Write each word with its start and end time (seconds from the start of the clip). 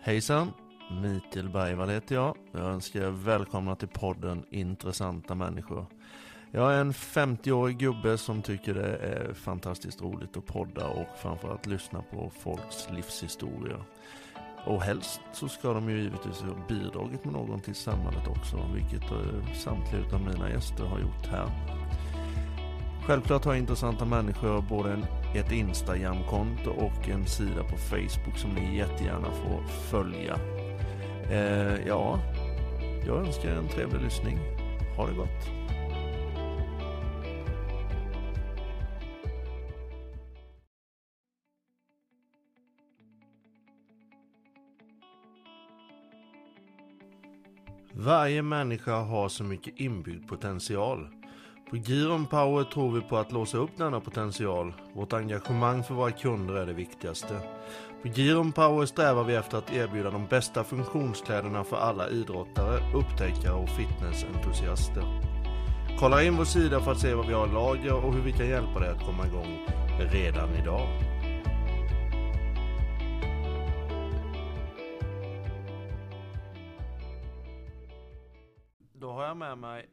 Hejsan! 0.00 0.52
Mikael 1.02 1.48
Bergvall 1.48 1.88
heter 1.88 2.14
jag. 2.14 2.36
Jag 2.52 2.62
önskar 2.62 3.00
er 3.00 3.10
välkomna 3.10 3.76
till 3.76 3.88
podden 3.88 4.44
Intressanta 4.50 5.34
människor. 5.34 5.86
Jag 6.50 6.74
är 6.74 6.80
en 6.80 6.92
50-årig 6.92 7.78
gubbe 7.78 8.18
som 8.18 8.42
tycker 8.42 8.74
det 8.74 8.96
är 8.96 9.34
fantastiskt 9.34 10.02
roligt 10.02 10.36
att 10.36 10.46
podda 10.46 10.88
och 10.88 11.06
framförallt 11.22 11.66
lyssna 11.66 12.02
på 12.02 12.30
folks 12.38 12.88
livshistorier. 12.90 13.82
Och 14.66 14.82
helst 14.82 15.20
så 15.32 15.48
ska 15.48 15.72
de 15.72 15.90
ju 15.90 16.02
givetvis 16.02 16.40
ha 16.40 16.66
bidragit 16.68 17.24
med 17.24 17.34
någon 17.34 17.60
till 17.60 17.74
samhället 17.74 18.28
också, 18.28 18.70
vilket 18.74 19.10
eh, 19.10 19.54
samtliga 19.54 20.14
av 20.14 20.20
mina 20.20 20.50
gäster 20.50 20.84
har 20.84 20.98
gjort 20.98 21.26
här. 21.26 21.50
Självklart 23.06 23.44
har 23.44 23.54
intressanta 23.54 24.04
människor 24.04 24.64
både 24.68 24.92
en, 24.92 25.04
ett 25.34 25.52
Instagram-konto 25.52 26.70
och 26.70 27.08
en 27.08 27.26
sida 27.26 27.64
på 27.64 27.76
Facebook 27.76 28.38
som 28.38 28.50
ni 28.50 28.76
jättegärna 28.76 29.30
får 29.30 29.66
följa. 29.66 30.38
Eh, 31.30 31.86
ja, 31.86 32.20
jag 33.06 33.16
önskar 33.16 33.48
er 33.48 33.56
en 33.56 33.68
trevlig 33.68 34.02
lyssning. 34.02 34.38
Ha 34.96 35.06
det 35.06 35.14
gott! 35.14 35.58
Varje 47.92 48.42
människa 48.42 48.96
har 48.96 49.28
så 49.28 49.44
mycket 49.44 49.80
inbyggd 49.80 50.28
potential. 50.28 51.17
På 51.70 51.76
Giron 51.76 52.26
Power 52.26 52.64
tror 52.64 52.92
vi 52.92 53.00
på 53.00 53.16
att 53.16 53.32
låsa 53.32 53.58
upp 53.58 53.70
denna 53.76 54.00
potential. 54.00 54.72
Vårt 54.94 55.12
engagemang 55.12 55.82
för 55.82 55.94
våra 55.94 56.10
kunder 56.10 56.54
är 56.54 56.66
det 56.66 56.72
viktigaste. 56.72 57.40
På 58.02 58.08
Giron 58.08 58.52
Power 58.52 58.86
strävar 58.86 59.24
vi 59.24 59.34
efter 59.34 59.58
att 59.58 59.72
erbjuda 59.72 60.10
de 60.10 60.26
bästa 60.26 60.64
funktionskläderna 60.64 61.64
för 61.64 61.76
alla 61.76 62.08
idrottare, 62.08 62.80
upptäckare 62.94 63.54
och 63.54 63.68
fitnessentusiaster. 63.68 65.02
Kolla 65.98 66.22
in 66.22 66.36
vår 66.36 66.44
sida 66.44 66.80
för 66.80 66.92
att 66.92 67.00
se 67.00 67.14
vad 67.14 67.26
vi 67.26 67.32
har 67.32 67.46
i 67.48 67.52
lager 67.52 68.04
och 68.04 68.14
hur 68.14 68.22
vi 68.22 68.32
kan 68.32 68.48
hjälpa 68.48 68.80
dig 68.80 68.90
att 68.90 69.06
komma 69.06 69.26
igång 69.26 69.66
redan 70.12 70.54
idag. 70.54 70.88
Då 78.92 79.12
har 79.12 79.24
jag 79.24 79.36
med 79.36 79.58
mig 79.58 79.86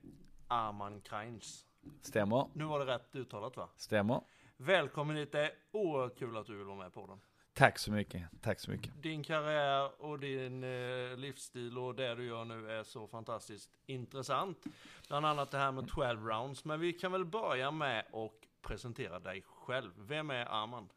Arman 0.47 1.01
Kreins. 1.01 1.65
Stämmer. 2.01 2.47
Nu 2.53 2.63
var 2.63 2.85
det 2.85 2.85
rätt 2.85 3.15
uttalat 3.15 3.57
va? 3.57 3.69
Stämmer. 3.75 4.21
Välkommen 4.57 5.15
hit, 5.15 5.31
det 5.31 5.39
är 5.39 5.51
oerhört 5.71 6.17
kul 6.19 6.37
att 6.37 6.45
du 6.45 6.57
vill 6.57 6.65
vara 6.65 6.77
med 6.77 6.93
på 6.93 7.07
den. 7.07 7.19
Tack 7.53 7.79
så 7.79 7.91
mycket. 7.91 8.23
Tack 8.41 8.59
så 8.59 8.71
mycket. 8.71 9.03
Din 9.03 9.23
karriär 9.23 10.01
och 10.01 10.19
din 10.19 10.63
eh, 10.63 11.17
livsstil 11.17 11.77
och 11.77 11.95
det 11.95 12.15
du 12.15 12.25
gör 12.25 12.45
nu 12.45 12.71
är 12.71 12.83
så 12.83 13.07
fantastiskt 13.07 13.69
intressant. 13.85 14.63
Bland 15.07 15.25
annat 15.25 15.51
det 15.51 15.57
här 15.57 15.71
med 15.71 15.87
12 15.87 16.25
rounds. 16.27 16.65
Men 16.65 16.79
vi 16.79 16.93
kan 16.93 17.11
väl 17.11 17.25
börja 17.25 17.71
med 17.71 17.99
att 17.99 18.67
presentera 18.67 19.19
dig 19.19 19.43
själv. 19.47 19.91
Vem 19.97 20.29
är 20.29 20.45
Armand? 20.45 20.89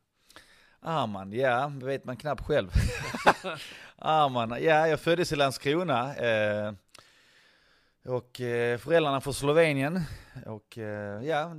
Arman, 0.81 1.33
ja, 1.33 1.73
det 1.81 1.87
vet 1.87 2.05
man 2.05 2.17
knappt 2.17 2.47
själv. 2.47 2.71
Arman, 3.97 4.51
ja, 4.51 4.89
jag 4.89 5.01
föddes 5.01 5.33
i 5.33 5.37
Landskrona. 5.37 6.15
Eh, 6.17 6.73
och 8.05 8.41
eh, 8.41 8.79
föräldrarna 8.79 9.21
från 9.21 9.35
Slovenien. 9.35 10.01
Och 10.47 10.79
eh, 10.79 11.25
ja, 11.25 11.57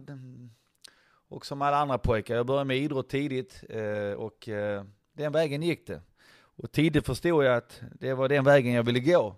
och 1.29 1.45
som 1.45 1.61
alla 1.61 1.77
andra 1.77 1.97
pojkar, 1.97 2.35
jag 2.35 2.45
började 2.45 2.65
med 2.65 2.77
idrott 2.77 3.09
tidigt. 3.09 3.63
Eh, 3.69 4.13
och 4.13 4.49
eh, 4.49 4.83
den 5.13 5.31
vägen 5.31 5.63
gick 5.63 5.87
det. 5.87 6.01
Och 6.39 6.71
tidigt 6.71 7.05
förstod 7.05 7.43
jag 7.43 7.57
att 7.57 7.81
det 7.99 8.13
var 8.13 8.29
den 8.29 8.43
vägen 8.43 8.73
jag 8.73 8.83
ville 8.83 8.99
gå. 8.99 9.35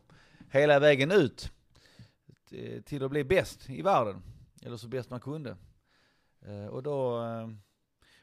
Hela 0.49 0.79
vägen 0.79 1.11
ut. 1.11 1.52
Eh, 2.51 2.81
till 2.81 3.03
att 3.03 3.12
bli 3.12 3.23
bäst 3.23 3.69
i 3.69 3.81
världen. 3.81 4.23
Eller 4.66 4.78
så 4.78 4.88
bäst 4.88 5.09
man 5.09 5.19
kunde. 5.19 5.57
Eh, 6.45 6.66
och 6.66 6.83
då 6.83 7.23
eh, 7.23 7.50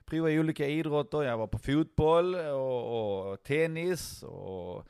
provade 0.05 0.33
jag 0.33 0.41
olika 0.41 0.66
idrotter. 0.66 1.22
Jag 1.22 1.39
var 1.39 1.47
på 1.47 1.59
fotboll 1.59 2.34
och, 2.34 3.31
och 3.31 3.43
tennis 3.43 4.22
och 4.22 4.87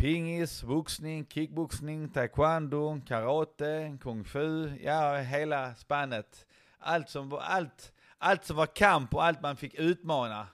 pingis, 0.00 0.62
boxning, 0.62 1.26
kickboxning, 1.26 2.08
taekwondo, 2.08 3.00
karate, 3.06 3.98
kung 4.00 4.24
fu. 4.24 4.68
Ja, 4.82 5.16
hela 5.16 5.74
spannet. 5.74 6.46
Allt 6.78 7.08
som 7.08 7.28
var, 7.28 7.40
allt, 7.40 7.92
allt 8.18 8.44
som 8.44 8.56
var 8.56 8.66
kamp 8.66 9.14
och 9.14 9.24
allt 9.24 9.42
man 9.42 9.56
fick 9.56 9.74
utmana 9.74 10.46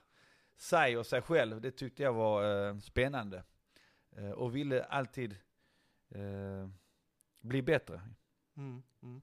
sig 0.57 0.99
och 0.99 1.07
sig 1.07 1.23
själv. 1.23 1.61
Det 1.61 1.71
tyckte 1.71 2.03
jag 2.03 2.13
var 2.13 2.69
eh, 2.69 2.79
spännande. 2.79 3.43
Eh, 4.17 4.31
och 4.31 4.57
ville 4.57 4.85
alltid 4.85 5.37
eh, 6.09 6.69
bli 7.41 7.63
bättre. 7.63 8.01
Mm, 8.57 8.83
mm. 9.03 9.23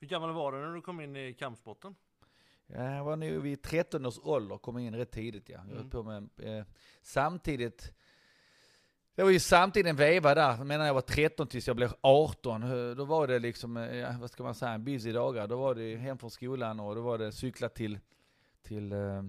Hur 0.00 0.06
gammal 0.08 0.32
var 0.32 0.52
du 0.52 0.58
när 0.58 0.74
du 0.74 0.80
kom 0.82 1.00
in 1.00 1.16
i 1.16 1.34
kampsporten? 1.34 1.94
Jag 2.66 3.04
var 3.04 3.16
nog 3.16 3.30
vid 3.30 3.62
13 3.62 4.06
års 4.06 4.18
ålder, 4.18 4.58
kom 4.58 4.78
in 4.78 4.94
rätt 4.94 5.10
tidigt 5.10 5.48
ja. 5.48 5.60
Jag 5.68 5.76
Mm. 5.76 5.90
på 5.90 6.02
med, 6.02 6.28
eh, 6.36 6.64
samtidigt, 7.02 7.94
det 9.14 9.22
var 9.22 9.30
ju 9.30 9.40
samtidigt 9.40 9.90
en 9.90 9.96
veva 9.96 10.34
där, 10.34 10.56
jag 10.56 10.66
menar 10.66 10.86
jag 10.86 10.94
var 10.94 11.00
13 11.00 11.46
tills 11.46 11.66
jag 11.66 11.76
blev 11.76 11.92
18. 12.00 12.62
Eh, 12.62 12.96
Då 12.96 13.04
var 13.04 13.26
det 13.26 13.38
liksom, 13.38 13.76
eh, 13.76 13.96
ja, 13.96 14.14
vad 14.20 14.30
ska 14.30 14.42
man 14.42 14.54
säga, 14.54 14.72
en 14.72 14.84
busy 14.84 15.12
dagar. 15.12 15.46
Då 15.46 15.56
var 15.56 15.74
det 15.74 15.96
hem 15.96 16.18
från 16.18 16.30
skolan 16.30 16.80
och 16.80 16.94
då 16.94 17.00
var 17.00 17.18
det 17.18 17.32
cykla 17.32 17.68
till, 17.68 17.98
till 18.62 18.92
eh, 18.92 19.22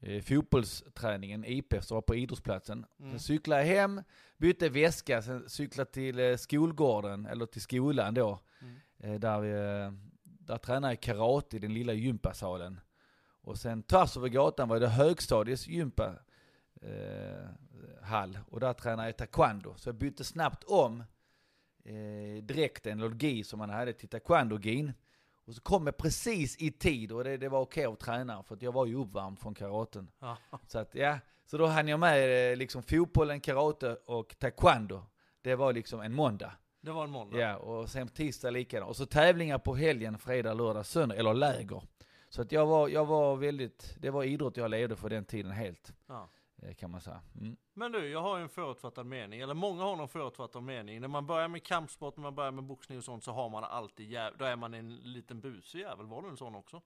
eh, 0.00 0.22
fotbollsträningen, 0.22 1.44
IPF, 1.44 1.84
som 1.84 1.94
var 1.94 2.02
på 2.02 2.14
idrottsplatsen. 2.14 2.86
Mm. 3.00 3.10
Sen 3.10 3.20
cyklade 3.20 3.66
jag 3.66 3.76
hem, 3.76 4.02
bytte 4.36 4.68
väska, 4.68 5.22
sen 5.22 5.48
cyklade 5.48 5.90
till 5.90 6.18
eh, 6.18 6.36
skolgården, 6.36 7.26
eller 7.26 7.46
till 7.46 7.62
skolan 7.62 8.14
då. 8.14 8.40
Mm. 8.60 8.74
Eh, 8.98 9.20
där, 9.20 9.40
vi, 9.40 9.50
eh, 9.50 9.92
där 10.22 10.58
tränade 10.58 10.92
jag 10.92 11.00
karate 11.00 11.56
i 11.56 11.58
den 11.58 11.74
lilla 11.74 11.92
gympasalen. 11.92 12.80
Och 13.40 13.58
sen 13.58 13.82
tvärs 13.82 14.16
över 14.16 14.28
gatan 14.28 14.68
var 14.68 14.80
det 14.80 14.88
högstadiets 14.88 15.68
gympa 15.68 16.14
eh, 16.82 17.48
hall 18.02 18.38
och 18.50 18.60
där 18.60 18.72
tränade 18.72 19.08
jag 19.08 19.16
taekwondo. 19.16 19.74
Så 19.76 19.88
jag 19.88 19.94
bytte 19.94 20.24
snabbt 20.24 20.64
om 20.64 21.04
eh, 21.84 22.42
dräkten, 22.42 22.98
eller 22.98 23.14
gi 23.14 23.44
som 23.44 23.58
man 23.58 23.70
hade 23.70 23.92
till 23.92 24.08
taekwondo-gin. 24.08 24.92
Och 25.46 25.54
så 25.54 25.60
kom 25.60 25.86
jag 25.86 25.96
precis 25.96 26.56
i 26.62 26.70
tid 26.70 27.12
och 27.12 27.24
det, 27.24 27.36
det 27.36 27.48
var 27.48 27.60
okej 27.60 27.84
att 27.84 27.98
träna 28.00 28.42
för 28.42 28.54
att 28.54 28.62
jag 28.62 28.72
var 28.72 28.86
ju 28.86 28.94
uppvärmd 28.94 29.38
från 29.38 29.54
karaten. 29.54 30.10
Ja. 30.18 30.36
Så 30.66 30.78
att 30.78 30.94
ja, 30.94 31.18
så 31.46 31.58
då 31.58 31.66
hann 31.66 31.88
jag 31.88 32.00
med 32.00 32.50
eh, 32.52 32.56
liksom 32.56 32.82
fotbollen, 32.82 33.40
karate 33.40 33.94
och 33.94 34.38
taekwondo. 34.38 35.02
Det 35.42 35.54
var 35.54 35.72
liksom 35.72 36.00
en 36.00 36.14
måndag. 36.14 36.52
Det 36.80 36.90
var 36.90 37.04
en 37.04 37.10
måndag. 37.10 37.38
Ja, 37.38 37.56
och 37.56 37.88
sen 37.88 38.08
tisdag 38.08 38.50
likadant. 38.50 38.90
Och 38.90 38.96
så 38.96 39.06
tävlingar 39.06 39.58
på 39.58 39.74
helgen, 39.74 40.18
fredag, 40.18 40.54
lördag, 40.54 40.86
söndag, 40.86 41.16
eller 41.16 41.34
läger. 41.34 41.82
Så 42.28 42.42
att 42.42 42.52
jag 42.52 42.66
var, 42.66 42.88
jag 42.88 43.06
var 43.06 43.36
väldigt, 43.36 43.96
det 43.98 44.10
var 44.10 44.24
idrott 44.24 44.56
jag 44.56 44.70
levde 44.70 44.96
för 44.96 45.08
den 45.08 45.24
tiden 45.24 45.52
helt, 45.52 45.92
Ja. 46.06 46.28
Eh, 46.62 46.74
kan 46.74 46.90
man 46.90 47.00
säga. 47.00 47.20
Mm. 47.40 47.56
Men 47.74 47.92
du, 47.92 48.08
jag 48.08 48.22
har 48.22 48.36
ju 48.36 48.42
en 48.42 48.48
förutfattad 48.48 49.06
mening, 49.06 49.40
eller 49.40 49.54
många 49.54 49.82
har 49.82 49.96
någon 49.96 50.08
förutfattad 50.08 50.62
mening. 50.62 51.00
När 51.00 51.08
man 51.08 51.26
börjar 51.26 51.48
med 51.48 51.62
kampsport, 51.62 52.16
när 52.16 52.22
man 52.22 52.34
börjar 52.34 52.50
med 52.50 52.64
boxning 52.64 52.98
och 52.98 53.04
sånt 53.04 53.24
så 53.24 53.32
har 53.32 53.48
man 53.48 53.64
alltid 53.64 54.10
jäv... 54.10 54.32
då 54.38 54.44
är 54.44 54.56
man 54.56 54.74
en 54.74 54.96
liten 54.96 55.40
busig 55.40 55.80
jävel. 55.80 56.06
Var 56.06 56.22
du 56.22 56.28
en 56.28 56.36
sån 56.36 56.54
också? 56.54 56.82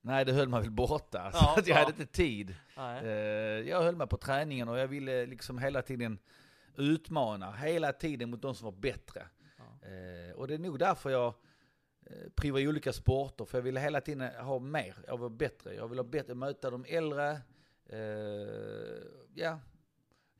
Nej, 0.00 0.24
det 0.24 0.32
höll 0.32 0.48
man 0.48 0.60
väl 0.60 0.70
borta. 0.70 1.32
Så 1.32 1.38
Ja, 1.42 1.54
att 1.58 1.66
jag 1.66 1.76
ja. 1.76 1.80
hade 1.80 1.90
inte 1.90 2.12
tid. 2.12 2.56
Nej. 2.76 3.04
Eh, 3.04 3.68
jag 3.68 3.82
höll 3.82 3.96
mig 3.96 4.06
på 4.06 4.16
träningen 4.16 4.68
och 4.68 4.78
jag 4.78 4.88
ville 4.88 5.26
liksom 5.26 5.58
hela 5.58 5.82
tiden 5.82 6.18
utmana, 6.76 7.52
hela 7.52 7.92
tiden 7.92 8.30
mot 8.30 8.42
de 8.42 8.54
som 8.54 8.64
var 8.64 8.72
bättre. 8.72 9.28
Ja. 9.56 9.88
Eh, 9.88 10.36
och 10.36 10.48
det 10.48 10.54
är 10.54 10.58
nog 10.58 10.78
därför 10.78 11.10
jag 11.10 11.34
provar 12.34 12.60
i 12.60 12.68
olika 12.68 12.92
sporter, 12.92 13.44
för 13.44 13.58
jag 13.58 13.62
ville 13.62 13.80
hela 13.80 14.00
tiden 14.00 14.44
ha 14.44 14.58
mer, 14.58 14.96
jag 15.06 15.18
var 15.18 15.28
bättre. 15.28 15.74
Jag 15.74 15.88
ville 15.88 16.04
bättre, 16.04 16.34
möta 16.34 16.70
de 16.70 16.84
äldre, 16.88 17.40
Eh, 17.86 17.98
ja, 19.34 19.60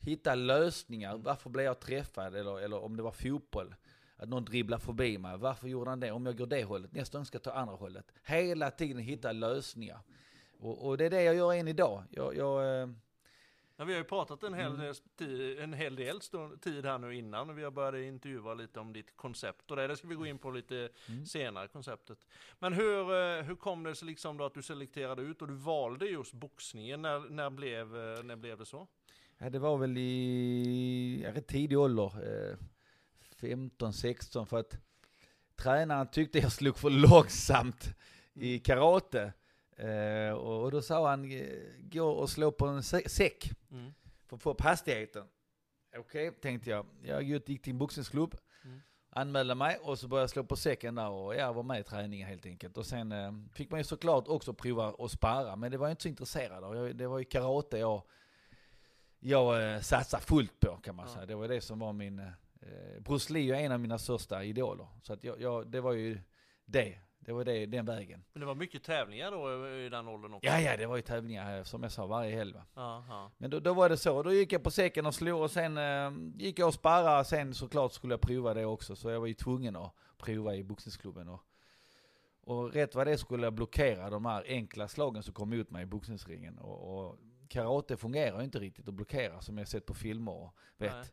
hitta 0.00 0.35
lösningar. 0.35 1.17
Varför 1.17 1.50
blev 1.50 1.64
jag 1.64 1.81
träffad? 1.81 2.35
Eller, 2.37 2.61
eller 2.61 2.85
om 2.85 2.96
det 2.96 3.02
var 3.02 3.12
fotboll, 3.12 3.75
att 4.17 4.29
någon 4.29 4.44
dribblar 4.44 4.79
förbi 4.79 5.19
mig. 5.19 5.38
Varför 5.38 5.69
gjorde 5.69 5.91
han 5.91 6.00
det? 6.00 6.12
Om 6.12 6.26
jag 6.26 6.38
går 6.38 6.46
det 6.46 6.64
hållet, 6.64 6.93
nästa 6.93 7.19
gång 7.19 7.26
ska 7.26 7.37
jag 7.37 7.43
ta 7.43 7.52
andra 7.52 7.75
hållet. 7.75 8.12
Hela 8.25 8.70
tiden 8.70 8.99
hitta 8.99 9.32
lösningar. 9.32 10.00
Och, 10.58 10.87
och 10.87 10.99
det 10.99 11.05
är 11.05 11.11
det 11.11 11.23
jag 11.23 11.35
gör 11.35 11.52
än 11.52 11.69
idag. 11.69 12.05
Jag, 12.11 12.37
jag, 12.37 12.81
eh, 12.81 12.88
Ja, 13.76 13.85
vi 13.85 13.93
har 13.93 13.99
ju 13.99 14.05
pratat 14.05 14.43
en 14.43 14.55
hel, 14.55 14.67
Mm. 14.75 14.79
del 14.81 14.94
ti- 15.19 15.62
en 15.62 15.73
hel 15.73 15.97
del 15.97 16.21
stund, 16.21 16.62
tid 16.62 16.85
här 16.87 16.99
nu 16.99 17.15
innan 17.15 17.50
och 17.50 17.59
vi 17.59 17.62
har 17.65 17.71
börjat 17.71 18.06
intervjua 18.06 18.55
lite 18.55 18.81
om 18.81 18.93
ditt 18.93 19.17
koncept 19.17 19.71
och 19.71 19.76
det, 19.76 19.87
det 19.87 19.97
ska 19.97 20.09
vi 20.09 20.15
gå 20.15 20.26
in 20.26 20.38
på 20.38 20.50
lite 20.50 20.88
Mm. 21.09 21.26
senare, 21.26 21.69
konceptet. 21.69 22.19
Men 22.59 22.73
hur, 22.73 23.00
eh, 23.00 23.43
hur 23.44 23.56
kom 23.56 23.82
det 23.82 23.94
sig 23.94 24.06
liksom 24.06 24.37
då 24.37 24.44
att 24.44 24.55
du 24.55 24.62
selekterade 24.62 25.23
ut 25.23 25.43
och 25.43 25.49
du 25.49 25.55
valde 25.55 26.06
just 26.06 26.32
boxningen? 26.32 27.03
När, 27.03 27.21
när, 27.31 27.50
blev, 27.50 27.97
eh, 27.97 28.23
när 28.23 28.37
blev 28.37 28.59
det 28.59 28.67
så? 28.67 28.87
Ja, 29.38 29.50
det 29.50 29.59
var 29.59 29.79
väl 29.79 29.99
i 29.99 31.26
rätt 31.35 31.47
tidig 31.47 31.79
ålder, 31.79 32.12
eh, 32.50 32.56
15, 33.41 33.93
16, 33.93 34.47
för 34.47 34.59
att 34.61 34.76
tränaren 35.56 36.06
tyckte 36.11 36.38
jag 36.38 36.53
slog 36.53 36.79
för 36.79 36.91
långsamt 36.91 37.94
i 38.35 38.59
karate. 38.59 39.32
Eh, 39.76 40.32
och, 40.32 40.62
och 40.62 40.71
då 40.71 40.82
sa 40.82 41.09
han, 41.11 41.31
eh, 41.32 41.47
gå 41.79 42.05
och 42.09 42.31
slå 42.31 42.53
på 42.53 42.67
en 42.67 42.81
sä- 42.81 43.09
säck. 43.09 43.50
Mm. 43.71 43.93
för 44.29 44.37
att 44.37 44.43
få 44.43 44.50
upp 44.50 44.61
hastigheten. 44.61 45.25
Okej, 45.97 46.31
tänkte 46.32 46.71
jag. 46.71 46.87
Jag 47.03 47.23
gick 47.23 47.62
till 47.62 47.71
en 47.73 47.79
boxningsklubb, 47.79 48.35
Mm. 48.65 48.81
anmälde 49.11 49.55
mig 49.55 49.76
och 49.82 49.99
så 49.99 50.09
började 50.09 50.23
jag 50.23 50.31
slå 50.31 50.44
på 50.44 50.56
säcken 50.56 50.94
där 50.94 51.09
och 51.09 51.35
jag 51.35 51.55
var 51.55 51.62
med 51.62 51.81
i 51.81 51.82
träningen 51.82 52.29
helt 52.29 52.47
enkelt. 52.47 52.76
Och 52.79 52.87
sen 52.87 53.12
eh, 53.12 53.32
fick 53.53 53.71
man 53.71 53.81
ju 53.81 53.85
såklart 53.85 54.29
också 54.29 54.55
prova 54.55 54.94
att 54.99 55.11
sparra, 55.11 55.56
men 55.56 55.71
det 55.73 55.79
var 55.79 55.87
jag 55.87 55.93
inte 55.93 56.03
så 56.03 56.09
intresserad 56.09 56.65
av. 56.65 56.76
Jag, 56.76 56.97
det 56.97 57.06
var 57.06 57.19
ju 57.19 57.25
karate 57.25 57.79
jag, 57.79 58.03
jag 59.21 59.75
eh, 59.75 59.81
satsade 59.81 60.23
fullt 60.23 60.61
på 60.61 60.76
kan 60.76 60.94
man 60.97 61.06
Ja. 61.09 61.15
säga. 61.15 61.26
Det 61.26 61.35
var 61.35 61.49
det 61.49 61.61
som 61.61 61.79
var 61.79 61.93
min... 61.93 62.19
Eh, 62.19 63.00
Bruce 63.00 63.32
Lee 63.32 63.55
är 63.56 63.61
en 63.61 63.73
av 63.73 63.81
mina 63.81 63.99
största 63.99 64.44
idoler. 64.44 64.87
Så 65.03 65.12
att 65.12 65.25
jag, 65.25 65.41
jag, 65.41 65.67
det 65.71 65.81
var 65.81 65.93
ju 65.93 66.19
det. 66.65 66.99
Det 67.26 67.32
var 67.32 67.44
det, 67.44 67.67
den 67.67 67.87
vägen. 67.87 68.25
Men 68.32 68.41
det 68.41 68.47
var 68.47 68.55
mycket 68.55 68.82
tävlingar 68.82 69.31
då 69.31 69.69
i 69.69 69.88
den 69.88 70.09
åldern 70.09 70.35
också? 70.35 70.47
Ja, 70.47 70.61
ja, 70.61 70.76
det 70.76 70.87
var 70.87 70.97
ju 70.97 71.03
tävlingar 71.03 71.56
eh, 71.59 71.62
som 71.62 71.82
jag 71.82 71.93
sa 71.93 72.06
varje 72.06 72.37
helg 72.37 72.53
va. 72.53 72.65
Men 73.38 73.50
då, 73.50 73.61
då 73.61 73.75
var 73.75 73.88
det 73.88 73.97
så. 73.97 74.23
Då 74.23 74.32
gick 74.32 74.53
jag 74.53 74.62
på 74.62 74.71
säcken 74.71 75.06
och 75.06 75.15
slog 75.15 75.43
och 75.43 75.50
sen 75.50 75.79
eh, 75.79 76.12
gick 76.37 76.59
jag 76.59 76.69
och 76.69 76.75
sparrade. 76.75 77.25
Sen 77.25 77.55
såklart 77.55 77.93
skulle 77.93 78.12
jag 78.12 78.21
prova 78.21 78.55
det 78.55 78.65
också. 78.65 78.97
Så 78.97 79.11
jag 79.11 79.21
var 79.21 79.26
ju 79.26 79.35
tvungen 79.35 79.76
att 79.76 79.94
prova 80.19 80.55
i 80.55 80.65
boxningsklubben. 80.65 81.29
Och, 81.29 81.41
och 82.41 82.73
rätt 82.73 82.94
vad 82.94 83.06
det 83.06 83.19
skulle 83.19 83.47
jag 83.47 83.53
blockera 83.53 84.11
de 84.11 84.26
här 84.26 84.44
enkla 84.47 84.88
slagen 84.88 85.23
som 85.23 85.35
kom 85.35 85.53
ut 85.53 85.71
mig 85.71 85.82
i 85.82 85.87
boxningsringen. 85.87 86.59
Och, 86.59 87.09
och 87.09 87.19
karate 87.49 87.97
fungerar 87.97 88.38
ju 88.38 88.44
inte 88.44 88.59
riktigt 88.59 88.88
att 88.88 88.94
blockera 88.94 89.41
som 89.41 89.59
jag 89.59 89.69
sett 89.69 89.87
på 89.87 89.94
filmer 89.94 90.32
och 90.32 90.55
vet. 90.76 90.93
Nej. 90.93 91.05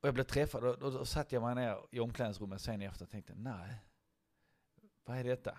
Och 0.00 0.08
jag 0.08 0.14
blev 0.14 0.24
träffad 0.24 0.64
och 0.64 0.78
då, 0.78 0.90
då 0.90 1.04
satt 1.04 1.32
jag 1.32 1.42
mig 1.42 1.54
ner 1.54 1.78
i 1.90 2.00
omklädningsrummet 2.00 2.60
sen 2.60 2.82
efter 2.82 3.04
och 3.04 3.10
tänkte 3.10 3.34
nej, 3.36 3.74
vad 5.04 5.18
är 5.18 5.24
detta? 5.24 5.58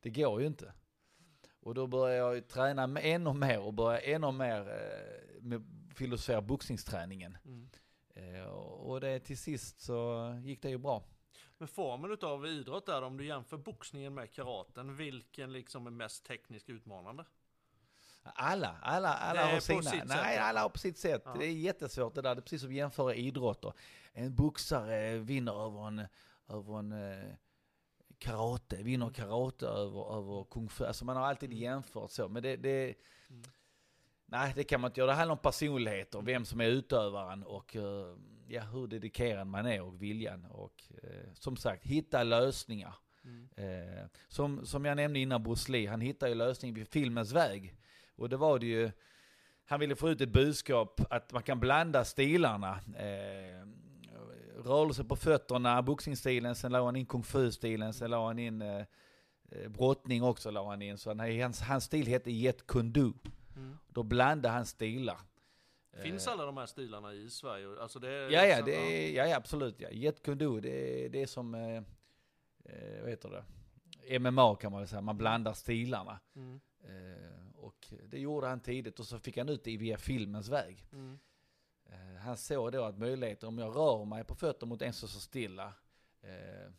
Det 0.00 0.10
går 0.10 0.40
ju 0.40 0.46
inte. 0.46 0.72
Och 1.60 1.74
då 1.74 1.86
började 1.86 2.18
jag 2.18 2.34
ju 2.34 2.40
träna 2.40 3.00
ännu 3.00 3.32
mer 3.32 3.60
och 3.60 3.74
började 3.74 4.06
ännu 4.06 4.32
mer 4.32 4.60
eh, 4.60 5.42
med 5.42 5.64
filosofera 5.96 6.40
boxningsträningen. 6.40 7.38
Mm. 7.44 7.68
Eh, 8.14 8.46
och 8.46 9.00
det 9.00 9.20
till 9.20 9.38
sist 9.38 9.80
så 9.80 10.32
gick 10.44 10.62
det 10.62 10.70
ju 10.70 10.78
bra. 10.78 11.04
Men 11.58 11.68
formen 11.68 12.12
utav 12.12 12.46
idrott 12.46 12.86
där, 12.86 13.02
om 13.02 13.16
du 13.16 13.26
jämför 13.26 13.56
boxningen 13.56 14.14
med 14.14 14.32
karaten, 14.32 14.96
vilken 14.96 15.52
liksom 15.52 15.86
är 15.86 15.90
mest 15.90 16.24
tekniskt 16.24 16.70
utmanande? 16.70 17.24
Alla, 18.22 18.76
alla, 18.82 19.14
alla 19.14 19.46
har 19.46 19.60
sina. 19.60 19.82
sätt, 19.82 20.02
Nej, 20.06 20.36
ja. 20.36 20.42
alla 20.42 20.60
har 20.60 20.68
på 20.68 20.78
sitt 20.78 20.98
sätt. 20.98 21.22
Ja. 21.24 21.34
Det 21.38 21.44
är 21.44 21.52
jättesvårt 21.52 22.14
det 22.14 22.22
där. 22.22 22.34
Det 22.34 22.38
är 22.38 22.42
precis 22.42 22.60
som 22.60 22.70
att 22.70 22.76
jämföra 22.76 23.14
idrotter. 23.14 23.72
En 24.12 24.34
boxare 24.34 25.18
vinner 25.18 25.66
över 25.66 25.86
en, 25.86 26.06
över 26.48 26.78
en 26.78 26.92
eh, 26.92 27.34
karate, 28.18 28.82
vinner 28.82 29.10
karate 29.10 29.66
över, 29.66 30.16
över 30.18 30.44
kung 30.44 30.68
fu. 30.68 30.84
Alltså 30.84 31.04
man 31.04 31.16
har 31.16 31.24
alltid 31.26 31.50
Mm. 31.50 31.62
jämfört 31.62 32.10
så. 32.10 32.28
Men 32.28 32.42
det, 32.42 32.56
det 32.56 32.94
Mm. 33.30 33.42
Nej, 34.28 34.52
det 34.56 34.64
kan 34.64 34.80
man 34.80 34.90
inte 34.90 35.00
göra. 35.00 35.10
Det 35.10 35.16
handlar 35.16 35.32
om 35.36 35.42
personligheter, 35.42 36.22
vem 36.22 36.44
som 36.44 36.60
är 36.60 36.66
utövaren 36.66 37.42
och 37.42 37.76
eh, 37.76 38.16
ja, 38.48 38.62
hur 38.62 38.86
dedikerad 38.86 39.46
man 39.46 39.66
är 39.66 39.82
och 39.82 40.02
viljan. 40.02 40.44
Och 40.44 40.82
eh, 41.02 41.32
som 41.34 41.56
sagt, 41.56 41.86
hitta 41.86 42.22
lösningar. 42.22 42.94
Mm. 43.24 43.48
Eh, 43.56 44.04
som, 44.28 44.66
som 44.66 44.84
jag 44.84 44.96
nämnde 44.96 45.18
innan 45.18 45.42
Bruce 45.42 45.72
Lee, 45.72 45.90
han 45.90 46.00
hittade 46.00 46.30
ju 46.32 46.38
lösningen 46.38 46.74
vid 46.74 46.88
filmens 46.88 47.32
väg. 47.32 47.76
Och 48.16 48.28
det 48.28 48.36
var 48.36 48.58
det 48.58 48.66
ju, 48.66 48.90
han 49.64 49.80
ville 49.80 49.96
få 49.96 50.10
ut 50.10 50.20
ett 50.20 50.32
budskap 50.32 51.00
att 51.10 51.32
man 51.32 51.42
kan 51.42 51.60
blanda 51.60 52.04
stilarna. 52.04 52.72
Eh, 52.96 53.66
rörelse 54.66 55.04
på 55.04 55.16
fötterna, 55.16 55.82
boxningsstilen, 55.82 56.54
sen 56.54 56.72
la 56.72 56.84
han 56.84 56.96
in 56.96 57.06
kung 57.06 57.22
fu-stilen, 57.22 57.92
sen 57.92 58.10
la 58.10 58.26
han 58.26 58.38
in 58.38 58.62
eh, 58.62 58.84
eh, 59.50 59.68
brottning 59.68 60.22
också 60.22 60.50
la 60.50 60.68
han 60.70 60.82
in. 60.82 60.98
Så 60.98 61.10
han, 61.10 61.40
hans, 61.40 61.60
hans 61.60 61.84
stil 61.84 62.06
hette 62.06 62.30
Jet 62.30 62.66
Kundu. 62.66 63.12
Mm. 63.56 63.76
Då 63.88 64.02
blandade 64.02 64.54
han 64.54 64.66
stilar. 64.66 65.18
Finns 66.02 66.26
Eh, 66.26 66.32
alla 66.32 66.44
de 66.46 66.56
här 66.56 66.66
stilarna 66.66 67.14
i 67.14 67.30
Sverige? 67.30 67.66
Alltså 67.80 67.98
det 67.98 68.08
är 68.08 68.30
Ja, 68.30 68.44
ja, 68.44 68.46
liksom- 68.46 68.66
det 68.66 68.76
är, 68.76 69.16
ja, 69.16 69.26
ja 69.26 69.36
absolut. 69.36 69.80
Ja. 69.80 69.90
Jet 69.90 70.22
Kundu, 70.22 70.60
det 70.60 71.04
är, 71.04 71.08
det 71.08 71.22
är 71.22 71.26
som, 71.26 71.54
eh, 71.54 71.76
eh, 72.64 73.00
vad 73.00 73.10
heter 73.10 73.30
det? 73.30 73.44
MMA 74.18 74.54
kan 74.56 74.72
man 74.72 74.80
väl 74.80 74.88
säga, 74.88 75.00
man 75.00 75.18
blandar 75.18 75.52
stilarna. 75.52 76.20
Mm. 76.36 76.60
Eh, 76.84 77.54
och 77.56 77.86
det 78.08 78.18
gjorde 78.18 78.46
han 78.46 78.60
tidigt 78.60 79.00
och 79.00 79.06
så 79.06 79.18
fick 79.18 79.36
han 79.36 79.48
ut 79.48 79.64
det 79.64 79.76
via 79.76 79.98
filmens 79.98 80.48
väg. 80.48 80.86
Mm. 80.92 81.18
Eh, 81.90 82.16
han 82.20 82.36
såg 82.36 82.72
då 82.72 82.84
att 82.84 82.98
möjligheter, 82.98 83.46
om 83.46 83.58
jag 83.58 83.76
rör 83.76 84.04
mig 84.04 84.24
på 84.24 84.34
fötter 84.34 84.66
mot 84.66 84.82
en 84.82 84.92
som 84.92 85.08
står 85.08 85.20
stilla, 85.20 85.72
eh, 86.22 86.70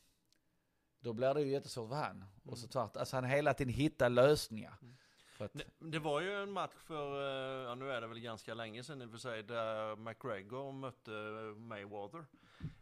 då 0.99 1.13
blir 1.13 1.33
det 1.33 1.41
ju 1.41 1.51
jättesvårt 1.51 1.89
för 1.89 1.95
han. 1.95 2.15
Mm. 2.15 2.27
Och 2.45 2.57
så 2.57 2.67
tvart, 2.67 2.97
alltså 2.97 3.15
han 3.17 3.25
hela 3.25 3.53
tiden 3.53 3.73
hittar 3.73 4.09
lösningar. 4.09 4.73
Mm. 4.81 4.97
För 5.37 5.45
att, 5.45 5.53
Det, 5.53 5.63
det 5.79 5.99
var 5.99 6.21
ju 6.21 6.43
en 6.43 6.51
match 6.51 6.75
för, 6.85 7.21
eh, 7.21 7.67
ja, 7.69 7.75
nu 7.75 7.91
är 7.91 8.01
det 8.01 8.07
väl 8.07 8.19
ganska 8.19 8.53
länge 8.53 8.83
sedan 8.83 9.01
i 9.01 9.05
och 9.05 9.11
för 9.11 9.17
sig, 9.17 9.43
där 9.43 9.95
McGregor 9.95 10.71
mötte 10.71 11.11
Mayweather. 11.59 12.25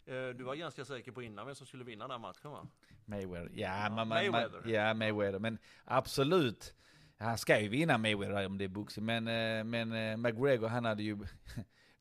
Eh, 0.06 0.36
Du 0.36 0.44
var 0.44 0.56
ganska 0.56 0.86
säker 0.86 1.12
på 1.12 1.22
innan 1.22 1.46
vem 1.46 1.56
som 1.56 1.68
skulle 1.68 1.84
vinna 1.84 2.08
den 2.08 2.22
matchen 2.22 2.52
va? 2.52 2.68
Mayweather, 3.06 3.50
ja, 3.54 3.68
Ja, 3.84 3.90
man, 3.90 3.96
man, 3.96 4.08
Mayweather. 4.08 4.62
Man, 4.62 4.70
ja 4.74 4.94
Mayweather, 4.94 5.40
men 5.40 5.58
absolut. 5.86 6.74
Han 7.18 7.38
ska 7.38 7.60
ju 7.60 7.68
vinna 7.70 7.98
Mayweather 7.98 8.46
om 8.46 8.58
det 8.58 8.64
är 8.64 8.70
boxning, 8.70 9.06
men, 9.06 9.24
men 9.70 10.22
McGregor 10.22 10.68
han 10.68 10.86
hade 10.86 11.04
ju 11.04 11.18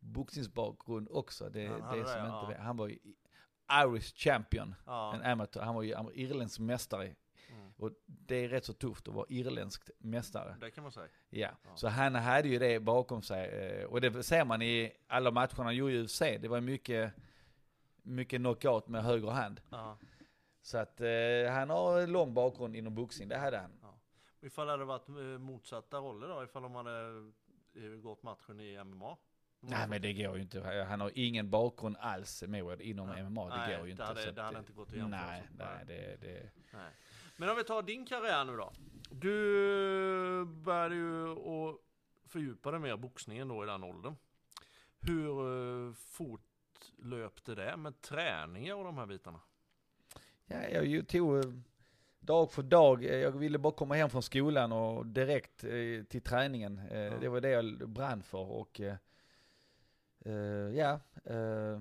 boxningsbakgrund 0.05 1.09
också. 1.11 1.49
Det, 1.49 1.67
Han 1.67 1.99
det 1.99 2.05
som 2.07 2.15
det, 2.21 2.27
inte 2.27 2.37
ja. 2.43 2.47
vet. 2.49 2.59
Han 2.61 2.77
var 2.77 2.89
ju 2.89 2.99
Irish 3.73 4.15
champion, 4.17 4.75
Ja. 4.87 5.15
en 5.15 5.23
amatör. 5.23 5.61
Han 5.63 5.75
var 5.75 5.83
ju 5.83 5.95
am- 5.95 6.11
irländsk 6.15 6.61
mästare. 6.61 7.05
Mm. 7.51 7.73
Och 7.77 7.91
det 8.07 8.37
är 8.37 8.49
rätt 8.49 8.65
så 8.65 8.73
tufft 8.73 9.09
att 9.09 9.15
vara 9.15 9.27
irländsk 9.29 9.91
mästare. 9.99 10.57
Det 10.61 10.71
kan 10.71 10.83
man 10.83 10.93
säga. 10.93 11.09
Ja. 11.31 11.51
Ja. 11.65 11.77
Så 11.77 11.89
han 11.89 12.15
hade 12.15 12.49
ju 12.49 12.59
det 12.59 12.81
bakom 12.81 13.23
sig. 13.23 13.49
eh, 13.49 13.85
Och 13.87 14.01
det 14.01 14.23
ser 14.23 14.45
man 14.45 14.63
i 14.63 14.93
alla 15.07 15.31
matcherna 15.31 15.65
han 15.65 15.77
gjorde 15.77 15.93
i 15.93 16.03
UFC. 16.03 16.19
Det 16.41 16.49
var 16.49 16.61
mycket, 16.61 17.13
mycket 18.03 18.41
knockout 18.41 18.89
med 18.89 19.05
höger 19.05 19.31
hand. 19.31 19.61
Ja. 19.71 19.99
Så 20.63 20.79
att 20.79 21.01
eh, 21.01 21.07
han 21.53 21.71
har 21.71 22.01
en 22.01 22.13
lång 22.13 22.35
bakgrund 22.35 22.77
inom 22.77 22.95
boxning, 22.95 23.29
det 23.29 23.39
hade 23.39 23.59
han. 23.59 23.71
Ifall 24.41 24.67
det 24.67 24.73
hade 24.73 24.85
varit 24.85 25.09
eh, 25.09 25.15
motsatta 25.39 25.99
roller 25.99 26.29
då, 26.29 26.45
ifall 26.45 26.63
de 26.63 26.75
hade 26.75 27.09
eh, 27.77 27.83
gått 28.03 28.23
matchen 28.23 28.61
i 28.61 28.85
MMA? 28.85 29.17
Nej 29.69 29.89
men 29.89 30.03
det 30.03 30.13
går 30.13 30.37
ju 30.37 30.43
inte. 30.43 30.85
Han 30.89 31.01
har 31.01 31.11
ingen 31.15 31.51
bakgrund 31.51 31.97
alls 32.01 32.45
Mayweather 32.47 32.85
inom 32.85 33.09
Nej. 33.09 33.23
MMA. 33.23 33.49
Det 33.49 33.57
Nej, 33.57 33.77
går 33.77 33.85
ju 33.87 33.91
inte. 33.91 34.03
det 34.03 34.07
hade- 34.07 34.23
så 34.23 34.29
att 34.29 34.37
det 34.37 34.43
hade 34.43 34.59
inte 34.59 34.73
gått 34.73 34.89
att 34.89 34.95
jämföra 34.97 35.21
Nej, 35.27 35.43
nej, 35.59 35.85
det, 35.87 36.17
det. 36.21 36.51
Nej. 36.73 36.91
Men 37.37 37.49
om 37.51 37.57
vi 37.57 37.65
tar 37.65 37.83
din 37.83 38.07
karriär 38.07 38.45
nu 38.45 38.57
då. 38.57 38.73
Du 39.11 40.45
började 40.45 40.95
ju 40.95 41.31
att 41.31 41.77
fördjupa 42.27 42.71
dig 42.71 42.81
mer 42.81 42.97
boxningen 42.97 43.49
då 43.49 43.65
i 43.65 43.67
den 43.67 43.85
åldern. 43.85 44.17
Hur 45.01 45.29
eh, 45.89 45.93
fortlöpte 45.93 47.55
det 47.55 47.77
med 47.77 48.01
träningar 48.01 48.75
och 48.75 48.85
de 48.85 48.99
här 48.99 49.07
bitarna? 49.07 49.41
Ja, 50.47 50.63
jag 50.69 51.09
tog 51.09 51.37
eh, 51.45 51.53
dag 52.21 52.53
för 52.53 52.63
dag. 52.63 53.05
Jag 53.05 53.31
ville 53.31 53.59
bara 53.59 53.73
komma 53.73 53.95
hem 53.95 54.11
från 54.11 54.23
skolan 54.23 54.73
och 54.73 55.07
direkt 55.07 55.65
eh, 55.65 55.71
till 56.09 56.23
träningen. 56.23 56.77
Det 57.21 57.29
var 57.29 57.41
det 57.41 57.49
jag 57.49 57.89
brann 57.89 58.23
för 58.23 58.39
och 58.51 58.81
eh, 60.25 60.33
ja. 60.77 61.01
eh, 61.25 61.81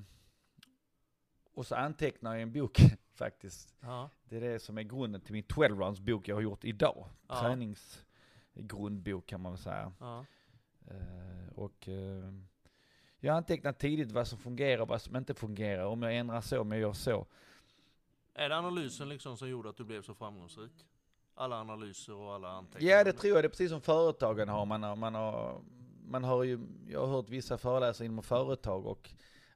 och 1.54 1.66
så 1.66 1.76
antecknar 1.76 2.34
jag 2.34 2.42
en 2.42 2.52
bok 2.52 2.80
faktiskt. 3.14 3.76
Ja. 3.80 4.10
Det 4.24 4.36
är 4.38 4.42
det 4.42 4.60
som 4.60 4.78
är 4.78 4.84
grunden 4.84 5.22
till 5.22 5.34
min 5.34 5.44
12 5.44 5.80
rounds 5.80 6.00
bok 6.00 6.28
jag 6.28 6.36
har 6.36 6.42
gjort 6.42 6.66
idag. 6.66 7.10
Ja. 7.28 7.40
Träningsgrundbok 7.42 9.26
kan 9.26 9.42
man 9.42 9.52
väl 9.52 9.62
säga. 9.62 9.94
ja. 10.00 10.26
Eh, 10.88 11.54
och 11.56 11.90
jag 13.20 13.36
antecknar 13.36 13.74
tidigt 13.74 14.12
vad 14.12 14.28
som 14.28 14.38
fungerar 14.38 14.82
och 14.82 14.88
vad 14.88 15.02
som 15.02 15.16
inte 15.16 15.34
fungerar. 15.34 15.86
Om 15.86 16.04
jag 16.04 16.16
ändrar 16.16 16.42
så, 16.42 16.62
om 16.62 16.72
jag 16.72 16.82
gör 16.82 16.94
så. 16.94 17.28
Är 18.34 18.50
det 18.50 18.58
analysen 18.58 19.10
liksom 19.10 19.38
som 19.38 19.50
gjorde 19.50 19.70
att 19.70 19.78
du 19.78 19.84
blev 19.84 20.02
så 20.02 20.16
framgångsrik? 20.16 20.72
Alla 21.36 21.60
analyser 21.60 22.14
och 22.14 22.34
alla 22.34 22.50
anteckningar? 22.50 22.98
Ja, 22.98 23.04
det 23.04 23.14
tror 23.14 23.34
jag. 23.34 23.44
Det 23.44 23.48
är 23.48 23.50
precis 23.50 23.70
som 23.70 23.82
företagen 23.82 24.50
har. 24.50 24.66
Man 24.66 24.84
har, 24.84 24.96
man 24.96 25.16
har, 25.16 25.62
man 26.14 26.24
har 26.24 26.44
ju, 26.44 26.60
jag 26.88 27.00
har 27.00 27.08
hört 27.08 27.30
vissa 27.30 27.58
föreläsare 27.58 28.06
inom 28.06 28.24
företag 28.24 28.86
och 28.86 29.10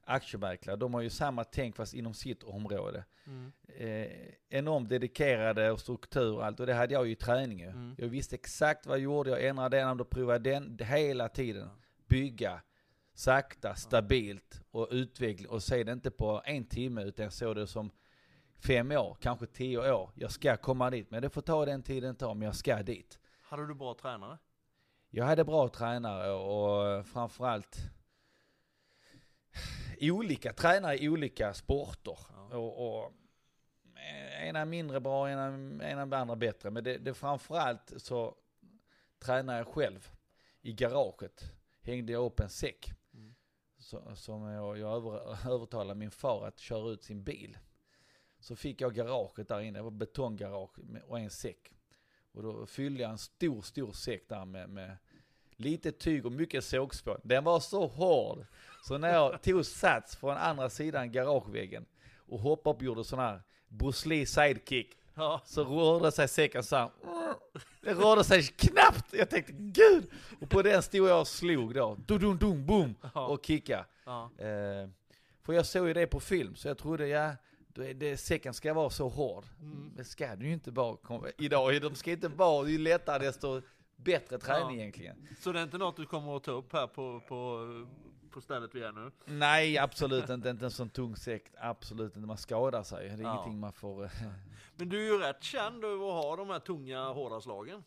aktiemäklare. 0.04 0.76
De 0.76 0.94
har 0.94 1.00
ju 1.00 1.10
samma 1.10 1.44
tänk 1.44 1.76
fast 1.76 1.94
inom 1.94 2.14
sitt 2.14 2.42
område. 2.42 3.04
Mm. 3.26 3.52
Eh, 3.76 4.10
enormt 4.48 4.88
dedikerade 4.88 5.70
och 5.70 5.80
struktur 5.80 6.34
och 6.34 6.46
allt. 6.46 6.60
Och 6.60 6.66
det 6.66 6.74
hade 6.74 6.94
jag 6.94 7.06
ju 7.06 7.12
i 7.12 7.16
träning. 7.16 7.60
Mm. 7.60 7.94
Jag 7.98 8.08
visste 8.08 8.34
exakt 8.34 8.86
vad 8.86 8.96
jag 8.96 9.02
gjorde. 9.02 9.30
Jag 9.30 9.44
ändrade 9.44 9.76
den 9.76 10.00
och 10.00 10.10
provade 10.10 10.50
den 10.50 10.78
hela 10.82 11.28
tiden. 11.28 11.68
Bygga 12.08 12.60
sakta, 13.14 13.74
stabilt 13.74 14.62
och 14.70 14.88
utveckla. 14.90 15.50
Och 15.50 15.62
se 15.62 15.84
det 15.84 15.92
inte 15.92 16.10
på 16.10 16.42
en 16.44 16.64
timme 16.64 17.02
utan 17.02 17.22
jag 17.22 17.32
såg 17.32 17.56
det 17.56 17.66
som 17.66 17.90
fem 18.66 18.92
år, 18.92 19.16
kanske 19.20 19.46
tio 19.46 19.92
år. 19.92 20.10
Jag 20.14 20.30
ska 20.30 20.56
komma 20.56 20.90
dit. 20.90 21.10
Men 21.10 21.22
det 21.22 21.30
får 21.30 21.42
ta 21.42 21.64
den 21.64 21.82
tiden 21.82 22.12
det 22.12 22.18
tar, 22.18 22.34
men 22.34 22.46
jag 22.46 22.56
ska 22.56 22.82
dit. 22.82 23.18
Hade 23.42 23.66
du 23.66 23.74
bra 23.74 23.94
tränare? 23.94 24.38
Jag 25.10 25.24
hade 25.24 25.44
bra 25.44 25.68
tränare 25.68 26.32
och 26.32 27.06
framförallt 27.06 27.78
olika 30.00 30.52
tränare 30.52 30.98
i 30.98 31.08
olika 31.08 31.54
sporter. 31.54 32.18
Ja. 32.50 32.56
Och, 32.56 33.02
och 33.04 33.12
ena 34.40 34.64
mindre 34.64 35.00
bra, 35.00 35.30
ena, 35.30 35.48
ena 35.90 36.16
andra 36.16 36.36
bättre. 36.36 36.70
Men 36.70 36.84
det, 36.84 36.98
det 36.98 37.14
framförallt 37.14 37.92
så 37.96 38.34
tränar 39.18 39.56
jag 39.56 39.66
själv 39.66 40.10
i 40.60 40.72
garaget 40.72 41.52
hängde 41.80 42.12
jag 42.12 42.24
upp 42.24 42.40
en 42.40 42.48
säck. 42.48 42.92
Mm. 43.14 43.34
Så, 43.78 44.14
som 44.14 44.42
jag, 44.42 44.78
jag 44.78 44.96
över, 44.96 45.48
övertalade 45.52 45.98
min 45.98 46.10
far 46.10 46.46
att 46.46 46.58
köra 46.58 46.90
ut 46.90 47.04
sin 47.04 47.24
bil. 47.24 47.58
Så 48.40 48.56
fick 48.56 48.80
jag 48.80 48.94
garaget 48.94 49.48
där 49.48 49.60
inne, 49.60 49.78
det 49.78 49.82
var 49.82 49.90
betonggarage 49.90 50.78
och 51.04 51.18
en 51.18 51.30
säck. 51.30 51.77
Och 52.38 52.44
då 52.44 52.66
fyllde 52.66 53.02
jag 53.02 53.10
en 53.10 53.18
stor, 53.18 53.62
stor 53.62 53.92
säck 53.92 54.28
där 54.28 54.44
med, 54.44 54.68
med 54.70 54.96
lite 55.56 55.92
tyg 55.92 56.26
och 56.26 56.32
mycket 56.32 56.64
sågspån. 56.64 57.20
Den 57.22 57.44
var 57.44 57.60
så 57.60 57.86
hård. 57.86 58.46
Så 58.82 58.98
när 58.98 59.12
jag 59.12 59.42
tog 59.42 59.66
sats 59.66 60.16
från 60.16 60.36
andra 60.36 60.70
sidan 60.70 61.12
garageväggen 61.12 61.86
och 62.16 62.40
hoppade 62.40 62.70
upp 62.70 62.76
och 62.76 62.82
gjorde 62.82 63.04
sån 63.04 63.18
här 63.18 63.42
Bruce 63.68 64.08
Lee 64.08 64.26
sidekick. 64.26 64.96
Ja. 65.14 65.40
Så 65.44 65.64
rörde 65.64 66.12
sig 66.12 66.28
säcken 66.28 66.62
så 66.62 66.76
här. 66.76 66.90
Det 67.80 67.94
rörde 67.94 68.24
sig 68.24 68.42
knappt. 68.42 69.12
Jag 69.12 69.30
tänkte 69.30 69.52
gud. 69.52 70.10
Och 70.40 70.50
på 70.50 70.62
den 70.62 70.82
stod 70.82 71.08
jag 71.08 71.20
och 71.20 71.28
slog 71.28 71.74
då. 71.74 71.96
Dum, 72.06 72.38
dum, 72.38 72.66
boom. 72.66 72.94
Och 73.14 73.46
kicka. 73.46 73.86
Ja. 74.04 74.30
Eh, 74.38 74.88
för 75.42 75.52
jag 75.52 75.66
såg 75.66 75.88
ju 75.88 75.94
det 75.94 76.06
på 76.06 76.20
film, 76.20 76.56
så 76.56 76.68
jag 76.68 76.78
trodde 76.78 77.08
ja, 77.08 77.32
då 77.78 77.84
är 77.84 77.94
det, 77.94 78.16
säcken 78.16 78.54
ska 78.54 78.74
vara 78.74 78.90
så 78.90 79.08
hård. 79.08 79.44
Mm. 79.60 79.92
Det 79.96 80.04
ska 80.04 80.26
den 80.26 80.40
ju 80.46 80.52
inte 80.52 80.70
vara 80.70 80.96
idag. 81.38 81.82
De 81.82 81.94
ska 81.94 82.10
inte 82.10 82.28
vara, 82.28 82.68
ju 82.68 82.78
lättare 82.78 83.26
desto 83.26 83.62
bättre 83.96 84.38
träning 84.38 84.76
Ja. 84.76 84.82
egentligen. 84.82 85.28
Så 85.40 85.52
det 85.52 85.58
är 85.60 85.62
inte 85.62 85.78
något 85.78 85.96
du 85.96 86.06
kommer 86.06 86.36
att 86.36 86.44
ta 86.44 86.50
upp 86.50 86.72
här 86.72 86.86
på, 86.86 87.20
på, 87.28 87.66
på 88.30 88.40
stället 88.40 88.74
vi 88.74 88.82
är 88.82 88.92
nu? 88.92 89.10
Nej, 89.24 89.78
absolut 89.78 90.28
inte. 90.30 90.48
Inte 90.50 90.64
en 90.64 90.70
sån 90.70 90.88
tung 90.90 91.16
säck. 91.16 91.44
Absolut 91.58 92.16
inte. 92.16 92.26
Man 92.28 92.36
skadar 92.36 92.82
sig. 92.82 93.08
Det 93.08 93.14
är 93.14 93.18
Ja. 93.18 93.32
ingenting 93.34 93.60
man 93.60 93.72
får... 93.72 94.04
eh, 94.04 94.10
Men 94.76 94.88
du 94.88 94.98
är 95.00 95.12
ju 95.12 95.18
rätt 95.18 95.42
känd 95.42 95.84
över 95.84 96.06
att 96.18 96.24
ha 96.24 96.36
de 96.36 96.50
här 96.50 96.58
tunga, 96.60 97.04
hårda 97.08 97.40
slagen. 97.40 97.84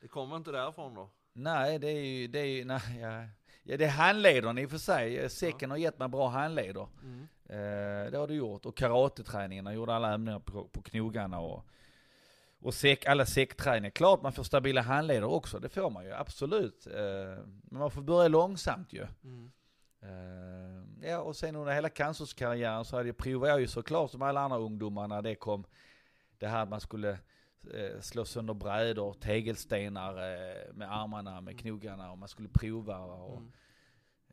Det 0.00 0.08
kommer 0.08 0.36
inte 0.36 0.52
därifrån 0.52 0.94
då? 0.94 1.10
Nej, 1.32 1.78
det 1.78 1.88
är 1.88 2.04
ju... 2.04 2.26
Det 2.28 2.38
är 2.38 2.44
ju 2.44 2.64
nej, 2.64 2.80
ja. 3.00 3.24
Ja, 3.62 3.76
det 3.76 3.84
är 3.84 3.88
handlederna 3.88 4.60
i 4.60 4.66
och 4.66 4.70
för 4.70 4.78
sig. 4.78 5.30
Säcken 5.30 5.70
har 5.70 5.78
gett 5.78 5.98
mig 5.98 6.08
bra 6.08 6.28
handleder. 6.28 6.88
Mm. 7.02 7.28
Eh, 7.48 8.10
det 8.10 8.18
har 8.18 8.26
du 8.26 8.34
gjort. 8.34 8.66
Och 8.66 8.76
karateträningen, 8.76 9.66
jag 9.66 9.74
gjorde 9.74 9.94
alla 9.94 10.12
övningar 10.12 10.38
på, 10.38 10.64
på 10.64 10.82
knogarna 10.82 11.40
och, 11.40 11.64
och 12.60 12.74
säck, 12.74 13.06
alla 13.06 13.26
säckträningar. 13.26 13.90
Klart 13.90 14.22
man 14.22 14.32
får 14.32 14.42
stabila 14.42 14.80
handleder 14.80 15.24
också, 15.24 15.58
det 15.58 15.68
får 15.68 15.90
man 15.90 16.04
ju 16.04 16.12
absolut. 16.12 16.86
Eh, 16.86 17.44
men 17.62 17.78
man 17.80 17.90
får 17.90 18.02
börja 18.02 18.28
långsamt 18.28 18.92
ju. 18.92 19.06
Mm. 19.24 19.52
Eh, 20.02 21.08
ja, 21.10 21.18
och 21.18 21.36
sen 21.36 21.56
under 21.56 21.74
hela 21.74 21.88
cancerskarriären 21.88 22.84
så 22.84 22.96
hade 22.96 23.08
jag, 23.08 23.16
provade 23.16 23.52
jag 23.52 23.60
ju 23.60 23.66
såklart 23.66 24.10
som 24.10 24.22
alla 24.22 24.40
andra 24.40 24.58
ungdomar 24.58 25.08
när 25.08 25.22
det 25.22 25.34
kom. 25.34 25.64
Det 26.38 26.46
här 26.46 26.62
att 26.62 26.68
man 26.68 26.80
skulle 26.80 27.10
eh, 27.10 27.18
slå 28.00 28.24
sönder 28.24 28.54
brädor, 28.54 29.12
tegelstenar 29.14 30.10
eh, 30.16 30.74
med 30.74 30.92
armarna, 30.92 31.40
med 31.40 31.58
knogarna 31.60 32.10
och 32.12 32.18
man 32.18 32.28
skulle 32.28 32.48
prova. 32.48 32.98
Och, 32.98 33.36
Mm. 33.36 33.52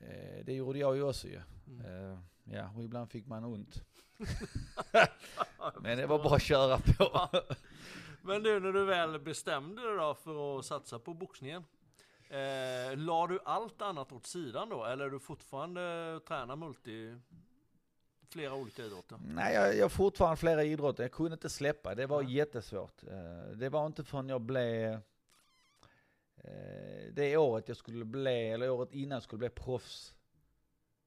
eh, 0.01 0.45
det 0.45 0.53
gjorde 0.53 0.79
jag 0.79 0.95
ju 0.95 1.03
också 1.03 1.27
ju. 1.27 1.41
Mm. 1.67 1.85
Eh, 2.11 2.19
ja, 2.43 2.69
och 2.75 2.83
ibland 2.83 3.09
fick 3.11 3.27
man 3.27 3.43
ont. 3.45 3.83
Men 5.81 5.97
det 5.97 6.07
var 6.07 6.23
bara 6.23 6.35
att 6.35 6.41
köra 6.43 6.77
på. 6.77 7.29
Men 8.21 8.43
du, 8.43 8.59
när 8.59 8.71
du 8.73 8.85
väl 8.85 9.19
bestämde 9.19 9.81
dig 9.87 9.97
då 9.97 10.13
för 10.15 10.59
att 10.59 10.65
satsa 10.65 10.99
på 10.99 11.13
boxningen. 11.13 11.63
Eh, 12.29 12.97
la 12.97 13.27
du 13.27 13.39
allt 13.45 13.81
annat 13.81 14.11
åt 14.11 14.25
sidan 14.25 14.69
då? 14.69 14.85
Eller 14.85 15.05
är 15.05 15.09
du 15.09 15.19
fortfarande 15.19 16.19
tränar 16.27 16.55
multi 16.55 17.15
flera 18.29 18.53
olika 18.53 18.83
idrotter? 18.85 19.17
Nej, 19.25 19.53
jag, 19.55 19.75
jag 19.77 19.83
har 19.83 19.89
fortfarande 19.89 20.37
flera 20.37 20.63
idrotter. 20.63 21.03
Jag 21.03 21.11
kunde 21.11 21.33
inte 21.33 21.49
släppa. 21.49 21.95
Det 21.95 22.05
var 22.07 22.23
Nej. 22.23 22.33
jättesvårt. 22.33 23.03
Eh, 23.03 23.51
Det 23.55 23.69
var 23.69 23.85
inte 23.85 24.03
förrän 24.03 24.29
jag 24.29 24.41
blev... 24.41 24.93
eh, 26.35 27.13
Det 27.13 27.37
året 27.37 27.67
jag 27.67 27.77
skulle 27.77 28.05
bli, 28.05 28.49
eller 28.49 28.69
året 28.69 28.91
innan 28.91 29.15
jag 29.15 29.23
skulle 29.23 29.37
bli 29.39 29.49
proffs, 29.49 30.15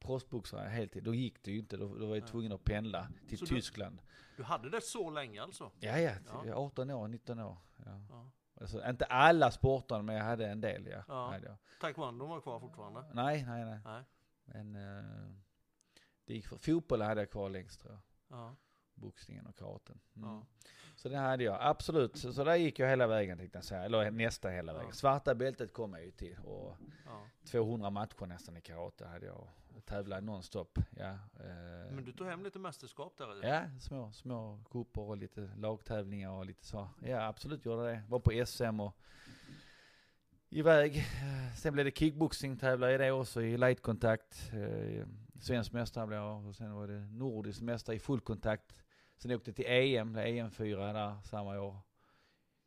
proffsboxare 0.01 0.69
heltid. 0.69 1.03
Då 1.05 1.15
gick 1.15 1.43
det 1.43 1.51
ju 1.51 1.59
inte. 1.59 1.77
Då, 1.77 1.95
då 1.99 2.07
var 2.07 2.17
jag 2.17 2.27
tvungen 2.27 2.53
att 2.53 2.65
pendla 2.65 3.09
till 3.29 3.39
Så 3.39 3.45
du- 3.45 3.55
Tyskland. 3.55 4.03
Du 4.37 4.43
hade 4.43 4.71
det 4.71 4.81
så 4.81 5.11
länge 5.11 5.43
alltså? 5.43 5.71
Ja, 5.81 5.99
ja. 5.99 6.11
Ja. 6.27 6.43
Jag 6.45 6.47
är 6.47 6.53
18 6.67 6.91
år, 6.91 7.09
19 7.09 7.39
år. 7.41 7.57
Ja. 7.77 8.01
Ja. 8.11 8.31
Alltså, 8.61 8.89
inte 8.89 9.05
alla 9.05 9.51
sporter, 9.51 10.03
men 10.03 10.17
jag 10.17 10.25
hade 10.25 10.47
en 10.47 10.61
del. 10.61 10.87
Ja. 10.91 11.05
Ja. 11.09 11.31
Hade 11.31 11.47
jag. 11.47 11.57
Taekwondo 11.81 12.27
var 12.27 12.41
kvar 12.41 12.61
fortfarande? 12.61 13.05
Nej, 13.13 13.45
nej, 13.49 13.65
nej. 13.65 13.79
Nej. 13.85 14.03
Men 14.45 14.77
eh, 14.77 15.05
det 16.25 16.35
gick 16.35 16.47
för, 16.47 16.57
fotboll 16.57 17.03
hade 17.03 17.21
jag 17.21 17.31
kvar 17.31 17.49
längst 17.51 17.81
tror 17.81 17.93
jag. 17.93 18.01
Ja. 18.39 18.57
Boxningen 18.95 19.47
och 19.47 19.57
karaten. 19.57 20.01
Mm. 20.17 20.29
Ja. 20.29 20.47
Så 20.97 21.09
det 21.09 21.17
hade 21.17 21.45
jag, 21.45 21.59
absolut. 21.61 22.17
Så, 22.17 22.33
så 22.33 22.45
där 22.45 22.57
gick 22.57 22.79
jag 22.79 22.89
hela 22.89 23.07
vägen 23.07 23.39
tänkte 23.39 23.59
jag 23.59 23.65
säga. 23.65 23.85
Eller 23.85 24.11
nästa 24.11 24.49
hela 24.49 24.73
Ja. 24.73 24.79
vägen. 24.79 24.93
Svarta 24.93 25.35
bältet 25.35 25.73
kom 25.73 25.93
jag 25.95 26.05
ju 26.05 26.11
till. 26.11 26.37
Och 26.45 26.77
ja. 27.07 27.27
200 27.45 27.91
matcher 27.91 28.27
nästan 28.27 28.57
i 28.57 28.61
karate 28.61 29.07
hade 29.07 29.27
jag. 29.27 29.49
Tävlade 29.85 30.21
nonstop. 30.27 30.79
Ja, 30.97 31.11
eh, 31.11 31.93
Men 31.93 32.05
du 32.05 32.13
tog 32.13 32.27
hem 32.27 32.45
lite 32.45 32.59
mästerskap 32.59 33.17
där? 33.19 33.47
ja 33.49 33.65
små, 33.81 34.13
små 34.13 34.61
kupper 34.71 35.01
och 35.03 35.17
lite 35.17 35.51
lagtävlingar 35.57 36.31
och 36.31 36.47
lite 36.47 36.65
så. 36.67 36.89
Ja, 37.05 37.27
absolut 37.27 37.67
gjorde 37.67 37.83
det. 37.91 38.03
Var 38.09 38.19
på 38.19 38.47
SM 38.47 38.81
och 38.81 38.97
iväg. 40.49 40.97
Eh, 40.97 41.55
Sen 41.57 41.73
blev 41.73 41.85
det 41.85 41.97
kickboxing, 41.99 42.57
tävlade 42.57 42.95
i 42.95 42.99
det 42.99 43.11
också 43.13 43.43
i 43.43 43.57
lightkontakt. 43.57 44.53
Svensk 45.43 45.73
mästare 45.73 46.07
blev 46.07 46.19
jag 46.19 46.47
och 46.47 46.57
sen 46.57 46.75
var 46.75 46.87
det 46.87 47.07
nordisk 47.11 47.61
mästare 47.61 47.97
i 47.97 47.99
fullkontakt. 47.99 48.75
Sen 49.17 49.31
åkte 49.31 49.51
jag 49.51 49.57
till 49.57 49.65
EM, 49.69 50.13
blev 50.13 50.25
EM4 50.27 50.93
där 50.93 51.23
samma 51.23 51.61
år. 51.61 51.77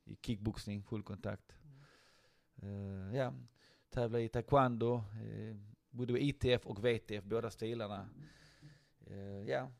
I 0.05 0.15
kickboxning, 0.21 0.83
fullkontakt. 0.83 1.57
Uh, 2.63 2.69
eh, 2.69 3.15
ja, 3.15 3.33
tävlade 3.89 4.23
i 4.23 4.29
taekwondo, 4.29 4.95
uh, 4.95 5.55
både 5.89 6.23
ITF 6.23 6.65
och 6.65 6.85
VTF, 6.85 7.23
båda 7.23 7.49
stilarna. 7.49 8.09
Uh, 9.11 9.49
ja, 9.49 9.71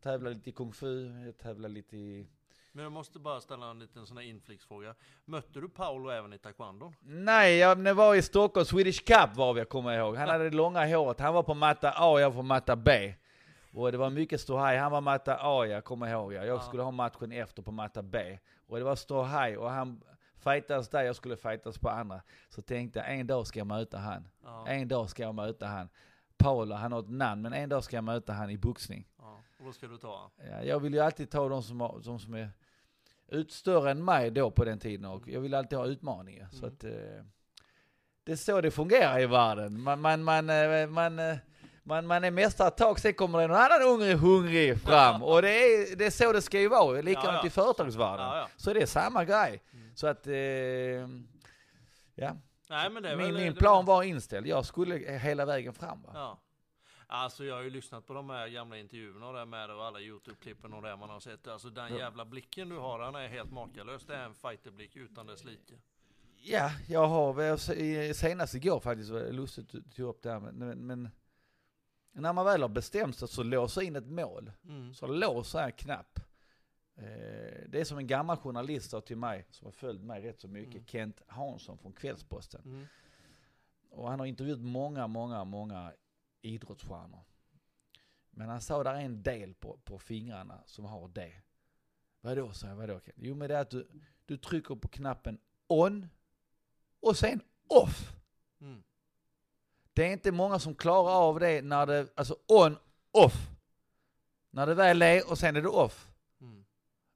tävlade 0.00 0.34
lite 0.34 0.50
i 0.50 0.52
kung 0.52 0.72
fu, 0.72 1.24
jag 1.24 1.38
tävlade 1.38 1.74
lite 1.74 1.96
i... 1.96 2.26
Men 2.72 2.82
jag 2.82 2.92
måste 2.92 3.18
bara 3.18 3.40
ställa 3.40 3.70
en 3.70 3.78
liten 3.78 4.06
sån 4.06 4.16
här 4.16 4.24
inflicksfråga. 4.24 4.94
Mötte 5.24 5.60
du 5.60 5.68
Paolo 5.68 6.10
även 6.10 6.32
i 6.32 6.38
taekwondo? 6.38 6.92
Nej, 7.00 7.56
jag 7.56 7.78
när 7.78 7.90
jag 7.90 7.94
var 7.94 8.14
i 8.14 8.22
Stockholm, 8.22 8.64
Swedish 8.66 9.04
Cup 9.04 9.36
var 9.36 9.52
vi, 9.54 9.60
jag 9.60 9.68
kommer 9.68 9.98
ihåg. 9.98 10.16
Han 10.16 10.28
hade 10.28 10.44
det 10.50 10.56
långa 10.56 10.86
håret, 10.86 11.20
han 11.20 11.34
var 11.34 11.42
på 11.42 11.54
matta 11.54 11.90
A 11.96 12.10
och 12.10 12.20
jag 12.20 12.30
var 12.30 12.36
på 12.36 12.42
matta 12.42 12.76
B. 12.76 13.14
Och 13.74 13.92
det 13.92 13.98
var 13.98 14.10
mycket 14.10 14.40
ståhej, 14.40 14.78
han 14.78 14.92
var 14.92 15.00
matta 15.00 15.36
A 15.40 15.66
jag 15.66 15.84
kommer 15.84 16.06
ihåg. 16.08 16.32
Jag, 16.32 16.46
jag 16.46 16.56
Ja. 16.56 16.60
skulle 16.60 16.82
ha 16.82 16.90
matchen 16.90 17.32
efter 17.32 17.62
på 17.62 17.70
matta 17.72 18.02
B. 18.02 18.38
Och 18.66 18.78
det 18.78 18.84
var 18.84 18.96
ståhej 18.96 19.56
och 19.58 19.70
han 19.70 20.02
fightas 20.44 20.88
där, 20.88 21.02
jag 21.02 21.16
skulle 21.16 21.36
fightas 21.36 21.78
på 21.78 21.88
andra. 21.88 22.22
Så 22.48 22.62
tänkte 22.62 22.98
jag, 22.98 23.14
en 23.18 23.26
dag 23.26 23.46
ska 23.46 23.58
jag 23.60 23.66
möta 23.66 23.98
han. 23.98 24.28
Ja. 24.44 24.66
En 24.68 24.88
dag 24.88 25.10
ska 25.10 25.22
jag 25.22 25.34
möta 25.34 25.66
han. 25.66 25.88
Paolo, 26.36 26.74
han 26.74 26.92
har 26.92 27.00
ett 27.00 27.08
namn, 27.10 27.42
men 27.42 27.52
en 27.52 27.68
dag 27.68 27.84
ska 27.84 27.96
jag 27.96 28.04
möta 28.04 28.32
han 28.32 28.50
i 28.50 28.58
boxning. 28.58 29.06
ja. 29.18 29.38
Och 29.58 29.64
då 29.64 29.72
ska 29.72 29.86
du 29.86 29.96
ta 29.96 30.30
Ja, 30.50 30.62
jag 30.62 30.80
vill 30.80 30.94
ju 30.94 31.00
alltid 31.00 31.30
ta 31.30 31.48
de 31.48 31.62
som, 31.62 31.80
har, 31.80 32.00
de 32.04 32.18
som 32.18 32.34
är 32.34 32.50
ut 33.32 33.52
större 33.52 33.90
än 33.90 34.04
mig 34.04 34.30
då 34.30 34.50
på 34.50 34.64
den 34.64 34.78
tiden 34.78 35.04
och 35.06 35.28
jag 35.28 35.40
vill 35.40 35.54
alltid 35.54 35.78
ha 35.78 35.86
utmaningar. 35.86 36.48
Så 36.52 36.58
Mm. 36.66 36.74
att, 36.76 36.84
eh, 36.84 37.24
det 38.24 38.32
är 38.32 38.36
så 38.36 38.60
det 38.60 38.70
fungerar 38.70 39.20
i 39.20 39.26
världen. 39.26 39.80
Man, 39.80 40.00
man, 40.00 40.24
man, 40.24 40.50
eh, 40.50 40.86
man, 40.86 41.18
eh, 41.18 41.36
man, 41.82 42.06
man 42.06 42.24
är 42.24 42.30
mästare 42.30 42.68
ett 42.68 42.76
tag, 42.76 43.00
sen 43.00 43.14
kommer 43.14 43.38
det 43.40 43.46
någon 43.46 43.56
annan 43.56 43.82
hungrig, 43.82 44.16
hungrig 44.16 44.80
fram. 44.80 45.22
Och 45.22 45.42
det 45.42 45.48
är, 45.50 45.96
det 45.96 46.06
är 46.06 46.10
så 46.10 46.32
det 46.32 46.42
ska 46.42 46.60
ju 46.60 46.68
vara, 46.68 47.00
likadant 47.00 47.26
Ja, 47.28 47.40
ja. 47.42 47.46
i 47.46 47.50
företagsvärlden. 47.50 48.26
Ja, 48.26 48.36
ja. 48.38 48.48
Så 48.56 48.72
det 48.72 48.82
är 48.82 48.86
samma 48.86 49.24
grej. 49.24 49.62
Mm. 49.72 49.96
Så 49.96 50.06
att, 50.06 50.26
eh, 50.26 50.34
ja. 52.14 52.36
Nej 52.70 52.90
men 52.90 53.02
det 53.02 53.16
Min, 53.16 53.34
väl... 53.34 53.44
min 53.44 53.54
plan 53.54 53.84
var 53.84 54.02
inställd. 54.02 54.46
Jag 54.46 54.64
skulle 54.66 54.96
hela 55.18 55.44
vägen 55.44 55.72
fram. 55.72 56.02
Va? 56.02 56.38
Alltså 57.14 57.44
jag 57.44 57.54
har 57.54 57.62
ju 57.62 57.70
lyssnat 57.70 58.06
på 58.06 58.14
de 58.14 58.30
här 58.30 58.48
gamla 58.48 58.78
intervjuerna 58.78 59.28
och 59.28 59.34
det 59.34 59.46
med 59.46 59.70
och 59.70 59.84
alla 59.84 60.00
YouTube-klippen 60.00 60.72
och 60.74 60.82
det 60.82 60.96
man 60.96 61.10
har 61.10 61.20
sett. 61.20 61.46
Alltså 61.46 61.70
den 61.70 61.96
jävla 61.96 62.24
blicken 62.24 62.68
du 62.68 62.76
har, 62.78 62.98
den 62.98 63.14
är 63.14 63.28
helt 63.28 63.52
makalös. 63.52 64.06
Det 64.06 64.14
är 64.16 64.24
en 64.24 64.34
fighterblick 64.34 64.96
utan 64.96 65.26
dess 65.26 65.44
like. 65.44 65.74
Ja, 66.36 66.70
jag 66.88 67.06
har 67.06 67.56
senast 68.12 68.54
igår 68.54 68.80
faktiskt, 68.80 69.10
lustigt 69.10 69.74
att 69.74 69.94
tog 69.94 70.08
upp 70.08 70.22
det 70.22 70.30
här, 70.30 70.40
men, 70.40 70.86
men, 70.86 71.08
när 72.12 72.32
man 72.32 72.44
väl 72.44 72.62
har 72.62 72.68
bestämt 72.68 73.16
sig 73.16 73.28
så 73.28 73.42
låsa 73.42 73.82
in 73.82 73.96
ett 73.96 74.06
mål, 74.06 74.52
Mm. 74.64 74.94
så 74.94 75.06
låser 75.06 75.58
jag 75.58 75.66
en 75.66 75.72
knapp. 75.72 76.18
Eh, 76.96 77.68
det 77.68 77.80
är 77.80 77.84
som 77.84 77.98
en 77.98 78.06
gammal 78.06 78.36
journalist 78.36 78.94
till 79.06 79.16
mig, 79.16 79.46
som 79.50 79.64
har 79.64 79.72
följt 79.72 80.02
mig 80.02 80.22
rätt 80.22 80.40
så 80.40 80.48
mycket, 80.48 80.74
Mm. 80.74 80.86
Kent 80.86 81.22
Hansson 81.26 81.78
från 81.78 81.92
Kvällsposten. 81.92 82.62
Mm. 82.64 82.86
Och 83.90 84.10
han 84.10 84.18
har 84.20 84.26
intervjuat 84.26 84.60
många, 84.60 85.06
många, 85.06 85.44
många 85.44 85.92
idrottsstjärnor. 86.42 87.24
Men 88.30 88.48
han 88.48 88.60
sa 88.60 88.82
där 88.84 88.94
är 88.94 89.00
en 89.00 89.22
del 89.22 89.54
på, 89.54 89.78
på 89.84 89.98
fingrarna 89.98 90.62
som 90.66 90.84
har 90.84 91.08
det. 91.08 91.32
Vadå, 92.20 92.52
sa 92.52 92.66
jag, 92.66 92.76
vadå? 92.76 93.00
Jo 93.16 93.34
men 93.34 93.48
det 93.48 93.56
är 93.56 93.60
att 93.60 93.70
du, 93.70 93.88
du 94.26 94.36
trycker 94.36 94.74
på 94.74 94.88
knappen 94.88 95.38
on 95.66 96.08
och 97.00 97.16
sen 97.16 97.40
off. 97.66 98.12
Mm. 98.60 98.82
Det 99.92 100.08
är 100.08 100.12
inte 100.12 100.32
många 100.32 100.58
som 100.58 100.74
klarar 100.74 101.10
av 101.10 101.40
det 101.40 101.62
när 101.62 101.86
det, 101.86 102.08
alltså 102.14 102.36
on, 102.46 102.76
off. 103.10 103.50
När 104.50 104.66
det 104.66 104.74
väl 104.74 105.02
är 105.02 105.30
och 105.30 105.38
sen 105.38 105.56
är 105.56 105.62
det 105.62 105.68
off. 105.68 106.11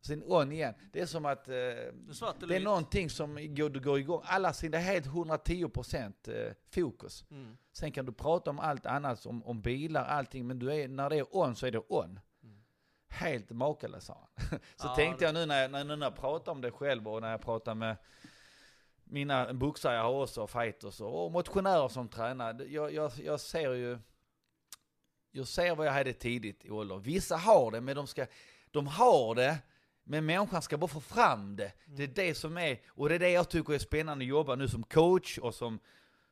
Sen 0.07 0.23
on 0.27 0.53
igen. 0.53 0.75
Det 0.93 1.01
är 1.01 1.07
som 1.07 1.27
att 1.27 1.49
eh, 1.49 1.55
Det 1.55 2.45
är 2.45 2.47
det 2.47 2.57
är 2.57 2.61
någonting 2.61 3.11
som 3.11 3.55
går, 3.55 3.69
går 3.69 3.99
igång. 3.99 4.23
Alla 4.25 4.53
sin, 4.53 4.75
är 4.75 4.79
helt 4.79 5.07
110% 5.07 6.13
eh, 6.29 6.53
fokus. 6.71 7.25
Mm. 7.31 7.57
Sen 7.73 7.93
kan 7.93 8.07
du 8.07 8.13
prata 8.13 8.51
om 8.51 8.59
allt 8.59 8.87
annat, 8.87 9.27
om, 9.27 9.43
om 9.43 9.61
bilar, 9.61 10.05
allting, 10.05 10.47
men 10.47 10.59
du 10.59 10.73
är, 10.73 10.89
när 10.89 11.11
det 11.11 11.17
är 11.17 11.37
on 11.37 11.57
så 11.57 11.67
är 11.67 11.71
det 11.71 11.83
on. 11.89 12.21
Mm. 12.43 12.57
Helt 13.09 13.51
makalöst 13.51 14.07
sa 14.07 14.29
han. 14.35 14.59
Så 14.77 14.87
Ja, 14.87 14.95
tänkte 14.95 15.25
jag 15.25 15.35
nu 15.35 15.47
när 15.47 15.63
jag, 15.63 15.71
när, 15.71 15.85
nu 15.85 15.97
när 15.97 16.07
jag 16.07 16.17
pratar 16.17 16.53
om 16.53 16.61
det 16.61 16.71
själv 16.71 17.09
och 17.09 17.21
när 17.21 17.31
jag 17.31 17.43
pratar 17.43 17.75
med 17.75 17.97
mina 19.05 19.53
boxare 19.55 19.95
jag 19.95 20.03
har 20.03 20.23
också, 20.23 20.47
fighters 20.47 21.01
och, 21.01 21.25
och 21.25 21.33
motionärer 21.33 21.89
som 21.89 22.09
tränar. 22.09 22.67
Jag, 22.69 22.93
jag, 22.93 23.13
jag 23.25 23.41
ser 23.41 23.75
ju, 23.75 23.99
jag 25.31 25.47
ser 25.47 25.75
vad 25.75 25.87
jag 25.87 25.93
hade 25.93 26.13
tidigt 26.13 26.65
i 26.65 26.71
ålder. 26.71 26.97
Vissa 26.97 27.37
har 27.37 27.71
det, 27.71 27.81
men 27.81 27.97
de 27.97 28.07
ska, 28.07 28.27
de 28.71 28.87
har 28.87 29.35
det, 29.35 29.59
men 30.09 30.27
människan 30.27 30.63
ska 30.63 30.79
bara 30.79 30.89
få 30.89 31.01
fram 31.01 31.57
det. 31.57 31.73
Det 31.87 32.03
är 32.03 32.09
det 32.09 32.35
som 32.35 32.59
är, 32.59 32.81
och 32.89 33.09
det 33.09 33.15
är 33.15 33.19
det 33.19 33.31
jag 33.31 33.49
tycker 33.49 33.75
är 33.75 33.79
spännande 33.79 34.25
att 34.25 34.29
jobba 34.29 34.55
nu 34.55 34.69
som 34.69 34.83
coach 34.83 35.39
och 35.39 35.55
som, 35.55 35.79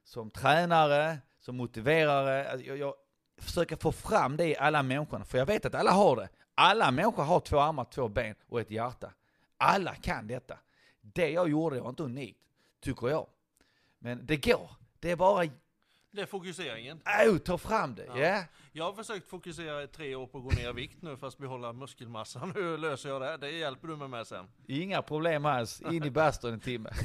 som 0.05 0.31
tränare, 0.31 1.19
som 1.41 1.57
motiverare. 1.57 2.51
Alltså 2.51 2.67
jag, 2.67 2.79
jag 2.79 2.95
försöker 3.39 3.77
få 3.77 3.93
fram 3.93 4.37
det 4.37 4.47
i 4.47 4.57
alla 4.57 4.83
människorna, 4.83 5.25
för 5.25 5.39
jag 5.39 5.47
vet 5.47 5.65
att 5.65 5.75
alla 5.75 5.91
har 5.91 6.17
det. 6.17 6.29
Alla 6.55 6.91
människor 6.91 7.23
har 7.23 7.41
två 7.41 7.59
armar, 7.59 7.85
två 7.85 8.09
ben 8.09 8.35
och 8.49 8.61
ett 8.61 8.71
hjärta. 8.71 9.13
Alla 9.57 9.95
kan 9.95 10.27
detta. 10.27 10.59
Det 11.01 11.31
jag 11.31 11.49
gjorde 11.49 11.81
var 11.81 11.89
inte 11.89 12.03
unikt, 12.03 12.41
tycker 12.81 13.09
jag. 13.09 13.27
Men 13.99 14.27
det 14.27 14.37
går. 14.37 14.71
Det 15.01 15.11
är 15.11 15.17
bara, 15.17 15.45
det 16.15 16.23
är 16.23 16.27
fokuseringen. 16.27 17.01
au, 17.05 17.39
ta 17.39 17.59
fram 17.59 17.95
det. 17.95 18.05
Ja. 18.05 18.19
Ja. 18.19 18.45
Jag 18.73 18.85
har 18.85 18.93
försökt 18.93 19.29
fokusera 19.29 19.83
i 19.83 19.87
tre 19.87 20.15
år 20.15 20.27
på 20.27 20.39
att 20.39 20.45
gå 20.45 20.51
ner 20.51 20.71
i 20.71 20.73
vikt 20.73 21.03
nu 21.03 21.17
fast 21.17 21.39
behålla 21.39 21.73
muskelmassan. 21.73 22.51
Hur 22.55 22.79
löser 22.79 23.09
jag 23.09 23.23
det? 23.23 23.37
Det 23.37 23.51
hjälper 23.51 23.89
du 23.89 23.97
mig 23.97 24.09
med 24.09 24.27
sen. 24.27 24.47
Inga 24.67 25.03
problem 25.03 25.45
alls. 25.45 25.81
In 25.81 26.05
i 26.05 26.11
bastun 26.11 26.53
en 26.53 26.61
timme. 26.61 26.91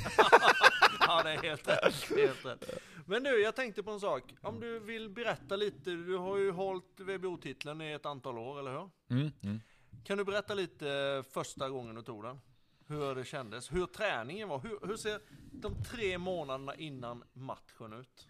Ja, 1.00 1.24
det 1.24 1.30
är 1.30 1.38
helt 1.38 1.68
rätt. 1.68 2.18
Helt 2.18 2.46
rätt. 2.46 2.70
Men 3.06 3.24
du, 3.24 3.42
jag 3.42 3.56
tänkte 3.56 3.84
på 3.84 3.92
en 3.92 4.00
sak. 4.00 4.24
Om 4.42 4.60
du 4.60 4.80
vill 4.80 5.10
berätta 5.10 5.56
lite, 5.56 5.89
du 5.89 6.18
har 6.18 6.38
ju 6.38 6.51
hållit 6.51 7.00
VBO-titeln 7.00 7.82
i 7.82 7.92
ett 7.92 8.06
antal 8.06 8.38
år, 8.38 8.60
eller 8.60 8.72
hur? 8.72 8.89
Mm, 9.10 9.32
mm. 9.42 9.62
Kan 10.04 10.18
du 10.18 10.24
berätta 10.24 10.54
lite 10.54 10.89
eh, 10.92 11.32
första 11.34 11.70
gången 11.70 11.96
du 11.96 12.01
tog 12.01 12.24
den? 12.24 12.39
Hur 12.88 13.16
det 13.16 13.25
kändes? 13.25 13.72
Hur 13.72 13.86
träningen 13.86 14.50
var? 14.50 14.60
Hur, 14.60 14.88
hur 14.88 14.98
ser 14.98 15.20
de 15.51 15.84
tre 15.84 16.18
månaderna 16.18 16.75
innan 16.75 17.24
matchen 17.34 17.94
ut? 17.94 18.28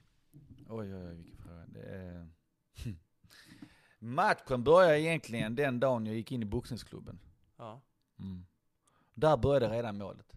Oj, 0.72 0.96
oj, 0.96 1.08
oj, 1.08 1.16
vilken 1.16 1.38
fråga. 1.38 1.60
Är... 1.76 2.28
Matchen 4.00 4.64
började 4.64 5.02
egentligen 5.02 5.56
den 5.56 5.80
dagen 5.80 6.06
jag 6.06 6.16
gick 6.16 6.32
in 6.32 6.42
i 6.42 6.46
boxningsklubben. 6.46 7.20
Ja. 7.58 7.82
Mm. 8.20 8.46
Där 9.14 9.38
började 9.38 9.70
redan 9.70 9.98
målet. 9.98 10.36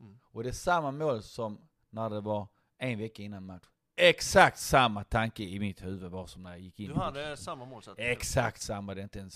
Mm. 0.00 0.18
Och 0.24 0.42
det 0.42 0.48
är 0.48 0.52
samma 0.52 0.90
mål 0.90 1.22
som 1.22 1.68
när 1.90 2.10
det 2.10 2.20
var 2.20 2.48
en 2.78 2.98
vecka 2.98 3.22
innan 3.22 3.46
match. 3.46 3.66
Exakt 3.96 4.58
samma 4.58 5.04
tanke 5.04 5.42
i 5.42 5.58
mitt 5.58 5.82
huvud 5.82 6.10
var 6.10 6.26
som 6.26 6.42
när 6.42 6.50
jag 6.50 6.60
gick 6.60 6.80
in 6.80 6.88
Du 6.88 6.94
hade 6.94 7.36
samma 7.36 7.64
målsättning? 7.64 8.06
Exakt 8.06 8.60
samma, 8.60 8.94
det 8.94 9.00
är 9.00 9.02
inte 9.02 9.20
en 9.20 9.30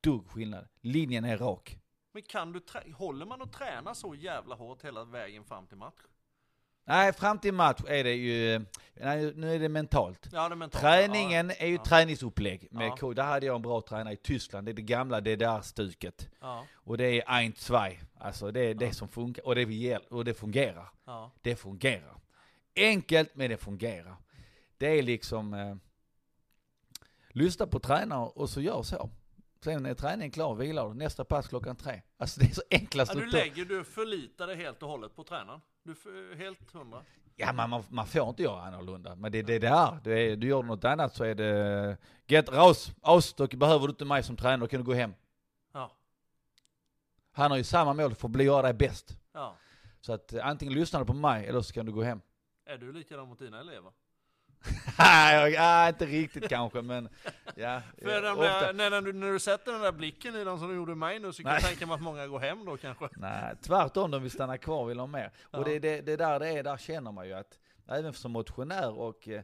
dugg 0.00 0.26
skillnad. 0.26 0.68
Linjen 0.80 1.24
är 1.24 1.38
rak. 1.38 1.78
Men 2.12 2.22
kan 2.22 2.52
du 2.52 2.62
håller 2.94 3.26
man 3.26 3.42
och 3.42 3.52
tränar 3.52 3.94
så 3.94 4.14
jävla 4.14 4.54
hårt 4.54 4.84
hela 4.84 5.04
vägen 5.04 5.44
fram 5.44 5.66
till 5.66 5.76
match? 5.76 6.00
Nej, 6.88 7.12
fram 7.12 7.38
till 7.38 7.54
match 7.54 7.80
är 7.88 8.04
det 8.04 8.14
ju, 8.14 8.64
nej, 8.94 9.32
nu 9.36 9.54
är 9.54 9.58
det 9.58 9.68
mentalt. 9.68 10.28
Ja, 10.32 10.48
det 10.48 10.54
är 10.54 10.56
mentalt. 10.56 10.82
Träningen 10.82 11.50
är 11.50 11.66
ju 11.66 11.74
Ja. 11.74 11.84
träningsupplägg. 11.84 12.68
Med 12.70 12.92
Ja. 13.02 13.12
Där 13.12 13.22
hade 13.22 13.46
jag 13.46 13.56
en 13.56 13.62
bra 13.62 13.80
tränare 13.80 14.14
i 14.14 14.16
Tyskland, 14.16 14.66
det 14.66 14.72
är 14.72 14.74
det 14.74 14.82
gamla 14.82 15.20
DDR-stuket. 15.20 16.28
Ja, 16.40 16.66
Och 16.74 16.98
det 16.98 17.04
är 17.20 17.24
ein, 17.26 17.52
zwei. 17.56 17.98
Alltså 18.18 18.50
det 18.52 18.60
är 18.60 18.74
det 18.74 18.84
Ja. 18.86 18.92
som 18.92 19.08
funkar, 19.08 19.46
och 19.46 19.54
det, 19.54 19.96
och 20.10 20.24
det 20.24 20.34
fungerar. 20.34 20.88
ja, 21.04 21.30
Det 21.42 21.56
fungerar. 21.56 22.16
Enkelt, 22.76 23.30
men 23.34 23.50
det 23.50 23.56
fungerar. 23.56 24.16
Det 24.78 24.98
är 24.98 25.02
liksom, 25.02 25.54
eh, 25.54 25.76
lyssna 27.28 27.66
på 27.66 27.78
tränare 27.78 28.28
och 28.34 28.50
så 28.50 28.60
gör 28.60 28.82
så. 28.82 29.10
Sen 29.64 29.86
är 29.86 29.94
träningen 29.94 30.30
klar, 30.30 30.54
vilar 30.54 30.88
du. 30.88 30.94
Nästa 30.94 31.24
pass 31.24 31.48
klockan 31.48 31.76
tre. 31.76 32.02
Alltså 32.16 32.40
det 32.40 32.46
är 32.46 32.54
så 32.54 32.62
enkla 32.70 33.00
ja. 33.02 33.04
Du 33.14 33.20
strukturer. 33.20 33.44
lägger, 33.44 33.64
du 33.64 33.84
förlitar 33.84 34.46
dig 34.46 34.56
helt 34.56 34.82
och 34.82 34.88
hållet 34.88 35.16
på 35.16 35.24
tränaren? 35.24 35.60
Du 35.88 36.32
är 36.32 36.36
helt 36.36 36.72
hundra? 36.72 37.04
Ja, 37.36 37.52
man, 37.52 37.84
man, 37.88 38.06
får 38.06 38.28
inte 38.28 38.42
göra 38.42 38.62
annorlunda. 38.62 39.14
Men 39.16 39.32
det 39.32 39.38
är 39.38 39.42
det 39.42 39.58
det 39.58 39.68
är. 39.68 40.00
Det 40.04 40.20
är. 40.20 40.36
Du 40.36 40.46
gör 40.46 40.62
något 40.62 40.84
annat 40.84 41.14
så 41.14 41.24
är 41.24 41.34
det, 41.34 41.96
get 42.26 42.48
raus, 42.48 42.92
aus, 43.00 43.34
då 43.34 43.46
behöver 43.46 43.86
du 43.86 43.90
inte 43.90 44.04
mig 44.04 44.22
som 44.22 44.36
tränare, 44.36 44.60
då 44.60 44.66
kan 44.66 44.80
du 44.80 44.86
gå 44.86 44.92
hem. 44.92 45.14
Ja, 45.72 45.92
Han 47.32 47.50
har 47.50 47.58
ju 47.58 47.64
samma 47.64 47.94
mål 47.94 48.14
för 48.14 48.28
att 48.28 48.32
bli 48.32 48.44
göra 48.44 48.62
dig 48.62 48.72
bäst. 48.72 49.16
ja. 49.32 49.56
Så 50.00 50.12
att 50.12 50.32
eh, 50.32 50.46
antingen 50.46 50.74
lyssnar 50.74 51.00
du 51.00 51.06
på 51.06 51.12
mig 51.12 51.46
eller 51.46 51.60
så 51.60 51.72
kan 51.72 51.86
du 51.86 51.92
gå 51.92 52.02
hem. 52.02 52.20
Är 52.64 52.78
du 52.78 52.92
likadan 52.92 53.28
mot 53.28 53.38
dina 53.38 53.60
elever? 53.60 53.92
Nej, 54.98 55.52
ja, 55.52 55.88
inte 55.88 56.06
riktigt 56.06 56.48
kanske 56.48 56.82
men 56.82 57.08
ja. 57.54 57.82
För 58.02 58.16
eh, 58.16 58.22
de 58.22 58.30
ofta. 58.30 58.72
där, 58.72 58.90
när, 58.90 59.02
du, 59.02 59.12
när 59.12 59.32
du 59.32 59.38
sätter 59.38 59.72
den 59.72 59.80
där 59.80 59.92
blicken 59.92 60.36
i 60.36 60.44
dem 60.44 60.58
som 60.58 60.68
du 60.68 60.74
gjorde 60.74 60.94
mig 60.94 61.18
nu 61.18 61.32
så 61.32 61.42
kan 61.42 61.52
jag 61.52 61.62
tänka 61.62 61.86
mig 61.86 61.94
att 61.94 62.02
många 62.02 62.26
går 62.26 62.38
hem 62.38 62.64
då 62.64 62.76
kanske. 62.76 63.08
Nej, 63.16 63.54
tvärtom, 63.62 64.10
de 64.10 64.22
vill 64.22 64.30
stanna 64.30 64.58
kvar, 64.58 64.86
vill 64.86 64.98
ha 64.98 65.06
mer. 65.06 65.30
Ja. 65.50 65.58
Och 65.58 65.64
det, 65.64 65.78
det, 65.78 66.00
det 66.00 66.16
där 66.16 66.40
det 66.40 66.48
är, 66.48 66.62
där 66.62 66.76
känner 66.76 67.12
man 67.12 67.26
ju 67.26 67.32
att 67.32 67.58
även 67.88 68.12
som 68.12 68.32
motionär 68.32 68.98
och 68.98 69.28
eh, 69.28 69.42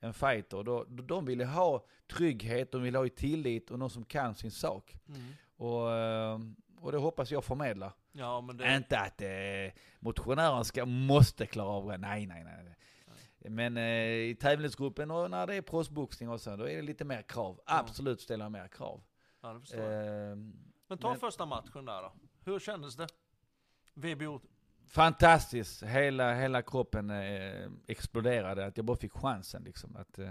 en 0.00 0.14
fighter, 0.14 0.62
då, 0.62 0.84
de 0.84 1.24
vill 1.24 1.40
ju 1.40 1.46
ha 1.46 1.84
trygghet, 2.12 2.72
de 2.72 2.82
vill 2.82 2.96
ha 2.96 3.08
tillit 3.08 3.70
och 3.70 3.78
någon 3.78 3.90
som 3.90 4.04
kan 4.04 4.34
sin 4.34 4.50
sak. 4.50 4.96
Mm. 5.08 5.34
Och, 5.56 5.92
eh, 5.92 6.38
och 6.80 6.92
det 6.92 6.98
hoppas 6.98 7.30
jag 7.30 7.44
förmedla. 7.44 7.92
Ja, 8.12 8.40
men 8.40 8.56
det... 8.56 8.76
Inte 8.76 8.98
att 8.98 9.22
eh, 9.22 9.80
motionären 9.98 10.64
ska, 10.64 10.86
måste 10.86 11.46
klara 11.46 11.68
av 11.68 11.88
det, 11.88 11.96
nej, 11.96 12.26
nej, 12.26 12.44
nej. 12.44 12.75
Men 13.48 13.76
eh, 13.76 13.84
i 14.30 14.36
tävlingsgruppen 14.40 15.10
och 15.10 15.30
när 15.30 15.46
det 15.46 15.54
är 15.54 15.62
proffsboxning 15.62 16.28
och 16.28 16.40
så, 16.40 16.56
då 16.56 16.68
är 16.68 16.76
det 16.76 16.82
lite 16.82 17.04
mer 17.04 17.22
krav. 17.22 17.60
Ja. 17.66 17.78
Absolut 17.78 18.20
ställer 18.20 18.44
jag 18.44 18.52
mer 18.52 18.68
krav. 18.68 19.02
Ja, 19.40 19.52
det 19.52 19.60
förstår 19.60 19.80
jag. 19.80 20.30
Eh, 20.30 20.36
Men 20.88 20.98
ta 20.98 21.10
men- 21.10 21.20
första 21.20 21.46
matchen 21.46 21.84
där 21.84 22.02
då. 22.02 22.12
Hur 22.44 22.58
kändes 22.58 22.96
det? 22.96 23.06
VBO? 23.94 24.40
fantastiskt, 24.88 25.82
hela, 25.82 26.34
hela 26.34 26.62
kroppen 26.62 27.10
eh, 27.10 27.68
exploderade, 27.86 28.66
att 28.66 28.76
jag 28.76 28.86
bara 28.86 28.96
fick 28.96 29.12
chansen 29.12 29.62
liksom. 29.62 29.96
Att, 29.96 30.18
eh, 30.18 30.28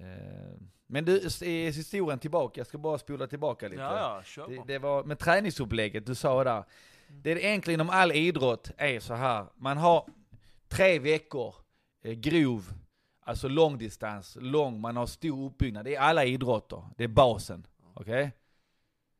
eh, 0.00 0.56
men 0.86 1.04
du, 1.04 1.28
historien 1.40 2.18
tillbaka, 2.18 2.60
jag 2.60 2.66
ska 2.66 2.78
bara 2.78 2.98
spola 2.98 3.26
tillbaka 3.26 3.68
lite. 3.68 3.82
Ja, 3.82 4.22
ja, 4.36 4.46
Det, 4.46 4.62
det 4.66 4.78
var 4.78 5.04
med 5.04 5.18
träningsupplägget, 5.18 6.06
du 6.06 6.14
sa 6.14 6.44
där. 6.44 6.64
Det 7.08 7.30
är 7.30 7.50
enkla 7.50 7.72
inom 7.72 7.90
all 7.90 8.12
idrott 8.12 8.70
är 8.76 9.00
så 9.00 9.14
här. 9.14 9.46
Man 9.56 9.76
har 9.76 10.08
tre 10.68 10.98
veckor 10.98 11.48
eh, 11.48 11.65
grov, 12.14 12.72
alltså 13.20 13.48
långdistans, 13.48 14.36
lång, 14.40 14.80
man 14.80 14.96
har 14.96 15.06
stor 15.06 15.46
uppbyggnad. 15.46 15.84
Det 15.84 15.94
är 15.94 16.00
alla 16.00 16.24
idrotter. 16.24 16.82
Det 16.96 17.04
är 17.04 17.08
basen. 17.08 17.66
Okej? 17.94 18.32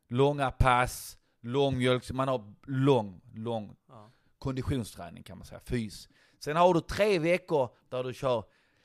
Långa 0.09 0.51
pass, 0.51 1.19
lång 1.41 1.79
mjölk, 1.79 2.11
man 2.13 2.29
har 2.29 2.55
lång, 2.67 3.21
lång 3.35 3.77
Ja. 3.89 4.11
konditionsträning 4.39 5.23
kan 5.23 5.39
man 5.39 5.47
säga, 5.47 5.61
fys. 5.65 6.09
Sen 6.39 6.57
har 6.57 6.75
du 6.75 6.81
tre 6.81 7.19
veckor 7.19 7.69
där 7.89 8.05
du 8.05 8.15
kör, 8.15 8.45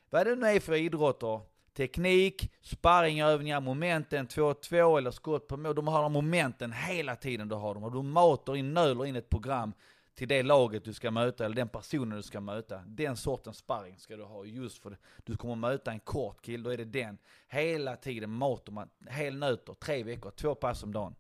vad 0.09 0.27
det 0.27 0.35
nu 0.35 0.47
är 0.47 0.59
för 0.59 0.73
idrotter, 0.75 1.41
teknik, 1.77 2.51
sparringövningar, 2.61 3.61
momenten, 3.61 4.27
2-2 4.27 4.97
eller 4.97 5.11
skott 5.11 5.47
på 5.47 5.57
mål. 5.57 5.75
De 5.75 5.87
har 5.87 6.03
de 6.03 6.11
momenten 6.13 6.73
hela 6.73 7.15
tiden 7.15 7.47
du 7.47 7.55
har 7.55 7.73
dem. 7.73 7.83
Och 7.83 7.91
du 7.91 8.01
matar 8.01 8.55
in, 8.55 8.73
nöler 8.73 9.05
in 9.05 9.15
ett 9.15 9.29
program 9.29 9.73
till 10.21 10.27
det 10.27 10.43
laget 10.43 10.86
du 10.86 10.93
ska 10.93 11.12
möta, 11.12 11.45
eller 11.45 11.55
den 11.55 11.69
personen 11.69 12.17
du 12.17 12.23
ska 12.23 12.41
möta. 12.41 12.84
Den 12.86 13.17
sortens 13.17 13.57
sparring 13.57 13.99
ska 13.99 14.17
du 14.17 14.23
ha 14.23 14.45
just 14.45 14.77
för 14.77 14.97
du 15.23 15.38
kommer 15.38 15.55
möta 15.55 15.91
en 15.91 15.99
kort 15.99 16.41
kille, 16.41 16.63
då 16.63 16.69
är 16.69 16.77
det 16.77 16.86
den. 16.86 17.17
Hela 17.47 17.95
tiden 17.95 18.29
matar 18.29 18.73
man, 18.73 18.89
helnötter, 19.07 19.73
tre 19.73 20.03
veckor, 20.03 20.31
två 20.31 20.55
pass 20.55 20.84
om 20.84 20.93
dagen. 20.93 21.15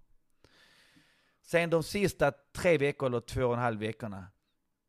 Sen 1.41 1.69
de 1.69 1.83
sista 1.83 2.31
tre 2.31 2.77
veckor 2.77 3.07
eller 3.07 3.19
två 3.19 3.45
och 3.45 3.53
en 3.53 3.59
halv 3.59 3.79
veckorna, 3.79 4.25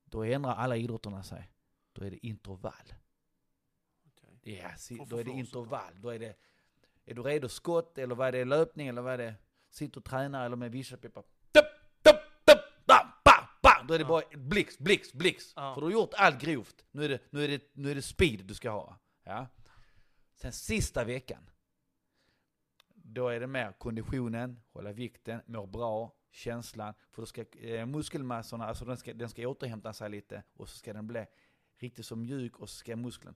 då 0.05 0.25
ändrar 0.25 0.55
alla 0.55 0.77
idrotterna 0.77 1.23
sig. 1.23 1.51
Då 1.93 2.05
är 2.05 2.11
det 2.11 2.27
intervall. 2.27 2.95
Okej. 4.07 4.65
Ja, 4.91 5.07
då 5.09 5.17
är 5.17 5.25
det 5.25 5.31
intervall. 5.31 6.01
Då 6.01 6.09
är 6.09 6.19
det, 6.19 6.37
är 7.05 7.15
du 7.15 7.23
redo 7.23 7.49
skott 7.49 7.99
eller 7.99 8.15
vad 8.15 8.29
är 8.29 8.33
det 8.33 8.45
löpning 8.45 8.89
eller 8.89 9.03
vad 9.03 9.13
är 9.13 9.19
det? 9.19 9.35
Sitter 9.71 9.99
och 9.99 10.05
tränar 10.05 10.47
eller 10.47 10.57
med 10.57 10.73
vissa 10.73 10.97
bam, 13.83 13.87
bam. 13.87 13.87
Då 13.87 13.95
är 13.95 13.99
det 13.99 14.05
bara 14.05 14.23
blixt, 14.39 14.79
blixt, 14.79 15.15
blixt. 15.15 15.55
För 15.55 15.75
du 15.75 15.83
har 15.83 15.91
gjort 15.91 16.15
allt 16.15 16.41
grovt. 16.41 16.85
Nu 16.91 17.05
är, 17.05 17.09
det, 17.09 17.21
nu, 17.31 17.45
är 17.45 17.49
det, 17.49 17.71
nu 17.73 17.91
är 17.91 17.95
det 17.95 18.03
speed 18.03 18.45
du 18.45 18.55
ska 18.55 18.71
ha. 18.71 18.99
Ja. 19.25 19.47
Sen 20.35 20.53
sista 20.53 21.05
veckan. 21.05 21.51
Då 22.95 23.29
är 23.29 23.41
det 23.41 23.47
mer 23.47 23.73
konditionen, 23.73 24.61
hålla 24.73 24.93
vikten, 24.93 25.41
må 25.47 25.67
bra, 25.67 26.15
känslan. 26.31 26.95
För 27.11 27.23
då 27.23 27.27
ska 27.27 27.45
eh, 27.59 27.87
muskelmassorna, 27.87 28.67
alltså 28.67 28.85
den 28.85 28.97
ska, 28.97 29.15
den 29.15 29.29
ska 29.29 29.49
återhämta 29.49 29.93
sig 29.93 30.11
lite 30.11 30.43
och 30.55 30.69
så 30.69 30.79
ska 30.79 30.93
den 30.93 31.07
bli 31.07 31.27
riktigt 31.79 32.07
så 32.07 32.17
mjuk 32.17 32.59
och 32.59 32.69
så 32.71 32.77
ska 32.77 32.97
muskeln 32.97 33.35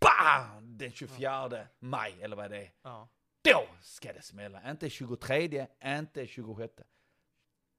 BAM! 0.00 0.78
Den 0.78 0.92
24 0.92 1.66
maj 1.78 2.22
eller 2.22 2.36
vad 2.36 2.50
det 2.50 2.56
är. 2.56 2.72
Ja. 2.82 3.08
Då 3.42 3.68
ska 3.80 4.12
det 4.12 4.22
smälla. 4.22 4.70
Inte 4.70 4.90
23, 4.90 5.66
inte 5.84 6.26
26. 6.26 6.74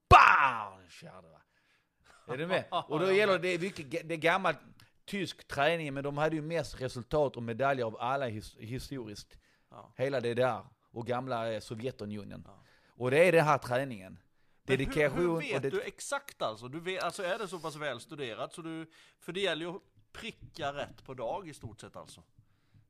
den 0.08 0.90
fjärde 0.90 1.30
va. 1.30 1.42
Är 2.28 2.38
du 2.38 2.48
med? 2.48 2.64
Och 2.88 3.00
då 3.00 3.12
gäller 3.12 3.40
det, 3.40 3.62
mycket, 3.62 3.92
det 4.10 4.14
är 4.16 4.18
gammalt 4.18 4.58
tysk 5.06 5.48
träning, 5.48 5.94
men 5.94 6.04
de 6.04 6.18
hade 6.18 6.36
ju 6.36 6.42
mest 6.42 6.82
resultat 6.82 7.38
och 7.38 7.44
medaljer 7.44 7.86
av 7.86 7.98
alla 8.00 8.26
his, 8.28 8.56
historiskt. 8.60 9.38
Ja. 9.72 9.94
Hela 9.96 10.22
det 10.22 10.34
där, 10.34 10.62
och 10.92 11.08
gamla 11.08 11.54
eh, 11.54 11.60
Sovjetunionen. 11.60 12.44
Ja. 12.48 12.64
Och 12.90 13.12
det 13.12 13.28
är 13.28 13.32
den 13.32 13.46
här 13.46 13.58
träningen. 13.58 14.20
Men 14.64 14.78
Dedikation 14.78 15.18
hur, 15.20 15.28
hur 15.28 15.40
vet 15.40 15.62
det, 15.64 15.70
du 15.70 15.82
exakt 15.82 16.42
alltså? 16.42 16.68
Du 16.68 16.80
vet, 16.80 17.04
alltså 17.04 17.24
är 17.24 17.38
det 17.40 17.48
så 17.48 17.60
pass 17.60 17.76
väl 17.76 18.00
studerat 18.00 18.54
så 18.54 18.62
du, 18.62 18.92
för 19.20 19.32
det 19.34 19.40
gäller 19.40 19.66
ju 19.66 19.72
att 19.76 19.82
pricka 20.14 20.74
rätt 20.74 21.04
på 21.06 21.14
dag 21.14 21.48
i 21.48 21.54
stort 21.54 21.82
sett 21.82 21.96
alltså. 21.96 22.24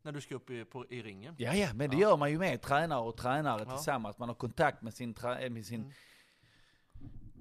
När 0.02 0.12
du 0.12 0.22
ska 0.22 0.36
upp 0.36 0.50
i, 0.50 0.66
på, 0.66 0.86
i 0.90 1.02
ringen. 1.02 1.36
Ja, 1.38 1.54
ja, 1.54 1.74
men 1.74 1.90
det 1.90 1.96
Ja. 1.96 2.02
gör 2.02 2.18
man 2.18 2.32
ju 2.32 2.38
med 2.40 2.62
tränare 2.62 3.00
och 3.02 3.18
tränare 3.18 3.66
Ja. 3.68 3.76
tillsammans. 3.76 4.18
Man 4.18 4.30
har 4.30 4.36
kontakt 4.36 4.82
med 4.82 4.94
sin, 4.94 5.16
eh, 5.40 5.50
med 5.50 5.66
sin 5.66 5.82
Mm. 5.82 5.92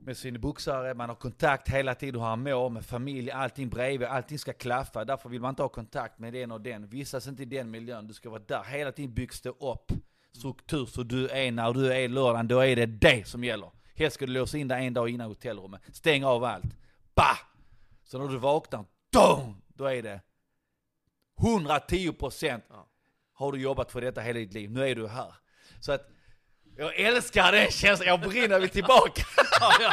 Med 0.07 0.17
sin 0.17 0.41
boxare, 0.41 0.95
man 0.95 1.09
har 1.09 1.17
kontakt 1.17 1.69
hela 1.69 1.95
tiden 1.95 2.21
hur 2.21 2.27
han 2.29 2.43
mår, 2.43 2.71
med 2.71 2.85
familj, 2.85 3.31
allting 3.31 3.69
bredvid, 3.69 4.09
allting 4.09 4.39
ska 4.39 4.53
klaffa. 4.53 5.05
Därför 5.05 5.29
vill 5.29 5.41
man 5.41 5.49
inte 5.51 5.63
ha 5.63 5.69
kontakt 5.69 6.19
med 6.19 6.33
den 6.33 6.53
och 6.53 6.61
den. 6.61 6.89
Vistas 6.89 7.27
inte 7.27 7.43
i 7.43 7.47
den 7.47 7.71
miljön, 7.71 8.07
du 8.07 8.15
ska 8.15 8.31
vara 8.31 8.43
där. 8.47 8.65
Hela 8.65 8.93
tiden 8.93 9.15
byggs 9.15 9.41
det 9.41 9.49
upp 9.49 9.93
struktur 10.33 10.87
så 10.87 11.03
du 11.03 11.29
är, 11.29 11.53
när 11.53 11.73
du 11.73 11.93
är 11.93 12.09
lördagen, 12.09 12.49
då 12.49 12.61
är 12.61 12.77
det 12.77 12.87
det 12.87 13.29
som 13.29 13.45
gäller. 13.45 13.71
Helst 13.95 14.15
ska 14.15 14.27
du 14.27 14.33
låsa 14.33 14.59
in 14.59 14.69
dig 14.69 14.87
en 14.87 14.95
dag 14.95 15.09
innan 15.09 15.29
hotellrummet, 15.29 15.81
stäng 15.93 16.25
av 16.25 16.45
allt. 16.45 16.77
Bah! 17.15 17.39
Så 18.05 18.19
när 18.19 18.29
du 18.29 18.39
vaknar, 18.39 18.85
dong, 19.13 19.63
då 19.69 19.85
är 19.85 20.03
det 20.03 20.21
110 21.41 22.13
procent 22.13 22.65
Ja. 22.69 22.89
har 23.33 23.53
du 23.53 23.59
jobbat 23.61 23.93
för 23.93 24.01
detta 24.01 24.21
hela 24.21 24.39
ditt 24.39 24.53
liv, 24.53 24.71
nu 24.71 24.89
är 24.89 24.95
du 24.95 25.09
här. 25.09 25.35
Så 25.81 25.93
att, 25.93 26.09
jag 26.77 26.97
älskar 26.97 27.53
den 27.53 27.71
känslan, 27.71 28.09
jag 28.09 28.21
brinner 28.21 28.61
vill 28.61 28.71
tillbaka. 28.71 29.23
Ja, 29.61 29.73
ja, 29.81 29.93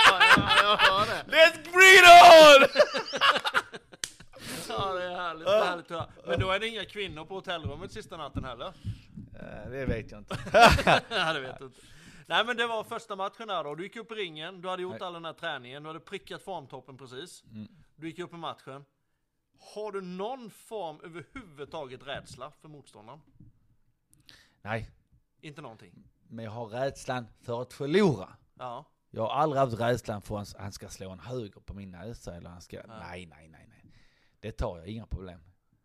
ja, 0.63 0.77
hör 0.79 1.05
det. 1.05 1.35
Let's 1.37 1.63
bring 1.63 2.03
on! 2.03 2.83
Ja, 4.69 4.93
det 4.93 5.03
är 5.03 5.15
härligt, 5.15 5.45
det 5.45 5.51
är 5.53 5.65
härligt 5.65 5.89
höra. 5.89 6.07
Men 6.27 6.39
då 6.39 6.51
är 6.51 6.59
det 6.59 6.67
inga 6.67 6.85
kvinnor 6.85 7.25
på 7.25 7.33
hotellrummet 7.33 7.91
sista 7.91 8.17
natten 8.17 8.43
heller? 8.43 8.67
Eh, 9.39 9.69
det 9.71 9.85
vet 9.85 10.11
jag 10.11 10.19
inte. 10.19 10.37
Ja, 11.09 11.33
det 11.33 11.39
vet 11.39 11.59
du 11.59 11.65
inte. 11.65 11.81
Nej 12.27 12.45
men 12.45 12.57
det 12.57 12.67
var 12.67 12.83
första 12.83 13.15
matchen 13.15 13.49
här 13.49 13.63
då, 13.63 13.75
du 13.75 13.83
gick 13.83 13.95
upp 13.95 14.11
i 14.11 14.15
ringen, 14.15 14.61
du 14.61 14.69
hade 14.69 14.81
gjort 14.81 15.01
all 15.01 15.13
den 15.13 15.25
här 15.25 15.33
träningen, 15.33 15.83
du 15.83 15.89
hade 15.89 15.99
prickat 15.99 16.43
formtoppen 16.43 16.97
precis. 16.97 17.43
Mm. 17.51 17.67
Du 17.95 18.07
gick 18.07 18.19
upp 18.19 18.33
i 18.33 18.37
matchen. 18.37 18.85
Har 19.75 19.91
du 19.91 20.01
någon 20.01 20.49
form 20.49 20.99
överhuvudtaget 21.03 22.07
rädsla 22.07 22.51
för 22.61 22.67
motståndaren? 22.67 23.21
Nej, 24.61 24.89
Inte 25.41 25.61
någonting? 25.61 25.93
Men 26.33 26.45
jag 26.45 26.51
har 26.51 26.65
rädslan 26.65 27.27
för 27.41 27.61
att 27.61 27.73
förlora. 27.73 28.29
Ja. 28.59 28.85
Jag 29.11 29.21
har 29.21 29.29
aldrig 29.29 29.59
haft 29.59 29.79
rädslan 29.79 30.21
för 30.21 30.39
att 30.39 30.55
han 30.57 30.71
ska 30.71 30.89
slå 30.89 31.09
en 31.09 31.19
höger 31.19 31.59
på 31.61 31.73
min 31.73 31.91
näsa 31.91 32.35
eller 32.35 32.49
han 32.49 32.61
ska... 32.61 32.77
Ja. 32.77 32.83
Nej, 32.87 33.25
nej, 33.25 33.47
nej, 33.47 33.65
nej. 33.69 33.91
Det 34.39 34.51
tar 34.51 34.77
jag, 34.77 34.87
inga 34.87 35.05
problem. 35.05 35.39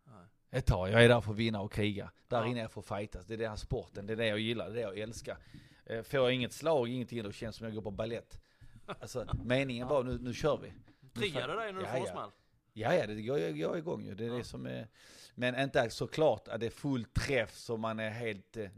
Nej. 0.05 0.15
Det 0.49 0.61
tar 0.61 0.87
jag. 0.87 0.95
Jag 0.95 1.03
är 1.05 1.09
där 1.09 1.21
för 1.21 1.31
att 1.31 1.37
vinna 1.37 1.61
och 1.61 1.71
kriga. 1.71 2.11
Där 2.27 2.37
Ja. 2.41 2.47
inne 2.47 2.59
är 2.59 2.61
jag 2.61 2.71
för 2.71 2.79
att 2.81 2.87
fightas. 2.87 3.25
Det 3.25 3.33
är 3.33 3.37
den 3.37 3.49
här 3.49 3.55
sporten, 3.55 4.07
det 4.07 4.13
är 4.13 4.17
det 4.17 4.27
jag 4.27 4.39
gillar, 4.39 4.65
det 4.65 4.71
är 4.71 4.75
det 4.75 4.81
jag 4.81 4.97
älskar. 4.99 5.37
Eh, 5.85 6.01
Får 6.03 6.19
jag 6.19 6.33
inget 6.33 6.53
slag, 6.53 6.87
ingenting, 6.89 7.23
då 7.23 7.31
känns 7.31 7.55
det 7.55 7.57
som 7.57 7.65
jag 7.67 7.75
går 7.75 7.81
på 7.81 7.91
ballett. 7.91 8.39
Alltså, 8.85 9.27
meningen 9.43 9.87
var 9.87 10.03
nu, 10.03 10.17
nu 10.21 10.33
kör 10.33 10.57
vi. 10.57 10.73
Triggar 11.13 11.47
det 11.47 11.55
dig 11.55 11.73
när 11.73 11.79
du 11.79 11.85
Ja, 11.87 11.93
får 11.99 12.05
smäll? 12.05 12.29
Ja, 12.73 12.93
ja, 12.93 13.07
det 13.07 13.21
går, 13.21 13.51
går 13.67 13.77
igång 13.77 14.03
ju. 14.05 14.15
Det 14.15 14.25
är 14.25 14.29
det 14.29 14.43
som 14.43 14.65
är... 14.65 14.87
Men 15.35 15.59
inte 15.59 15.89
såklart 15.89 16.47
att 16.47 16.59
det 16.59 16.65
är 16.65 16.69
full 16.69 17.05
träff 17.05 17.55
så 17.57 17.77
man 17.77 17.99
är 17.99 18.09
helt 18.09 18.57
eh, 18.57 18.69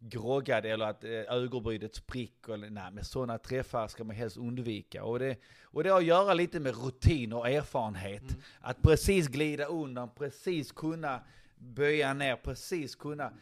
groggad 0.00 0.66
eller 0.66 0.86
att 0.86 1.04
eh, 1.04 1.10
ögonbrynet 1.10 1.94
spricker. 1.94 2.56
Nej, 2.56 2.90
men 2.92 3.04
sådana 3.04 3.38
träffar 3.38 3.88
ska 3.88 4.04
man 4.04 4.16
helst 4.16 4.36
undvika. 4.36 5.04
Och 5.04 5.18
det, 5.18 5.36
och 5.62 5.84
det 5.84 5.90
har 5.90 5.98
att 5.98 6.04
göra 6.04 6.34
lite 6.34 6.60
med 6.60 6.84
rutin 6.84 7.32
och 7.32 7.48
erfarenhet. 7.48 8.22
Mm. 8.22 8.42
Att 8.60 8.82
precis 8.82 9.28
glida 9.28 9.64
undan, 9.64 10.10
precis 10.14 10.72
kunna 10.72 11.20
böja 11.58 12.14
ner, 12.14 12.36
precis 12.36 12.94
kunna... 12.94 13.32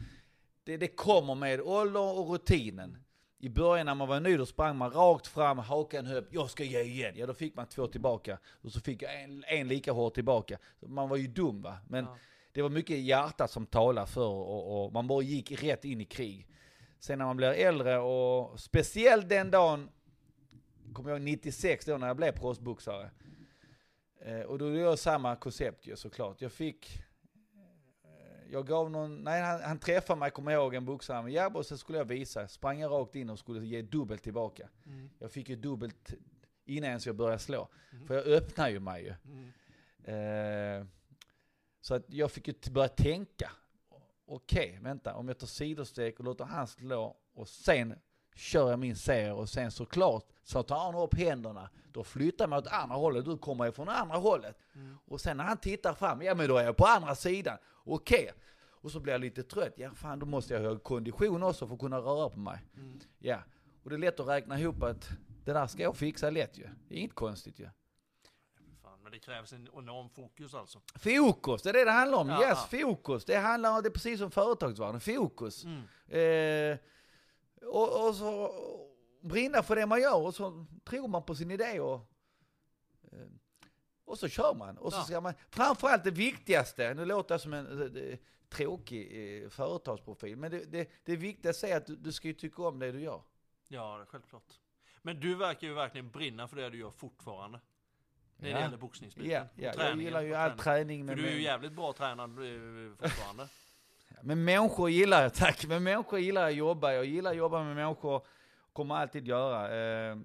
Det, 0.63 0.77
det 0.77 0.87
kommer 0.87 1.35
med 1.35 1.61
ålder 1.61 2.19
och 2.19 2.31
rutinen. 2.31 2.97
I 3.41 3.49
början 3.49 3.85
när 3.85 3.95
man 3.95 4.07
var 4.07 4.19
ny 4.19 4.37
då 4.37 4.45
sprang 4.45 4.77
man 4.77 4.91
rakt 4.91 5.27
fram, 5.27 5.57
hakan 5.57 6.05
höpp, 6.05 6.27
jag 6.31 6.49
ska 6.49 6.63
ge 6.63 6.81
igen. 6.81 7.13
Ja 7.17 7.25
då 7.25 7.33
fick 7.33 7.55
man 7.55 7.67
två 7.67 7.87
tillbaka. 7.87 8.39
Och 8.45 8.71
så 8.71 8.79
fick 8.79 9.01
jag 9.01 9.23
en, 9.23 9.43
en 9.47 9.67
lika 9.67 9.91
hårt 9.91 10.13
tillbaka. 10.13 10.57
Man 10.87 11.09
var 11.09 11.17
ju 11.17 11.27
dum 11.27 11.61
va. 11.61 11.77
Men 11.87 12.05
Ja. 12.05 12.17
Det 12.51 12.61
var 12.61 12.69
mycket 12.69 12.99
hjärtat 12.99 13.51
som 13.51 13.65
talade 13.65 14.07
för 14.07 14.27
och, 14.27 14.85
och 14.85 14.93
man 14.93 15.07
bara 15.07 15.21
gick 15.21 15.63
rätt 15.63 15.85
in 15.85 16.01
i 16.01 16.05
krig. 16.05 16.47
Sen 16.99 17.19
när 17.19 17.25
man 17.25 17.37
blir 17.37 17.51
äldre 17.51 17.99
och 17.99 18.59
speciellt 18.59 19.29
den 19.29 19.51
dagen, 19.51 19.89
kommer 20.93 21.09
jag 21.09 21.19
ihåg 21.19 21.25
96 21.25 21.85
då 21.85 21.97
när 21.97 22.07
jag 22.07 22.17
blev 22.17 22.31
proffsboxare. 22.31 23.11
Eh, 24.21 24.41
och 24.41 24.57
då 24.59 24.65
är 24.65 24.79
jag 24.79 24.99
samma 24.99 25.35
koncept 25.35 25.87
ju 25.87 25.95
såklart. 25.95 26.41
Jag 26.41 26.51
fick, 26.51 27.01
eh, 28.03 28.51
jag 28.51 28.67
gav 28.67 28.91
någon, 28.91 29.23
nej 29.23 29.41
han, 29.41 29.61
han 29.61 29.79
träffade 29.79 30.19
mig, 30.19 30.31
kommer 30.31 30.51
jag 30.51 30.63
ihåg, 30.63 30.75
en 30.75 30.85
boxare 30.85 31.23
med 31.23 31.31
jabb 31.31 31.57
och 31.57 31.65
så 31.65 31.77
skulle 31.77 31.97
jag 31.97 32.05
visa. 32.05 32.47
Sprang 32.47 32.79
jag 32.79 32.91
rakt 32.91 33.15
in 33.15 33.29
och 33.29 33.39
skulle 33.39 33.65
ge 33.65 33.81
dubbelt 33.81 34.23
tillbaka. 34.23 34.69
Mm. 34.85 35.09
Jag 35.19 35.31
fick 35.31 35.49
ju 35.49 35.55
dubbelt 35.55 36.13
innan 36.65 36.89
ens 36.89 37.05
jag 37.05 37.15
började 37.15 37.39
slå. 37.39 37.67
Mm. 37.91 38.07
För 38.07 38.15
jag 38.15 38.27
öppnar 38.27 38.69
ju 38.69 38.79
mig 38.79 39.03
ju. 39.03 39.13
Mm. 39.25 39.51
Eh, 40.03 40.87
så 41.89 41.95
att 41.95 42.03
jag 42.07 42.31
fick 42.31 42.47
ju 42.47 42.71
börja 42.71 42.87
tänka. 42.87 43.51
Okej, 44.27 44.79
vänta, 44.81 45.15
om 45.15 45.27
jag 45.27 45.37
tar 45.37 45.47
sidosteg 45.47 46.19
och 46.19 46.25
låter 46.25 46.45
han 46.45 46.67
slå 46.67 47.17
och 47.33 47.47
sen 47.47 47.95
kör 48.35 48.69
jag 48.69 48.79
min 48.79 48.95
serie 48.95 49.31
och 49.31 49.49
sen 49.49 49.71
såklart 49.71 50.25
så 50.43 50.63
tar 50.63 50.79
han 50.79 50.95
upp 50.95 51.13
händerna. 51.17 51.69
Då 51.91 52.03
flyttar 52.03 52.47
mig 52.47 52.59
åt 52.59 52.67
andra 52.67 52.95
hållet, 52.95 53.25
du 53.25 53.37
kommer 53.37 53.65
ju 53.65 53.71
från 53.71 53.89
andra 53.89 54.17
hållet. 54.17 54.57
Mm. 54.75 54.97
Och 55.05 55.21
sen 55.21 55.37
när 55.37 55.43
han 55.43 55.57
tittar 55.57 55.93
fram, 55.93 56.21
ja 56.21 56.35
men 56.35 56.47
då 56.47 56.57
är 56.57 56.63
jag 56.63 56.77
på 56.77 56.85
andra 56.85 57.15
sidan. 57.15 57.57
Okej. 57.85 58.31
Och 58.61 58.91
så 58.91 58.99
blir 58.99 59.13
jag 59.13 59.21
lite 59.21 59.43
trött, 59.43 59.73
ja 59.77 59.91
fan 59.95 60.19
då 60.19 60.25
måste 60.25 60.53
jag 60.53 60.69
ha 60.69 60.79
kondition 60.79 61.43
också 61.43 61.67
för 61.67 61.73
att 61.73 61.81
kunna 61.81 61.97
röra 61.99 62.29
på 62.29 62.39
mig. 62.39 62.59
Mm. 62.77 62.99
Ja, 63.19 63.39
och 63.83 63.89
det 63.89 63.95
är 63.95 63.99
lätt 63.99 64.19
att 64.19 64.27
räkna 64.27 64.59
ihop 64.59 64.83
att 64.83 65.09
det 65.45 65.53
där 65.53 65.67
ska 65.67 65.83
jag 65.83 65.97
fixa 65.97 66.29
lätt 66.29 66.57
ju. 66.57 66.67
Det 66.87 66.95
är 66.95 66.99
inget 66.99 67.15
konstigt 67.15 67.59
ju. 67.59 67.69
Men 69.09 69.19
det 69.19 69.25
krävs 69.25 69.53
en 69.53 69.67
enorm 69.73 70.09
fokus 70.09 70.53
alltså. 70.53 70.81
Fokus, 70.95 71.61
det 71.61 71.69
är 71.69 71.73
det 71.73 71.85
det 71.85 71.91
handlar 71.91 72.17
om. 72.17 72.29
Ja, 72.29 72.41
yes, 72.49 72.67
ja. 72.71 72.77
fokus. 72.81 73.25
Det 73.25 73.37
handlar 73.37 73.75
om, 73.75 73.81
det 73.83 73.89
är 73.89 73.91
precis 73.91 74.19
som 74.19 74.31
företagsvärlden. 74.31 75.01
Fokus. 75.01 75.65
Mm. 75.65 75.83
Eh, 76.07 76.77
och, 77.67 78.07
och 78.07 78.15
så 78.15 78.51
brinna 79.21 79.63
för 79.63 79.75
det 79.75 79.85
man 79.85 80.01
gör 80.01 80.15
och 80.15 80.35
så 80.35 80.65
tror 80.85 81.07
man 81.07 81.23
på 81.23 81.35
sin 81.35 81.51
idé 81.51 81.79
och, 81.79 82.11
eh, 83.11 83.27
och 84.05 84.19
så 84.19 84.27
kör 84.27 84.55
man. 84.55 84.77
Och 84.77 84.93
så 84.93 84.99
Ja. 84.99 85.03
ska 85.03 85.21
man, 85.21 85.33
framförallt 85.49 86.03
det 86.03 86.11
viktigaste, 86.11 86.93
nu 86.93 87.05
låter 87.05 87.33
jag 87.33 87.41
som 87.41 87.53
en 87.53 87.95
eh, 87.97 88.03
eh, 88.03 88.17
tråkig 88.49 89.43
eh, 89.43 89.49
företagsprofil, 89.49 90.37
men 90.37 90.51
det, 90.51 90.65
det, 90.65 90.89
det 91.03 91.15
viktigaste 91.15 91.67
är 91.67 91.77
att 91.77 91.85
du, 91.85 91.95
du 91.95 92.11
ska 92.11 92.27
ju 92.27 92.33
tycka 92.33 92.61
om 92.63 92.79
det 92.79 92.91
du 92.91 93.01
gör. 93.01 93.21
Ja, 93.67 93.97
det 93.97 94.05
självklart. 94.05 94.53
Men 95.01 95.19
du 95.19 95.35
verkar 95.35 95.67
ju 95.67 95.73
verkligen 95.73 96.09
brinna 96.11 96.47
för 96.47 96.55
det 96.55 96.69
du 96.69 96.77
gör 96.77 96.91
fortfarande. 96.91 97.59
När 98.41 98.49
det 98.49 98.55
Ja. 98.55 98.59
gäller 98.61 98.77
boxningsbiten. 98.77 99.31
Ja, 99.31 99.43
ja 99.55 99.71
jag 99.77 100.01
gillar 100.01 100.21
ju 100.21 100.33
all 100.33 100.51
träning. 100.51 101.07
För 101.07 101.15
men- 101.15 101.23
du 101.23 101.29
är 101.29 101.33
ju 101.35 101.41
jävligt 101.41 101.71
bra 101.71 101.93
tränad 101.93 102.29
eh, 102.29 102.91
fortfarande. 102.99 103.47
Men 104.21 104.43
människor 104.43 104.89
gillar 104.89 105.21
jag, 105.23 105.33
tack. 105.33 105.65
Men 105.67 105.83
människor 105.83 106.19
gillar 106.19 106.41
jag 106.41 106.49
att 106.49 106.55
jobba. 106.55 106.93
Jag 106.93 107.05
gillar 107.05 107.31
att 107.31 107.37
jobba 107.37 107.63
med 107.63 107.75
människor, 107.75 108.21
kommer 108.73 108.95
alltid 108.95 109.27
göra. 109.27 109.75
Eh, 110.11 110.17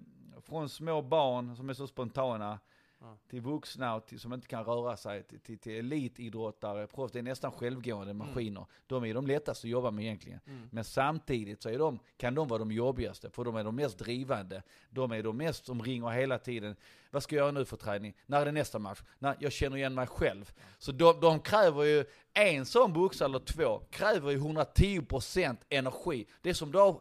från 0.43 0.69
små 0.69 1.03
barn 1.03 1.57
som 1.57 1.71
är 1.71 1.75
så 1.75 1.87
spontana, 1.87 2.59
Ja. 3.05 3.17
till 3.31 3.41
vuxna 3.41 3.95
och 3.95 4.07
till, 4.07 4.21
som 4.21 4.33
inte 4.33 4.49
kan 4.49 4.65
röra 4.65 4.97
sig, 4.97 5.23
till, 5.23 5.41
till, 5.41 5.59
till 5.59 5.73
elitidrottare, 5.73 6.87
proffs. 6.87 7.13
Det 7.13 7.19
är 7.19 7.23
nästan 7.23 7.53
självgående 7.53 8.15
maskiner. 8.15 8.67
De 8.87 9.05
är 9.05 9.15
de 9.15 9.27
lättaste 9.27 9.67
att 9.67 9.71
jobba 9.71 9.91
med 9.91 10.05
egentligen. 10.05 10.41
Mm. 10.47 10.69
Men 10.73 10.85
samtidigt 10.85 11.63
så 11.63 11.69
är 11.69 11.79
de, 11.79 11.99
kan 12.17 12.35
de 12.35 12.49
vara 12.49 12.59
de 12.59 12.73
jobbigaste, 12.73 13.31
för 13.31 13.45
de 13.45 13.57
är 13.57 13.65
de 13.65 13.77
mest 13.77 13.99
drivande. 13.99 14.63
De 14.91 15.13
är 15.13 15.23
de 15.23 15.37
mest 15.37 15.67
som 15.67 15.83
ringer 15.83 16.09
hela 16.09 16.39
tiden. 16.39 16.77
Vad 17.11 17.23
ska 17.23 17.37
jag 17.37 17.43
göra 17.43 17.53
nu 17.53 17.65
för 17.65 17.77
träning? 17.77 18.15
När 18.27 18.41
är 18.41 18.45
det 18.45 18.53
nästa 18.53 18.79
match? 18.79 19.03
När 19.19 19.37
jag 19.41 19.53
känner 19.53 19.77
igen 19.77 19.95
mig 19.95 20.07
själv. 20.07 20.53
Så 20.79 20.93
de, 20.93 21.21
de 21.21 21.41
kräver 21.41 21.83
ju, 21.83 22.05
en 22.33 22.67
sån 22.67 22.93
boxare 22.93 23.29
eller 23.29 23.39
två, 23.39 23.79
kräver 23.91 24.31
ju 24.31 24.39
110% 24.39 25.57
energi. 25.69 26.27
Det 26.43 26.51
är 26.51 26.55
som 26.55 26.73
du 26.73 26.79
har, 26.79 27.01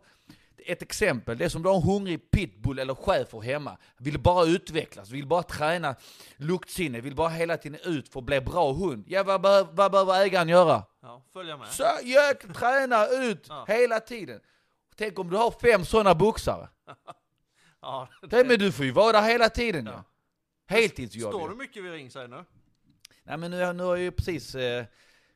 ett 0.65 0.81
exempel, 0.81 1.37
det 1.37 1.45
är 1.45 1.49
som 1.49 1.63
du 1.63 1.69
har 1.69 1.75
en 1.75 1.81
hungrig 1.83 2.31
pitbull 2.31 2.79
eller 2.79 2.95
schäfer 2.95 3.41
hemma. 3.41 3.77
Vill 3.97 4.19
bara 4.19 4.45
utvecklas, 4.45 5.09
vill 5.09 5.27
bara 5.27 5.43
träna 5.43 5.95
luktsinne, 6.37 7.01
vill 7.01 7.15
bara 7.15 7.29
hela 7.29 7.57
tiden 7.57 7.79
ut 7.83 8.09
för 8.09 8.19
att 8.19 8.25
bli 8.25 8.41
bra 8.41 8.73
hund. 8.73 9.05
Ja, 9.07 9.23
vad, 9.23 9.41
behöver- 9.41 9.71
vad 9.73 9.91
behöver 9.91 10.13
ägaren 10.25 10.49
göra? 10.49 10.83
Ja, 11.01 11.23
följa 11.33 11.57
med. 11.57 11.67
Så, 11.67 11.83
jök, 12.03 12.53
träna 12.53 13.07
ut 13.07 13.45
Ja. 13.49 13.65
hela 13.67 13.99
tiden. 13.99 14.39
Tänk 14.95 15.19
om 15.19 15.29
du 15.29 15.37
har 15.37 15.51
fem 15.51 15.85
sådana 15.85 16.15
boxare. 16.15 16.69
Ja, 17.81 18.07
Det, 18.21 18.43
men 18.47 18.59
du 18.59 18.71
får 18.71 18.85
ju 18.85 18.91
vara 18.91 19.11
där 19.11 19.21
hela 19.21 19.49
tiden 19.49 19.85
Ja. 19.85 19.91
ja. 19.91 20.03
Heltidsjobb 20.75 21.33
Står 21.33 21.49
du 21.49 21.55
mycket 21.55 21.83
vid 21.83 21.91
ringside 21.91 22.29
nu? 22.29 22.45
Nej 23.23 23.37
men 23.37 23.51
nu, 23.51 23.73
nu 23.73 23.83
har 23.83 23.95
ju 23.95 24.11
precis 24.11 24.55
eh, 24.55 24.85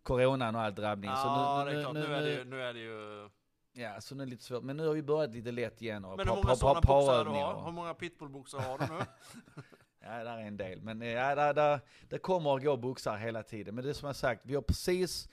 coronan 0.03 0.55
och 0.55 0.61
all 0.61 0.75
drabbning. 0.75 1.09
Ja, 1.11 1.15
så 1.17 1.65
nu, 1.65 1.71
det 1.71 1.71
är 1.71 1.75
nu, 1.75 1.83
klart. 1.83 1.93
nu, 1.93 1.99
Nu 2.07 2.15
är 2.15 2.21
det 2.21 2.29
ju... 2.31 2.43
Nu 2.43 2.61
är 2.61 2.73
det 2.73 2.79
ju 2.79 3.29
Ja, 3.77 4.01
så 4.01 4.15
nu 4.15 4.23
är 4.23 4.25
det 4.25 4.29
lite 4.31 4.43
svårt. 4.43 4.63
Men 4.63 4.77
nu 4.77 4.87
har 4.87 4.93
vi 4.93 5.01
börjat 5.01 5.31
lite 5.33 5.51
lätt 5.51 5.81
igen. 5.81 6.05
Och 6.05 6.17
Men 6.17 6.27
hur 6.27 6.35
många 6.35 6.55
sådana 6.55 6.81
boxar 6.81 7.25
du 7.25 7.29
har? 7.31 7.53
och- 7.53 7.65
Hur 7.65 7.71
många 7.71 7.93
pitbullboxar 7.93 8.59
har 8.59 8.77
du 8.77 8.85
nu? 8.93 8.99
Ja, 9.99 10.23
där 10.23 10.37
är 10.37 10.41
en 10.41 10.57
del. 10.57 10.81
Men 10.81 11.01
eh, 11.01 11.07
ja, 11.07 11.35
där, 11.35 11.53
där, 11.53 11.79
det 12.09 12.17
kommer 12.17 12.55
att 12.55 12.63
gå 12.63 12.77
boxar 12.77 13.17
hela 13.17 13.43
tiden. 13.43 13.75
Men 13.75 13.83
det 13.83 13.89
är 13.89 13.93
som 13.93 14.07
jag 14.07 14.15
sagt, 14.15 14.41
vi 14.45 14.55
har 14.55 14.61
precis 14.61 15.29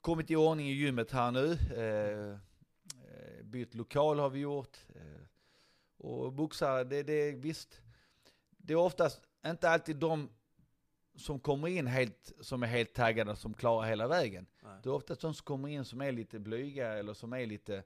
kommit 0.00 0.30
i 0.30 0.36
ordning 0.36 0.68
i 0.68 0.72
gymmet 0.72 1.10
här 1.10 1.30
nu. 1.30 1.52
Eh, 1.76 2.30
eh, 2.30 3.44
bytt 3.44 3.74
lokal 3.74 4.18
har 4.18 4.30
vi 4.30 4.38
gjort. 4.40 4.76
Eh, 4.94 5.26
och 5.98 6.32
boxar, 6.32 6.84
det, 6.84 7.02
det 7.02 7.32
visst. 7.32 7.80
Det 8.58 8.72
är 8.72 8.76
oftast 8.76 9.20
inte 9.46 9.70
alltid 9.70 9.96
de 9.96 10.28
som 11.16 11.40
kommer 11.40 11.68
in 11.68 11.86
helt, 11.86 12.32
som 12.40 12.62
är 12.62 12.66
helt 12.66 12.94
taggade 12.94 13.36
som 13.36 13.54
klarar 13.54 13.86
hela 13.88 14.08
vägen. 14.08 14.46
Nej. 14.76 14.82
Det 14.82 14.88
är 14.88 14.92
oftast 14.94 15.20
de 15.20 15.34
som 15.34 15.44
kommer 15.44 15.68
in 15.68 15.84
som 15.84 16.00
är 16.00 16.12
lite 16.12 16.38
blyga 16.38 16.92
eller 16.92 17.14
som 17.14 17.32
är 17.32 17.46
lite, 17.46 17.76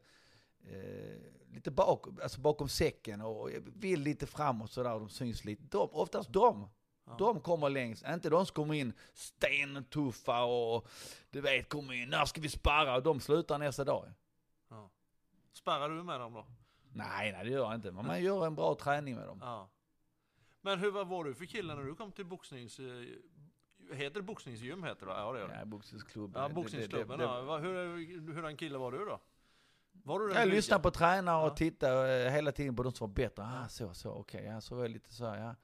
eh, 0.65 1.53
lite 1.55 1.71
bak, 1.71 2.07
alltså 2.23 2.41
bakom 2.41 2.69
säcken 2.69 3.21
och 3.21 3.51
vill 3.67 4.01
lite 4.01 4.27
framåt 4.27 4.71
sådär, 4.71 4.91
de 4.91 5.09
syns 5.09 5.45
lite. 5.45 5.63
De, 5.71 5.89
oftast 5.93 6.33
de, 6.33 6.69
Ja. 7.05 7.17
de 7.19 7.41
kommer 7.41 7.71
längst. 7.71 8.05
Inte 8.09 8.31
de 8.31 8.47
som 8.47 8.55
kommer 8.55 8.75
in 8.75 8.93
stentuffa 9.15 10.43
och 10.45 10.89
du 11.31 11.41
vet, 11.41 11.69
kommer 11.69 11.95
in, 11.95 12.09
när 12.09 12.25
ska 12.25 12.41
vi 12.41 12.49
sparra? 12.49 12.97
Och 12.97 13.03
de 13.03 13.21
slutar 13.21 13.59
nästa 13.59 13.85
dag. 13.85 14.13
Ja. 14.69 14.91
Sparrar 15.53 15.89
du 15.89 16.03
med 16.03 16.21
dem 16.21 16.33
då? 16.33 16.47
Nej, 16.93 17.33
nej 17.33 17.45
det 17.45 17.51
gör 17.51 17.65
jag 17.65 17.75
inte. 17.75 17.93
Men 17.93 18.07
man 18.07 18.23
gör 18.23 18.47
en 18.47 18.55
bra 18.55 18.75
träning 18.75 19.15
med 19.17 19.27
dem. 19.27 19.39
Ja. 19.43 19.71
Men 20.61 20.79
hur 20.79 20.91
vad 20.91 21.07
var 21.09 21.25
du 21.25 21.35
för 21.35 21.45
kille 21.45 21.75
när 21.75 21.83
du 21.83 21.95
kom 21.95 22.13
till 22.13 22.27
boxnings... 22.27 22.81
Heter 23.95 24.15
det 24.21 24.23
boxningsgym 24.23 24.85
heter 24.85 25.07
det? 25.07 25.13
Ja 25.13 25.33
det 25.33 25.39
gör 25.41 25.49
det. 25.49 25.57
Ja, 25.59 25.65
boxningsklubben. 25.65 26.43
Ja, 26.43 26.49
boxningsklubben. 26.49 27.19
det- 27.19 27.25
det- 27.27 27.31
ja. 27.33 27.59
Hur, 27.59 28.35
hur 28.35 28.45
en 28.45 28.57
kille 28.57 28.79
var 28.79 28.93
du 28.93 29.05
då? 29.05 29.21
Var 29.93 30.21
du 30.21 30.33
Jag 30.35 30.49
lyssnar 30.49 30.79
på 30.79 30.91
tränare 30.91 31.43
och 31.43 31.51
Ja. 31.51 31.55
tittar 31.57 32.09
eh, 32.27 32.31
hela 32.33 32.53
tiden 32.53 32.77
på 32.77 32.83
de 32.83 32.93
som 32.93 33.07
var 33.09 33.15
bättre. 33.15 33.43
Ah, 33.43 33.69
så, 33.69 33.95
så, 33.95 34.11
okej, 34.11 34.45
ja, 34.45 34.61
så 34.61 34.75
var 34.75 34.83
jag 34.83 34.91
lite 34.91 35.15
så, 35.15 35.27
här, 35.27 35.41
ja. 35.45 35.55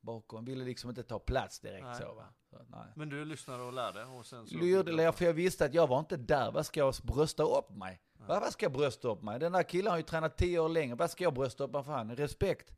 Bakom, 0.00 0.44
ville 0.44 0.64
liksom 0.64 0.90
inte 0.90 1.02
ta 1.02 1.18
plats 1.18 1.60
direkt 1.60 1.84
Nej. 1.84 1.96
så 2.00 2.14
va. 2.14 2.24
Så. 2.50 2.56
Men 2.96 3.08
du 3.08 3.24
lyssnade 3.24 3.62
och 3.62 3.72
lärde 3.72 4.04
och 4.04 4.26
sen 4.26 4.46
så... 4.46 4.56
Lyrde, 4.58 5.12
för 5.12 5.24
jag 5.24 5.32
visste 5.32 5.64
att 5.64 5.74
jag 5.74 5.86
var 5.86 5.98
inte 5.98 6.16
där. 6.16 6.52
Vad 6.52 6.66
ska 6.66 6.80
jag 6.80 6.94
brösta 7.02 7.42
upp 7.42 7.70
mig? 7.70 8.00
Vad, 8.12 8.40
vad 8.40 8.52
ska 8.52 8.64
jag 8.64 8.72
brösta 8.72 9.08
upp 9.08 9.22
mig? 9.22 9.38
Den 9.38 9.52
där 9.52 9.62
killen 9.62 9.90
har 9.90 9.96
ju 9.96 10.02
tränat 10.02 10.36
tio 10.36 10.58
år 10.58 10.68
längre. 10.68 10.94
Vad 10.94 11.10
ska 11.10 11.24
jag 11.24 11.34
brösta 11.34 11.64
upp 11.64 11.72
mig 11.72 11.84
för 11.84 11.92
han? 11.92 12.16
Respekt. 12.16 12.72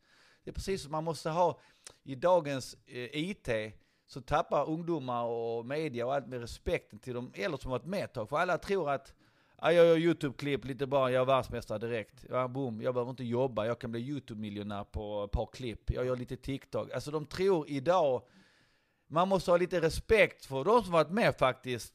Det 0.44 0.50
är 0.50 0.54
precis 0.54 0.82
som 0.82 0.92
man 0.92 1.04
måste 1.04 1.30
ha 1.30 1.60
i 2.02 2.14
dagens 2.14 2.74
eh, 2.86 3.08
IT 3.30 3.48
så 4.10 4.20
tappar 4.20 4.68
ungdomar 4.68 5.24
och 5.24 5.66
media 5.66 6.06
och 6.06 6.14
allt 6.14 6.26
med 6.26 6.40
respekten 6.40 6.98
till 6.98 7.14
de 7.14 7.32
äldre 7.34 7.60
som 7.60 7.70
varit 7.70 7.84
med 7.84 8.04
ett 8.04 8.12
tag. 8.12 8.28
För 8.28 8.36
alla 8.36 8.58
tror 8.58 8.90
att 8.90 9.14
ja, 9.60 9.72
jag 9.72 9.86
gör 9.86 9.96
YouTube-klipp 9.96 10.64
lite 10.64 10.86
bra, 10.86 11.10
jag 11.10 11.20
är 11.20 11.26
världsmästare 11.26 11.78
direkt. 11.78 12.24
Ja, 12.30 12.48
boom, 12.48 12.82
jag 12.82 12.94
behöver 12.94 13.10
inte 13.10 13.24
jobba, 13.24 13.66
jag 13.66 13.78
kan 13.78 13.90
bli 13.92 14.00
YouTube-miljonär 14.00 14.84
på 14.84 15.24
ett 15.24 15.30
par 15.30 15.46
klipp. 15.46 15.90
Jag 15.90 16.06
gör 16.06 16.16
lite 16.16 16.36
TikTok. 16.36 16.92
Alltså 16.92 17.10
de 17.10 17.26
tror 17.26 17.68
idag, 17.68 18.22
man 19.06 19.28
måste 19.28 19.50
ha 19.50 19.58
lite 19.58 19.80
respekt 19.80 20.46
för 20.46 20.64
de 20.64 20.82
som 20.82 20.92
varit 20.92 21.10
med 21.10 21.34
faktiskt 21.38 21.94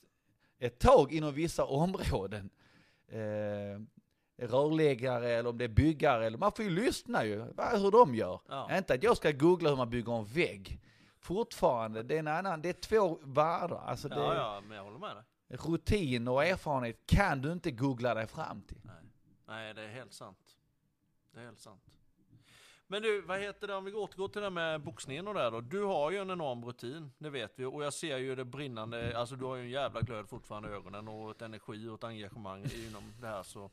ett 0.60 0.80
tag 0.80 1.14
inom 1.14 1.34
vissa 1.34 1.66
områden. 1.84 2.50
Eh, 3.08 3.82
rörläggare 4.48 5.32
eller 5.32 5.50
om 5.50 5.58
det 5.58 5.64
är 5.64 5.70
byggare, 5.70 6.26
eller 6.26 6.38
man 6.38 6.52
får 6.52 6.66
ju 6.66 6.72
lyssna 6.72 7.26
ju, 7.26 7.40
hur 7.72 7.92
de 7.92 8.16
gör. 8.16 8.40
Ja. 8.48 8.78
Inte 8.78 8.94
att 8.94 9.04
jag 9.04 9.18
ska 9.18 9.32
googla 9.32 9.70
hur 9.70 9.78
man 9.78 9.90
bygger 9.90 10.14
en 10.14 10.26
vägg. 10.26 10.80
Fortfarande, 11.26 12.04
det 12.04 12.16
är 12.16 12.20
en 12.20 12.28
annan, 12.28 12.62
det 12.62 12.70
är 12.70 12.74
två 12.74 13.20
världar. 13.24 13.78
Alltså 13.86 14.08
det, 14.10 14.16
Ja, 14.16 14.36
ja, 14.36 14.62
men 14.68 14.78
jag 14.78 14.84
håller 14.84 15.00
med 15.00 15.16
dig. 15.16 15.24
rutin 15.50 16.28
och 16.28 16.46
erfarenhet 16.46 17.06
kan 17.06 17.42
du 17.42 17.52
inte 17.52 17.72
googla 17.72 18.14
dig 18.14 18.28
fram 18.28 18.62
till. 18.62 18.78
Nej. 18.84 18.96
Nej, 19.48 19.74
det 19.74 19.82
är 19.84 19.88
helt 19.88 20.14
sant. 20.14 20.58
Det 21.34 21.40
är 21.40 21.46
helt 21.46 21.60
sant. 21.60 21.82
Men 22.88 23.02
du, 23.02 23.22
vad 23.22 23.40
heter 23.40 23.68
det 23.68 23.76
om 23.76 23.86
vi 23.86 23.94
återgår 23.94 24.28
till 24.28 24.42
det 24.42 24.50
med 24.50 24.82
boxningen 24.82 25.28
och 25.28 25.34
det 25.34 25.50
då. 25.50 25.62
Du 25.62 25.84
har 25.84 26.12
ju 26.12 26.18
en 26.18 26.30
enorm 26.30 26.66
rutin, 26.66 27.12
det 27.18 27.30
vet 27.30 27.60
vi. 27.60 27.66
Och 27.66 27.84
jag 27.84 27.94
ser 27.94 28.18
ju 28.18 28.36
det 28.36 28.46
brinnande, 28.46 29.18
alltså 29.20 29.36
du 29.36 29.46
har 29.46 29.56
ju 29.56 29.62
en 29.64 29.70
jävla 29.70 30.02
glöd 30.02 30.30
fortfarande 30.30 30.70
i 30.70 30.72
ögonen 30.72 31.08
och 31.08 31.32
ett 31.32 31.42
energi 31.42 31.88
och 31.90 31.96
ett 31.96 32.04
engagemang 32.04 32.66
inom 32.88 33.14
det 33.22 33.28
här 33.28 33.44
så. 33.44 33.72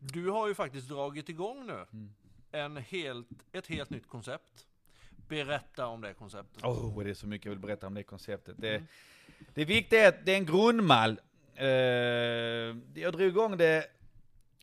Du 0.00 0.30
har 0.30 0.48
ju 0.48 0.54
faktiskt 0.54 0.88
dragit 0.88 1.28
igång 1.28 1.66
nu 1.66 1.86
Mm. 1.92 2.14
en 2.50 2.76
helt, 2.76 3.28
ett 3.52 3.66
helt 3.66 3.90
nytt 3.90 4.08
koncept. 4.08 4.66
Berätta 5.32 5.86
om 5.86 6.00
det 6.00 6.14
konceptet. 6.14 6.64
Oh, 6.64 7.04
det 7.04 7.10
är 7.10 7.14
så 7.14 7.26
mycket 7.26 7.44
jag 7.46 7.50
vill 7.50 7.58
berätta 7.60 7.86
om 7.86 7.94
det 7.94 8.02
konceptet. 8.02 8.54
Det, 8.58 8.74
Mm. 8.74 8.86
det 9.54 9.64
viktiga 9.64 10.04
är 10.04 10.08
att 10.08 10.24
det 10.26 10.32
är 10.32 10.36
en 10.36 10.46
grundmall. 10.46 11.20
Eh, 11.54 11.66
jag 13.02 13.12
drog 13.12 13.20
igång 13.28 13.56
det, 13.56 13.86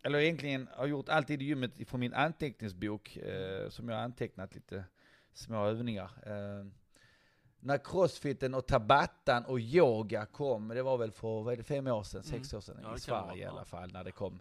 eller 0.04 0.20
egentligen 0.20 0.68
har 0.76 0.88
gjort 0.88 1.10
alltid 1.10 1.42
i 1.42 1.46
gymmet 1.46 1.72
från 1.88 2.00
min 2.00 2.14
anteckningsbok, 2.14 3.18
eh, 3.18 3.70
som 3.70 3.90
jag 3.90 3.96
har 3.96 4.04
antecknat 4.04 4.56
lite 4.56 4.84
små 5.34 5.66
övningar. 5.66 6.10
Eh, 6.26 6.66
när 7.60 7.78
crossfiten 7.78 8.54
och 8.54 8.68
tabattan 8.68 9.46
och 9.46 9.60
yoga 9.60 10.26
kom, 10.26 10.68
det 10.68 10.84
var 10.84 10.98
väl 10.98 11.12
för, 11.12 11.44
vad 11.44 11.54
är 11.54 11.58
det, 11.58 11.64
fem 11.64 11.88
år 11.88 12.04
sedan, 12.04 12.24
sex 12.24 12.54
år 12.54 12.62
sedan, 12.62 12.78
Mm. 12.78 12.90
Ja, 12.92 12.98
i 12.98 13.00
det 13.06 13.12
vara, 13.12 13.26
Sverige 13.28 13.44
i 13.44 13.46
alla 13.46 13.66
fall, 13.66 13.92
när 13.92 14.04
det 14.04 14.12
kom. 14.12 14.40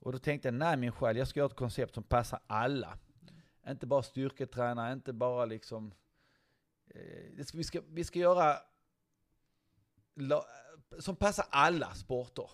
Och 0.00 0.12
då 0.12 0.18
tänkte 0.18 0.48
jag, 0.48 0.54
nej 0.54 0.76
min 0.76 0.92
själ, 0.92 1.16
jag 1.16 1.28
ska 1.28 1.40
göra 1.40 1.46
ett 1.50 1.56
koncept 1.56 1.94
som 1.94 2.02
passar 2.02 2.40
alla. 2.46 2.98
Inte 3.70 3.86
bara 3.86 4.02
styrketränare, 4.02 4.92
inte 4.92 5.12
bara 5.12 5.44
liksom... 5.44 5.94
Eh, 6.86 7.44
ska, 7.44 7.58
vi, 7.58 7.64
ska, 7.64 7.80
vi 7.88 8.04
ska 8.04 8.18
göra 8.18 8.56
la, 10.14 10.44
som 10.98 11.16
passar 11.16 11.44
alla 11.50 11.94
sporter. 11.94 12.50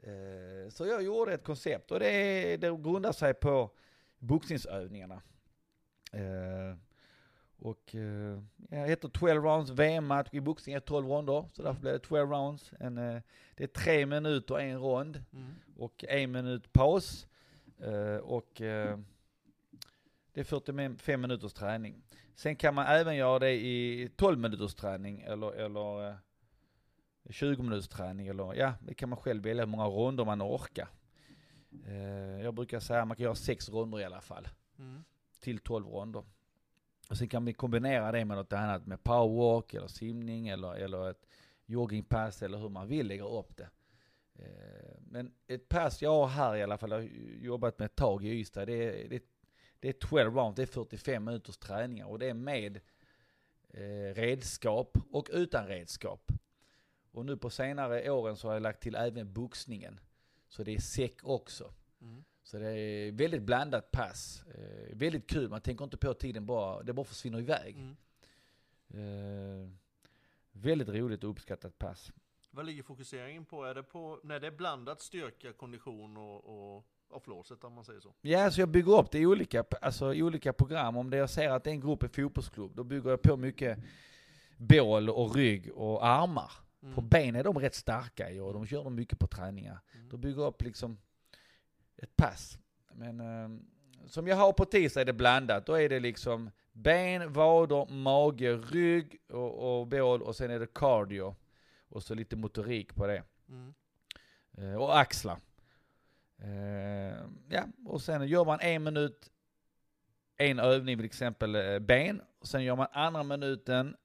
Eh, 0.00 0.68
så 0.70 0.86
jag 0.86 1.02
gjorde 1.02 1.34
ett 1.34 1.44
koncept 1.44 1.90
och 1.90 2.00
det, 2.00 2.56
det 2.56 2.68
grundar 2.76 3.12
sig 3.12 3.34
på 3.34 3.70
boxningsövningarna. 4.18 5.22
Eh, 6.12 6.76
och 7.56 7.94
eh, 7.94 8.42
jag 8.70 8.88
heter 8.88 9.08
12 9.08 9.44
rounds 9.44 9.70
VM-match 9.70 10.28
i 10.32 10.40
boxning 10.40 10.74
är 10.74 10.80
12 10.80 11.06
ronder, 11.08 11.48
så 11.52 11.62
därför 11.62 11.80
blir 11.80 11.92
det 11.92 11.98
12 11.98 12.30
rounds. 12.30 12.72
En, 12.80 12.98
eh, 12.98 13.22
det 13.54 13.64
är 13.64 13.68
tre 13.68 14.06
minuter 14.06 14.58
en 14.58 14.78
rond 14.80 15.24
Mm. 15.32 15.54
och 15.76 16.04
en 16.08 16.32
minut 16.32 16.72
paus. 16.72 17.26
Eh, 17.78 18.16
och 18.16 18.60
eh, 18.60 18.98
det 20.34 20.40
är 20.40 20.44
45 20.44 21.20
minuters 21.20 21.52
träning. 21.52 22.02
Sen 22.34 22.56
kan 22.56 22.74
man 22.74 22.86
även 22.86 23.16
göra 23.16 23.38
det 23.38 23.52
i 23.52 24.10
12 24.16 24.38
minuters 24.38 24.74
träning 24.74 25.20
eller, 25.20 25.52
eller 25.52 26.08
eh, 26.08 26.14
20 27.30 27.62
minuters 27.62 27.88
träning. 27.88 28.26
Eller, 28.26 28.54
ja, 28.54 28.74
det 28.80 28.94
kan 28.94 29.08
man 29.08 29.18
själv 29.18 29.42
välja 29.42 29.62
hur 29.64 29.70
många 29.70 29.86
ronder 29.86 30.24
man 30.24 30.42
orkar. 30.42 30.88
Eh, 31.86 32.42
jag 32.42 32.54
brukar 32.54 32.80
säga 32.80 33.02
att 33.02 33.08
man 33.08 33.16
kan 33.16 33.24
göra 33.24 33.34
sex 33.34 33.68
ronder 33.68 34.00
i 34.00 34.04
alla 34.04 34.20
fall. 34.20 34.48
Mm. 34.78 35.04
Till 35.40 35.58
12 35.58 35.86
ronder. 35.86 36.24
Och 37.10 37.16
sen 37.18 37.28
kan 37.28 37.44
vi 37.44 37.52
kombinera 37.52 38.12
det 38.12 38.24
med 38.24 38.36
något 38.36 38.52
annat, 38.52 38.86
med 38.86 39.04
powerwalk 39.04 39.74
eller 39.74 39.86
simning 39.86 40.48
eller, 40.48 40.74
eller 40.74 41.10
ett 41.10 41.26
joggingpass 41.66 42.42
eller 42.42 42.58
hur 42.58 42.68
man 42.68 42.88
vill 42.88 43.06
lägga 43.06 43.24
upp 43.24 43.56
det. 43.56 43.68
Eh, 44.38 44.96
Men 45.00 45.32
ett 45.46 45.68
pass 45.68 46.02
jag 46.02 46.10
har 46.10 46.26
här 46.26 46.56
i 46.56 46.62
alla 46.62 46.78
fall, 46.78 46.90
jag 46.90 46.98
har 46.98 47.08
jobbat 47.40 47.78
med 47.78 47.86
ett 47.86 47.96
tag 47.96 48.24
i 48.24 48.28
Ystad, 48.28 48.66
det 48.66 48.72
är, 48.72 49.08
det, 49.08 49.22
det 49.80 49.88
är 49.88 49.92
12 49.92 50.34
rounds, 50.34 50.56
det 50.56 50.62
är 50.62 50.66
45 50.66 51.24
minuters 51.24 51.56
träningar 51.56 52.06
och 52.06 52.18
det 52.18 52.26
är 52.26 52.34
med 52.34 52.80
eh, 53.68 54.14
redskap 54.14 54.98
och 55.10 55.28
utan 55.32 55.66
redskap. 55.66 56.32
Och 57.10 57.26
nu 57.26 57.36
på 57.36 57.50
senare 57.50 58.10
åren 58.10 58.36
så 58.36 58.48
har 58.48 58.54
jag 58.54 58.62
lagt 58.62 58.82
till 58.82 58.94
även 58.94 59.32
boxningen. 59.32 60.00
Så 60.48 60.62
det 60.62 60.74
är 60.74 60.80
säck 60.80 61.24
också. 61.24 61.74
Mm. 62.00 62.24
Så 62.42 62.58
det 62.58 62.70
är 62.70 63.12
väldigt 63.12 63.42
blandat 63.42 63.90
pass. 63.90 64.44
Eh, 64.54 64.96
väldigt 64.96 65.26
kul, 65.26 65.48
man 65.48 65.60
tänker 65.60 65.84
inte 65.84 65.96
på 65.96 66.14
tiden 66.14 66.46
bara, 66.46 66.82
det 66.82 66.92
bara 66.92 67.04
försvinner 67.04 67.38
iväg. 67.38 67.76
Mm. 67.76 67.96
Eh, 68.88 69.70
väldigt 70.52 70.88
roligt 70.88 71.24
och 71.24 71.30
uppskattat 71.30 71.78
pass. 71.78 72.12
Vad 72.50 72.66
ligger 72.66 72.82
fokuseringen 72.82 73.44
på? 73.44 73.64
Är 73.64 73.74
det 73.74 73.82
på, 73.82 74.20
när 74.22 74.40
det 74.40 74.46
är 74.46 74.50
blandat 74.50 75.00
styrka, 75.00 75.52
kondition 75.52 76.16
och, 76.16 76.44
och, 76.44 76.86
och 77.10 77.22
flåset 77.22 77.64
om 77.64 77.72
man 77.72 77.84
säger 77.84 78.00
så? 78.00 78.14
Ja, 78.20 78.50
så 78.50 78.60
jag 78.60 78.68
bygger 78.68 78.98
upp 78.98 79.10
det 79.10 79.18
i 79.18 79.26
olika, 79.26 79.64
alltså, 79.80 80.14
i 80.14 80.22
olika 80.22 80.52
program. 80.52 80.96
Om 80.96 81.10
det 81.10 81.16
jag 81.16 81.30
ser 81.30 81.50
att 81.50 81.64
det 81.64 81.70
är 81.70 81.74
en 81.74 81.80
grupp 81.80 82.04
i 82.04 82.08
fotbollsklubb, 82.08 82.74
då 82.74 82.84
bygger 82.84 83.10
jag 83.10 83.22
på 83.22 83.36
mycket 83.36 83.78
bål 84.56 85.10
och 85.10 85.34
rygg 85.36 85.72
och 85.74 86.06
armar. 86.06 86.52
Mm. 86.82 86.94
På 86.94 87.00
ben 87.00 87.36
är 87.36 87.44
de 87.44 87.58
rätt 87.58 87.74
starka 87.74 88.30
i 88.30 88.40
och 88.40 88.52
de 88.52 88.66
kör 88.66 88.84
de 88.84 88.94
mycket 88.94 89.18
på 89.18 89.26
träningar. 89.26 89.78
Mm. 89.94 90.08
Då 90.08 90.16
bygger 90.16 90.42
jag 90.42 90.48
upp 90.48 90.62
liksom 90.62 90.98
ett 91.96 92.16
pass. 92.16 92.58
Men 92.92 93.20
eh, 93.20 93.60
som 94.06 94.26
jag 94.26 94.36
har 94.36 94.52
på 94.52 94.64
tisdag 94.64 95.00
är 95.00 95.04
det 95.04 95.12
blandat. 95.12 95.66
Då 95.66 95.74
är 95.74 95.88
det 95.88 96.00
liksom 96.00 96.50
ben, 96.72 97.32
vader, 97.32 97.92
mage, 97.92 98.56
rygg 98.56 99.16
och, 99.28 99.80
och 99.80 99.86
bål 99.86 100.22
och 100.22 100.36
sen 100.36 100.50
är 100.50 100.58
det 100.58 100.74
cardio. 100.74 101.34
Och 101.88 102.02
så 102.02 102.14
lite 102.14 102.36
motorik 102.36 102.94
på 102.94 103.06
det. 103.06 103.22
Mm. 103.48 103.74
Eh, 104.58 104.74
och 104.74 104.98
axlar. 104.98 105.38
Eh, 106.44 107.16
ja, 107.48 107.64
och 107.84 108.02
sen 108.02 108.26
gör 108.28 108.44
man 108.44 108.60
en 108.60 108.82
minut, 108.84 109.30
en 110.36 110.58
övning 110.58 110.96
till 110.96 111.04
exempel 111.06 111.54
eh, 111.54 111.78
ben. 111.78 112.22
Och 112.40 112.46
sen 112.46 112.64
gör 112.64 112.76
man 112.76 112.86
andra 112.92 113.22
minuten 113.22 113.96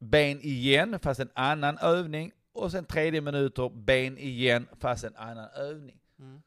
ben 0.00 0.40
igen, 0.40 0.98
fast 0.98 1.20
en 1.20 1.30
annan 1.34 1.78
övning. 1.78 2.32
Och 2.52 2.70
sen 2.70 2.84
tredje 2.84 3.20
minuter 3.20 3.68
ben 3.68 4.18
igen, 4.18 4.66
fast 4.80 5.04
en 5.04 5.16
annan 5.16 5.48
övning. 5.50 6.00
Mm. 6.18 6.42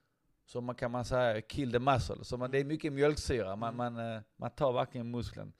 Så 0.46 0.62
man 0.62 0.76
kan 0.76 0.92
man 0.92 1.06
säga 1.06 1.42
kill 1.42 1.72
the 1.72 1.80
muscle. 1.80 2.24
Så 2.24 2.38
man, 2.38 2.52
det 2.52 2.60
är 2.60 2.64
mycket 2.66 2.94
mjölksyra, 2.94 3.56
man, 3.56 3.74
Mm. 3.80 3.94
man, 3.94 4.16
eh, 4.16 4.22
man 4.36 4.52
tar 4.52 4.74
verkligen 4.74 5.12
muskeln. 5.12 5.54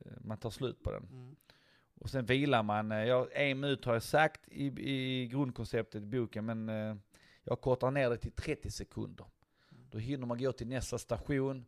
Eh, 0.00 0.12
Man 0.20 0.38
tar 0.38 0.50
slut 0.50 0.82
på 0.82 0.90
den. 0.92 1.02
Mm. 1.12 1.36
Och 2.00 2.10
sen 2.10 2.26
vilar 2.26 2.62
man, 2.62 2.90
ja, 2.90 3.28
en 3.32 3.60
minut 3.60 3.84
har 3.84 3.92
jag 3.92 4.02
sagt 4.02 4.48
i, 4.48 4.66
i 4.66 5.26
grundkonceptet 5.26 6.02
i 6.02 6.06
boken, 6.06 6.44
men 6.46 6.68
jag 7.48 7.60
kortar 7.60 7.90
ner 7.90 8.10
det 8.10 8.16
till 8.16 8.32
30 8.32 8.70
sekunder. 8.70 9.26
Då 9.90 9.98
hinner 9.98 10.26
man 10.26 10.38
gå 10.38 10.52
till 10.52 10.66
nästa 10.66 10.98
station 10.98 11.66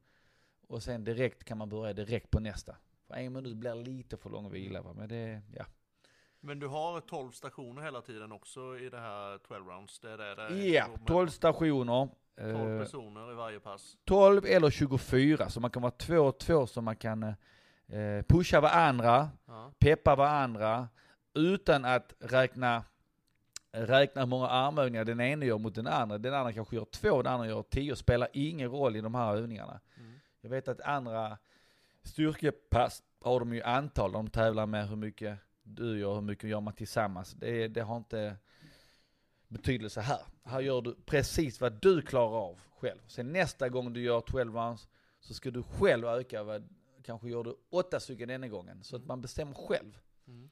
och 0.69 0.83
sen 0.83 1.05
direkt 1.05 1.45
kan 1.45 1.59
man 1.59 1.69
börja 1.69 1.93
direkt 1.93 2.31
på 2.31 2.41
nästa. 2.41 2.77
För 3.07 3.15
en 3.15 3.33
minut 3.33 3.57
blir 3.57 3.75
lite 3.75 4.17
för 4.17 4.31
lång 4.31 4.51
vila 4.51 4.83
va, 4.83 4.93
men 4.93 5.09
det, 5.09 5.43
ja. 5.57 5.65
Men 6.41 6.59
du 6.59 6.67
har 6.67 7.01
12 7.01 7.31
stationer 7.33 7.83
hela 7.83 8.01
tiden 8.03 8.33
också 8.33 8.79
i 8.79 8.89
det 8.91 8.99
här 9.01 9.39
12 9.39 9.67
rounds? 9.67 9.99
Det 10.01 10.11
är 10.11 10.37
det 10.37 10.67
Ja, 10.69 10.87
går 10.87 10.97
med 10.99 11.07
12 11.07 11.29
stationer. 11.29 12.09
12 12.37 12.49
eh, 12.73 12.79
personer 12.79 13.33
i 13.33 13.35
varje 13.35 13.61
pass. 13.61 13.97
12 14.05 14.45
eller 14.47 14.71
24, 14.71 15.49
så 15.49 15.61
man 15.61 15.71
kan 15.71 15.83
vara 15.83 15.93
två 15.93 16.19
och 16.19 16.39
två 16.39 16.67
så 16.67 16.81
man 16.83 16.97
kan 16.97 17.23
eh, 17.23 18.23
pusha 18.29 18.61
varandra, 18.61 19.29
Ja. 19.47 19.73
peppa 19.79 20.17
varandra, 20.17 20.89
utan 21.35 21.85
att 21.85 22.15
räkna, 22.21 22.85
räkna 23.73 24.21
hur 24.21 24.29
många 24.29 24.49
armövningar 24.49 25.05
den 25.05 25.21
ene 25.21 25.47
gör 25.47 25.59
mot 25.59 25.75
den 25.75 25.87
andra. 25.87 26.19
Den 26.19 26.35
andra 26.35 26.53
kanske 26.53 26.77
gör 26.77 26.85
två, 26.85 27.23
den 27.23 27.33
andra 27.33 27.47
gör 27.47 27.63
tio, 27.63 27.97
spelar 27.97 28.29
ingen 28.33 28.71
roll 28.71 28.97
i 28.97 29.01
de 29.01 29.15
här 29.15 29.37
övningarna. 29.37 29.81
Mm. 29.97 30.13
Jag 30.41 30.51
vet 30.51 30.69
att 30.69 30.81
andra 30.81 31.39
styrkepass 32.03 33.03
har 33.21 33.41
de 33.41 33.55
ju 33.55 33.63
antal, 33.63 34.13
de 34.13 34.31
tävlar 34.31 34.67
med 34.67 34.89
hur 34.89 34.97
mycket 34.97 35.39
du 35.63 35.99
gör, 35.99 36.15
hur 36.15 36.21
mycket 36.21 36.51
gör 36.51 36.61
man 36.61 36.75
tillsammans. 36.75 37.33
Det, 37.33 37.69
det 37.69 37.81
har 37.81 37.97
inte 37.97 38.37
betydelse 39.49 40.01
här. 40.01 40.21
Här 40.45 40.61
gör 40.61 40.81
du 40.81 40.95
precis 41.07 41.61
vad 41.61 41.73
du 41.73 42.03
klarar 42.03 42.37
av 42.37 42.61
själv. 42.79 42.99
Sen 43.07 43.33
nästa 43.33 43.69
gång 43.69 43.93
du 43.93 44.03
gör 44.03 44.21
12 44.21 44.55
rounds 44.55 44.89
så 45.21 45.35
ska 45.35 45.51
du 45.51 45.63
själv 45.63 46.07
öka, 46.07 46.43
vad, 46.43 46.69
kanske 47.03 47.29
gör 47.29 47.45
du 47.45 47.57
åtta 47.71 48.01
stycken 48.01 48.29
denna 48.29 48.49
gången. 48.49 48.85
Så 48.85 48.97
att 48.97 49.05
man 49.05 49.21
bestämmer 49.21 49.55
själv. 49.55 49.99
Mm. 50.27 50.51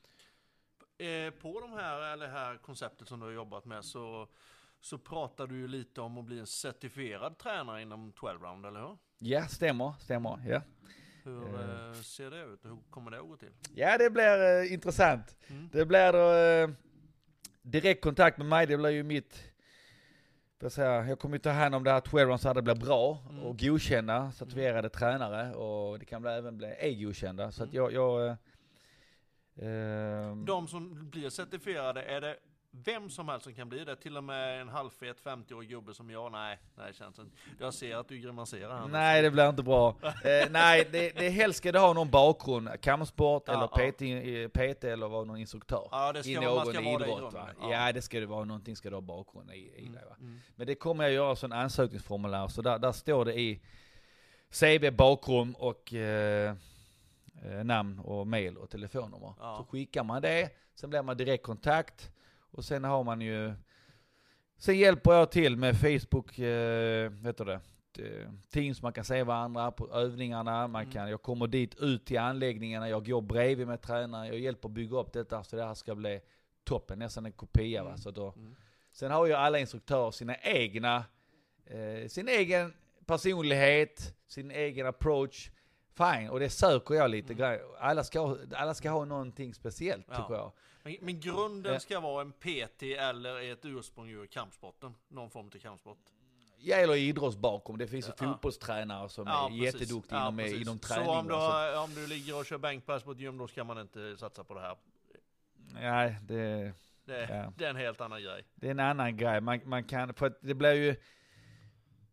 Eh, 0.98 1.30
på 1.30 1.60
de 1.60 1.72
här, 1.72 2.12
eller 2.12 2.28
här 2.28 2.56
konceptet 2.56 3.08
som 3.08 3.20
du 3.20 3.26
har 3.26 3.32
jobbat 3.32 3.64
med 3.64 3.84
så, 3.84 4.28
så 4.80 4.98
pratar 4.98 5.46
du 5.46 5.56
ju 5.56 5.68
lite 5.68 6.00
om 6.00 6.18
att 6.18 6.24
bli 6.24 6.38
en 6.38 6.46
certifierad 6.46 7.38
tränare 7.38 7.82
inom 7.82 8.12
12 8.12 8.42
round, 8.42 8.66
eller 8.66 8.80
hur? 8.80 8.98
Ja, 9.18 9.46
stämmer, 9.48 9.92
stämmer. 10.00 10.38
Ja, 10.48 10.62
Hur 11.24 11.60
Eh. 11.60 11.88
eh, 11.88 11.92
ser 11.94 12.30
det 12.30 12.42
ut? 12.44 12.64
Hur 12.64 12.78
kommer 12.90 13.10
det 13.10 13.18
att 13.18 13.26
gå 13.28 13.36
till? 13.36 13.52
ja 13.74 13.98
det 13.98 14.10
blir 14.10 14.62
eh, 14.62 14.72
intressant. 14.72 15.36
Mm. 15.48 15.68
Det 15.72 15.84
blir 15.86 16.12
då 16.12 16.32
eh, 16.32 16.76
direkt 17.62 18.02
kontakt 18.04 18.38
med 18.38 18.46
mig, 18.46 18.66
det 18.66 18.76
blir 18.76 18.90
ju 18.90 19.02
mitt 19.02 19.44
jag, 20.60 20.72
säga, 20.72 21.06
jag 21.08 21.18
kommer 21.18 21.34
ju 21.36 21.38
ta 21.40 21.50
hand 21.50 21.74
om 21.74 21.84
det 21.84 21.90
här 21.90 22.00
12 22.00 22.28
rounds 22.28 22.42
så 22.42 22.48
att 22.48 22.54
det 22.54 22.62
blir 22.62 22.74
bra 22.74 23.18
Mm. 23.30 23.42
och 23.42 23.58
godkända 23.58 24.32
certifierade 24.32 24.88
tränare 24.88 25.54
och 25.54 25.98
det 25.98 26.04
kan 26.04 26.22
bli, 26.22 26.30
även 26.30 26.56
bli 26.58 26.74
e-godkända. 26.78 27.52
Så 27.52 27.62
att 27.62 27.68
Mm. 27.72 27.76
jag, 27.76 27.92
jag 27.92 28.26
eh, 28.26 28.34
ehm, 29.62 30.44
De 30.44 30.68
som 30.68 31.10
blir 31.10 31.30
certifierade, 31.30 32.02
är 32.02 32.20
det 32.20 32.36
vem 32.70 33.10
som 33.10 33.28
helst 33.28 33.44
som 33.44 33.54
kan 33.54 33.68
bli 33.68 33.84
det? 33.84 33.96
Till 33.96 34.16
och 34.16 34.24
med 34.24 34.60
en 34.60 34.68
halvfet 34.68 35.22
50-årig 35.24 35.68
gubbe 35.68 35.94
som 35.94 36.10
jag? 36.10 36.32
Nej, 36.32 36.58
nej 36.76 36.94
känns 36.94 37.18
inte. 37.18 37.36
Jag 37.60 37.74
ser 37.74 37.96
att 37.96 38.08
du 38.08 38.18
grimaserar 38.18 38.80
här. 38.80 38.88
Nej 38.88 39.22
det 39.22 39.30
blir 39.30 39.48
inte 39.48 39.62
bra. 39.62 39.88
eh, 40.02 40.50
nej, 40.50 40.88
det, 40.92 41.10
det 41.18 41.28
helst 41.28 41.58
ska 41.58 41.72
det 41.72 41.78
ha 41.78 41.92
någon 41.92 42.10
bakgrund, 42.10 42.68
kampsport 42.80 43.42
Ja, 43.46 43.52
eller 43.52 43.84
ja. 43.86 43.92
PT, 43.92 44.02
eh, 44.02 44.74
PT 44.74 44.84
eller 44.84 45.08
vara 45.08 45.24
någon 45.24 45.36
instruktör. 45.36 45.88
Ja, 45.90 46.12
det 46.12 46.18
I 46.20 46.22
ska, 46.34 46.40
man 46.54 46.66
ska 46.66 46.80
någon 46.80 46.84
vara 46.84 46.98
det 46.98 47.06
i 47.06 47.12
idrott 47.12 47.32
va? 47.34 47.48
Ja. 47.60 47.92
det 47.92 48.02
ska 48.02 48.20
det 48.20 48.26
vara, 48.26 48.44
någonting 48.44 48.76
ska 48.76 48.90
det 48.90 48.96
ha 48.96 49.00
bakgrund 49.00 49.50
i, 49.50 49.54
i 49.56 49.80
Mm, 49.80 49.92
det 49.92 50.06
va. 50.08 50.16
mm. 50.20 50.40
Men 50.56 50.66
det 50.66 50.74
kommer 50.74 51.04
jag 51.04 51.12
göra 51.12 51.36
som 51.36 51.52
ansökningsformulär, 51.52 52.48
så 52.48 52.62
där, 52.62 52.78
där 52.78 52.92
står 52.92 53.24
det 53.24 53.40
i 53.40 53.60
CV, 54.60 54.90
bakgrund 54.90 55.54
och 55.58 55.94
eh, 55.94 56.54
namn 57.64 57.98
och 57.98 58.26
mail 58.26 58.56
och 58.56 58.70
telefonnummer. 58.70 59.34
Ja. 59.38 59.56
Så 59.58 59.64
skickar 59.64 60.04
man 60.04 60.22
det, 60.22 60.50
sen 60.74 60.90
blir 60.90 61.02
man 61.02 61.16
direkt 61.16 61.44
kontakt 61.44 62.10
och 62.50 62.64
sen 62.64 62.84
har 62.84 63.04
man 63.04 63.20
ju 63.20 63.54
Sen 64.60 64.78
hjälper 64.78 65.12
jag 65.12 65.30
till 65.30 65.56
med 65.56 65.76
Facebook, 65.76 66.38
eh, 66.38 67.10
vet 67.10 67.36
du 67.38 67.44
det, 67.44 67.60
eh, 67.98 68.30
Teams, 68.52 68.82
man 68.82 68.92
kan 68.92 69.04
se 69.04 69.22
varandra 69.22 69.70
på 69.70 69.90
övningarna, 69.92 70.68
man 70.68 70.82
Mm. 70.82 70.92
kan, 70.92 71.10
jag 71.10 71.22
kommer 71.22 71.46
dit 71.46 71.74
ut 71.74 72.06
till 72.06 72.18
anläggningarna, 72.18 72.88
jag 72.88 73.06
går 73.06 73.20
bredvid 73.22 73.66
med 73.66 73.80
tränaren, 73.82 74.26
jag 74.26 74.38
hjälper 74.38 74.68
bygga 74.68 74.96
upp 74.96 75.12
detta 75.12 75.44
så 75.44 75.56
det 75.56 75.64
här 75.64 75.74
ska 75.74 75.94
bli 75.94 76.20
toppen, 76.64 76.98
nästan 76.98 77.26
en 77.26 77.32
kopia 77.32 77.82
va. 77.82 77.88
Mm. 77.88 77.98
Så 77.98 78.10
då, 78.10 78.32
Mm. 78.36 78.54
Sen 78.92 79.10
har 79.10 79.26
ju 79.26 79.32
alla 79.32 79.58
instruktörer 79.58 80.10
sina 80.10 80.36
egna, 80.36 81.04
eh, 81.66 82.08
sin 82.08 82.28
egen 82.28 82.72
personlighet, 83.06 84.14
sin 84.26 84.50
egen 84.50 84.86
approach. 84.86 85.50
Fine, 85.98 86.30
och 86.30 86.40
det 86.40 86.50
söker 86.50 86.94
jag 86.94 87.10
lite 87.10 87.32
Mm. 87.32 87.60
Alla 87.78 88.04
ska, 88.04 88.20
ha- 88.20 88.38
alla 88.56 88.74
ska 88.74 88.90
ha 88.90 89.04
någonting 89.04 89.54
speciellt 89.54 90.06
Ja. 90.08 90.16
tycker 90.16 90.34
jag. 90.34 90.52
Men, 90.82 90.96
men 91.00 91.20
grunden 91.20 91.72
Ja. 91.72 91.80
ska 91.80 92.00
vara 92.00 92.20
en 92.20 92.32
PT 92.32 92.82
eller 92.82 93.52
ett 93.52 93.64
ursprung 93.64 94.10
ur 94.10 94.26
kampsporten. 94.26 94.94
Någon 95.08 95.30
form 95.30 95.46
av 95.46 95.58
kampsport. 95.58 95.98
Jag 96.60 96.82
eller 96.82 96.94
idrotts 96.96 97.36
bakom, 97.36 97.78
det 97.78 97.86
finns 97.86 98.08
ju 98.08 98.12
Ja. 98.18 98.26
fotbollstränare 98.32 99.08
som 99.08 99.26
Ja, 99.26 99.44
är 99.46 99.48
precis. 99.48 99.64
jätteduktiga 99.80 100.18
Ja, 100.18 100.22
inom, 100.28 100.36
precis. 100.36 100.60
inom 100.62 100.78
träning. 100.78 101.04
Så 101.06 101.12
om 101.12 101.26
du, 101.26 101.32
va, 101.32 101.40
så- 101.40 101.50
har, 101.76 101.84
om 101.84 101.94
du 101.94 102.06
ligger 102.06 102.38
och 102.38 102.46
kör 102.46 102.58
bänkpress 102.58 103.02
på 103.02 103.12
ett 103.12 103.18
gym, 103.20 103.38
då 103.38 103.48
ska 103.48 103.64
man 103.64 103.78
inte 103.80 104.16
satsa 104.16 104.44
på 104.44 104.54
det 104.54 104.60
här. 104.60 104.76
Nej, 105.74 106.16
det, 106.22 106.72
Det, 107.04 107.20
Ja. 107.30 107.52
det 107.56 107.64
är 107.64 107.70
en 107.70 107.76
helt 107.76 108.00
annan 108.00 108.22
grej. 108.22 108.44
det 108.54 108.66
är 108.66 108.70
en 108.70 108.80
annan 108.80 109.16
grej. 109.16 109.40
Man, 109.40 109.60
man 109.64 109.84
kan, 109.84 110.14
för 110.14 110.32
det 110.40 110.54
blir 110.54 110.72
ju... 110.72 110.96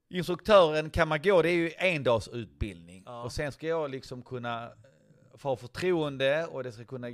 Instruktören 0.10 0.90
kan 0.90 1.08
man 1.08 1.22
gå, 1.22 1.42
det 1.42 1.50
är 1.50 1.54
ju 1.56 1.72
en 1.78 2.04
dags 2.04 2.28
utbildning. 2.28 3.04
Ja. 3.06 3.24
Och 3.24 3.32
sen 3.32 3.52
ska 3.52 3.68
jag 3.68 3.92
liksom 3.92 4.22
kunna 4.24 4.64
eh, 4.66 4.72
få 5.38 5.56
förtroende 5.56 6.46
och 6.46 6.64
det 6.64 6.72
ska 6.72 6.86
kunna 6.86 7.08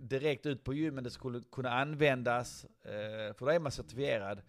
direkt 0.00 0.46
ut 0.46 0.64
på 0.64 0.74
gymmen, 0.74 1.04
det 1.04 1.10
skulle 1.10 1.40
kunna 1.52 1.70
användas, 1.70 2.64
eh, 2.64 3.34
för 3.34 3.38
då 3.40 3.48
är 3.48 3.58
man 3.58 3.72
certifierad. 3.72 4.42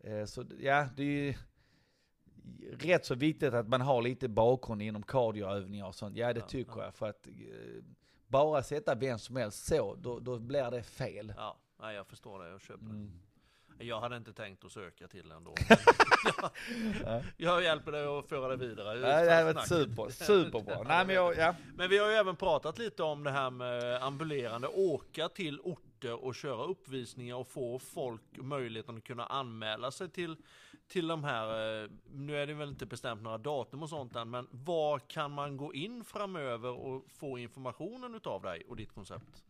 Eh, 0.00 0.24
Så 0.24 0.44
ja, 0.60 0.88
det 0.96 1.02
är 1.02 1.06
ju 1.06 1.34
rätt 2.72 3.04
så 3.06 3.14
viktigt 3.14 3.54
att 3.54 3.68
man 3.68 3.80
har 3.80 4.02
lite 4.02 4.28
bakgrund 4.28 4.82
inom 4.82 5.02
cardioövningar 5.02 5.86
och 5.86 5.94
sånt. 5.94 6.16
Ja, 6.16 6.32
det 6.32 6.40
Ja, 6.40 6.46
tycker 6.46 6.76
ja. 6.76 6.84
jag. 6.84 6.94
För 6.94 7.08
att 7.08 7.26
bara 8.26 8.62
sätta 8.62 8.94
vem 8.94 9.18
som 9.18 9.36
helst 9.36 9.66
så, 9.66 9.94
då, 9.94 10.18
då 10.20 10.38
blir 10.38 10.70
det 10.70 10.82
fel. 10.82 11.34
Ja, 11.36 11.92
jag 11.92 12.06
förstår 12.06 12.38
det. 12.44 12.50
Jag 12.50 12.60
köper 12.60 12.84
det. 12.84 12.90
Mm. 12.90 13.10
Jag 13.78 14.00
hade 14.00 14.16
inte 14.16 14.32
tänkt 14.32 14.64
att 14.64 14.72
söka 14.72 15.08
till 15.08 15.32
ändå. 15.32 15.54
Ja. 17.04 17.22
jag 17.36 17.62
hjälper 17.62 17.92
dig 17.92 18.06
att 18.06 18.28
föra 18.28 18.48
det 18.48 18.66
vidare. 18.66 18.98
Det 18.98 19.06
här 19.06 19.52
var 19.52 19.62
super, 19.62 20.10
superbra. 20.10 20.82
Nej 20.82 21.06
men 21.06 21.14
jag, 21.14 21.36
ja. 21.36 21.54
Men 21.76 21.90
vi 21.90 21.98
har 21.98 22.08
ju 22.08 22.14
även 22.14 22.36
pratat 22.36 22.78
lite 22.78 23.02
om 23.02 23.24
det 23.24 23.30
här 23.30 23.50
med 23.50 24.02
ambulerande, 24.02 24.68
åka 24.68 25.28
till 25.28 25.60
orter 25.60 26.24
och 26.24 26.34
köra 26.34 26.64
uppvisningar 26.64 27.36
och 27.36 27.48
få 27.48 27.78
folk 27.78 28.22
möjligheten 28.32 28.96
att 28.96 29.04
kunna 29.04 29.26
anmäla 29.26 29.90
sig 29.90 30.08
till, 30.10 30.36
till 30.88 31.06
de 31.08 31.24
här, 31.24 31.82
eh, 31.84 31.90
nu 32.12 32.36
är 32.36 32.46
det 32.46 32.54
väl 32.54 32.68
inte 32.68 32.86
bestämt 32.86 33.22
några 33.22 33.38
datum 33.38 33.82
och 33.82 33.88
sånt 33.88 34.16
än, 34.16 34.30
men 34.30 34.48
var 34.50 34.98
kan 34.98 35.30
man 35.30 35.56
gå 35.56 35.74
in 35.74 36.04
framöver 36.04 36.70
och 36.70 37.04
få 37.18 37.38
informationen 37.38 38.14
utav 38.14 38.42
dig 38.42 38.62
och 38.68 38.76
ditt 38.76 38.92
koncept? 38.94 39.42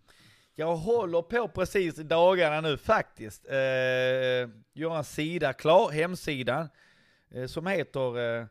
Jag 0.58 0.76
håller 0.76 1.22
på 1.22 1.48
precis 1.48 1.98
i 1.98 2.02
dagarna 2.02 2.60
nu 2.60 2.76
faktiskt. 2.76 3.46
Eh, 3.48 3.56
göra 4.72 4.98
en 4.98 5.04
sida 5.04 5.52
klar, 5.52 5.90
hemsidan, 5.90 6.68
eh, 7.30 7.46
som 7.46 7.66
heter 7.66 8.18
eh, 8.18 8.46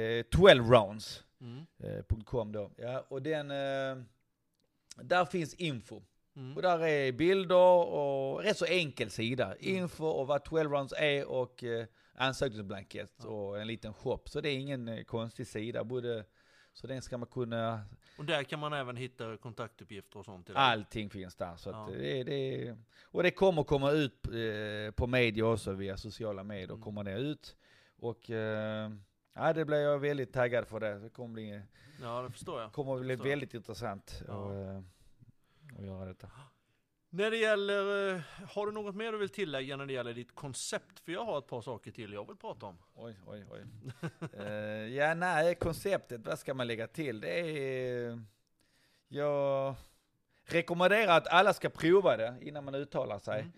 eh, 0.00 0.22
12 0.22 0.70
rounds. 0.70 1.24
Mm. 1.40 1.66
Eh, 1.78 2.44
då. 2.52 2.70
Ja, 2.76 3.06
och 3.08 3.22
den, 3.22 3.50
eh, 3.50 4.04
där 5.02 5.24
finns 5.24 5.54
info. 5.54 6.02
Mm. 6.36 6.56
Och 6.56 6.62
där 6.62 6.86
är 6.86 7.12
bilder 7.12 7.56
och 7.94 8.42
rätt 8.42 8.58
så 8.58 8.64
enkel 8.64 9.10
sida. 9.10 9.44
Mm. 9.46 9.76
Info 9.76 10.06
och 10.06 10.26
vad 10.26 10.44
12 10.44 10.72
rounds 10.72 10.94
är 10.96 11.28
och 11.28 11.64
eh, 11.64 11.86
ansökningsblankett 12.14 13.12
Ja. 13.22 13.28
och 13.28 13.60
en 13.60 13.66
liten 13.66 13.94
shop. 13.94 14.20
Så 14.24 14.40
det 14.40 14.48
är 14.50 14.58
ingen 14.58 14.88
eh, 14.88 15.04
konstig 15.04 15.46
sida. 15.46 15.84
Både, 15.84 16.24
så 16.72 16.86
den 16.86 17.02
ska 17.02 17.18
man 17.18 17.28
kunna 17.28 17.80
Och 18.18 18.24
där 18.24 18.42
kan 18.44 18.58
man 18.60 18.72
även 18.72 18.96
hitta 18.96 19.36
kontaktuppgifter 19.36 20.18
och 20.18 20.24
sånt. 20.24 20.50
Allting 20.54 21.10
finns 21.10 21.34
där. 21.36 21.56
Så 21.56 21.70
Ja. 21.70 21.88
det, 21.92 22.22
det, 22.22 22.76
och 23.04 23.22
det 23.22 23.30
kommer 23.30 23.64
komma 23.64 23.90
ut 23.90 24.26
eh, 24.26 24.90
på 24.94 25.06
media 25.06 25.46
också, 25.46 25.72
via 25.72 25.96
sociala 25.96 26.42
medier 26.44 26.68
Mm. 26.70 26.80
kommer 26.82 27.04
det 27.04 27.18
ut. 27.18 27.56
Och 27.98 28.30
eh, 28.30 28.90
ja, 29.34 29.52
det 29.52 29.64
blir 29.64 29.78
jag 29.78 29.98
väldigt 29.98 30.32
taggad 30.32 30.66
för 30.66 30.80
det. 30.80 30.98
Det 30.98 31.08
kommer 31.08 31.28
bli, 31.34 31.62
Ja, 32.02 32.22
det 32.22 32.30
förstår 32.30 32.60
jag. 32.60 32.72
kommer 32.72 32.98
bli 32.98 33.08
förstår 33.08 33.26
jag. 33.26 33.30
väldigt 33.30 33.54
intressant 33.54 34.22
Ja. 34.28 34.50
att, 34.50 34.52
eh, 34.52 34.82
att 35.78 35.84
göra 35.86 36.04
detta. 36.04 36.30
När 37.14 37.30
det 37.30 37.36
gäller, 37.36 38.14
eh, 38.14 38.20
har 38.48 38.66
du 38.66 38.72
något 38.72 38.94
mer 38.94 39.12
du 39.12 39.18
vill 39.18 39.28
tillägga 39.28 39.76
när 39.76 39.86
det 39.86 39.92
gäller 39.92 40.14
ditt 40.14 40.34
koncept? 40.34 41.00
För 41.00 41.12
jag 41.12 41.24
har 41.24 41.38
ett 41.38 41.46
par 41.46 41.62
saker 41.62 41.90
till 41.90 42.12
jag 42.12 42.26
vill 42.28 42.36
prata 42.36 42.66
om. 42.66 42.78
Oj, 42.94 43.16
oj, 43.26 43.44
oj. 43.50 43.64
Eh, 44.46 44.46
ja, 44.94 45.14
nej, 45.14 45.54
konceptet, 45.54 46.26
vad 46.26 46.38
ska 46.38 46.54
man 46.54 46.66
lägga 46.66 46.86
till? 46.86 47.20
Det 47.20 47.40
är... 47.40 48.22
Jag 49.08 49.74
rekommenderar 50.44 51.16
att 51.16 51.26
alla 51.26 51.52
ska 51.52 51.68
prova 51.68 52.16
det 52.16 52.36
innan 52.40 52.64
man 52.64 52.74
uttalar 52.74 53.18
sig. 53.18 53.40
Mm. 53.40 53.52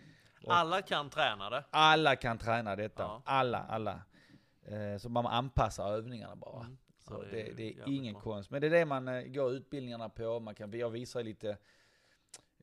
Alla 0.47 0.83
kan 0.83 1.11
träna 1.11 1.51
det. 1.51 1.65
Alla 1.71 2.17
kan 2.17 2.39
träna 2.39 2.77
detta. 2.77 3.03
Ja. 3.03 3.23
Alla, 3.25 3.59
alla. 3.59 4.03
Eh, 4.67 4.99
så 4.99 5.09
man 5.09 5.27
anpassar 5.27 5.93
övningarna 5.93 6.37
bara. 6.37 6.61
Mm. 6.61 6.79
Så 6.99 7.15
Ja, 7.15 7.29
det, 7.31 7.51
är 7.51 7.55
det, 7.55 7.69
är 7.69 7.89
ingen 7.89 8.15
bra. 8.15 8.23
konst. 8.23 8.51
Men 8.51 8.61
det 8.61 8.67
är 8.67 8.71
det 8.71 8.85
man 8.85 9.33
går 9.33 9.53
utbildningarna 9.53 10.09
på. 10.09 10.41
Man 10.41 10.55
kan, 10.55 10.79
jag 10.79 10.91
visar 10.91 11.23
lite 11.23 11.59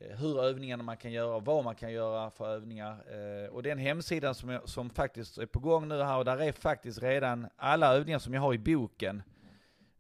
hur 0.09 0.43
övningarna 0.43 0.83
man 0.83 0.97
kan 0.97 1.11
göra, 1.11 1.39
vad 1.39 1.63
man 1.63 1.75
kan 1.75 1.91
göra 1.91 2.31
för 2.31 2.47
övningar. 2.55 2.91
Eh, 2.91 3.49
och 3.49 3.63
den 3.63 3.77
hemsidan 3.77 4.35
som, 4.35 4.49
jag, 4.49 4.69
som 4.69 4.89
faktiskt 4.89 5.37
är 5.37 5.45
på 5.45 5.59
gång 5.59 5.87
nu 5.87 6.01
här, 6.03 6.17
och 6.17 6.25
där 6.25 6.37
är 6.41 6.51
faktiskt 6.51 7.01
redan 7.03 7.47
alla 7.55 7.93
övningar 7.95 8.19
som 8.19 8.33
jag 8.33 8.41
har 8.41 8.53
i 8.53 8.57
boken, 8.57 9.23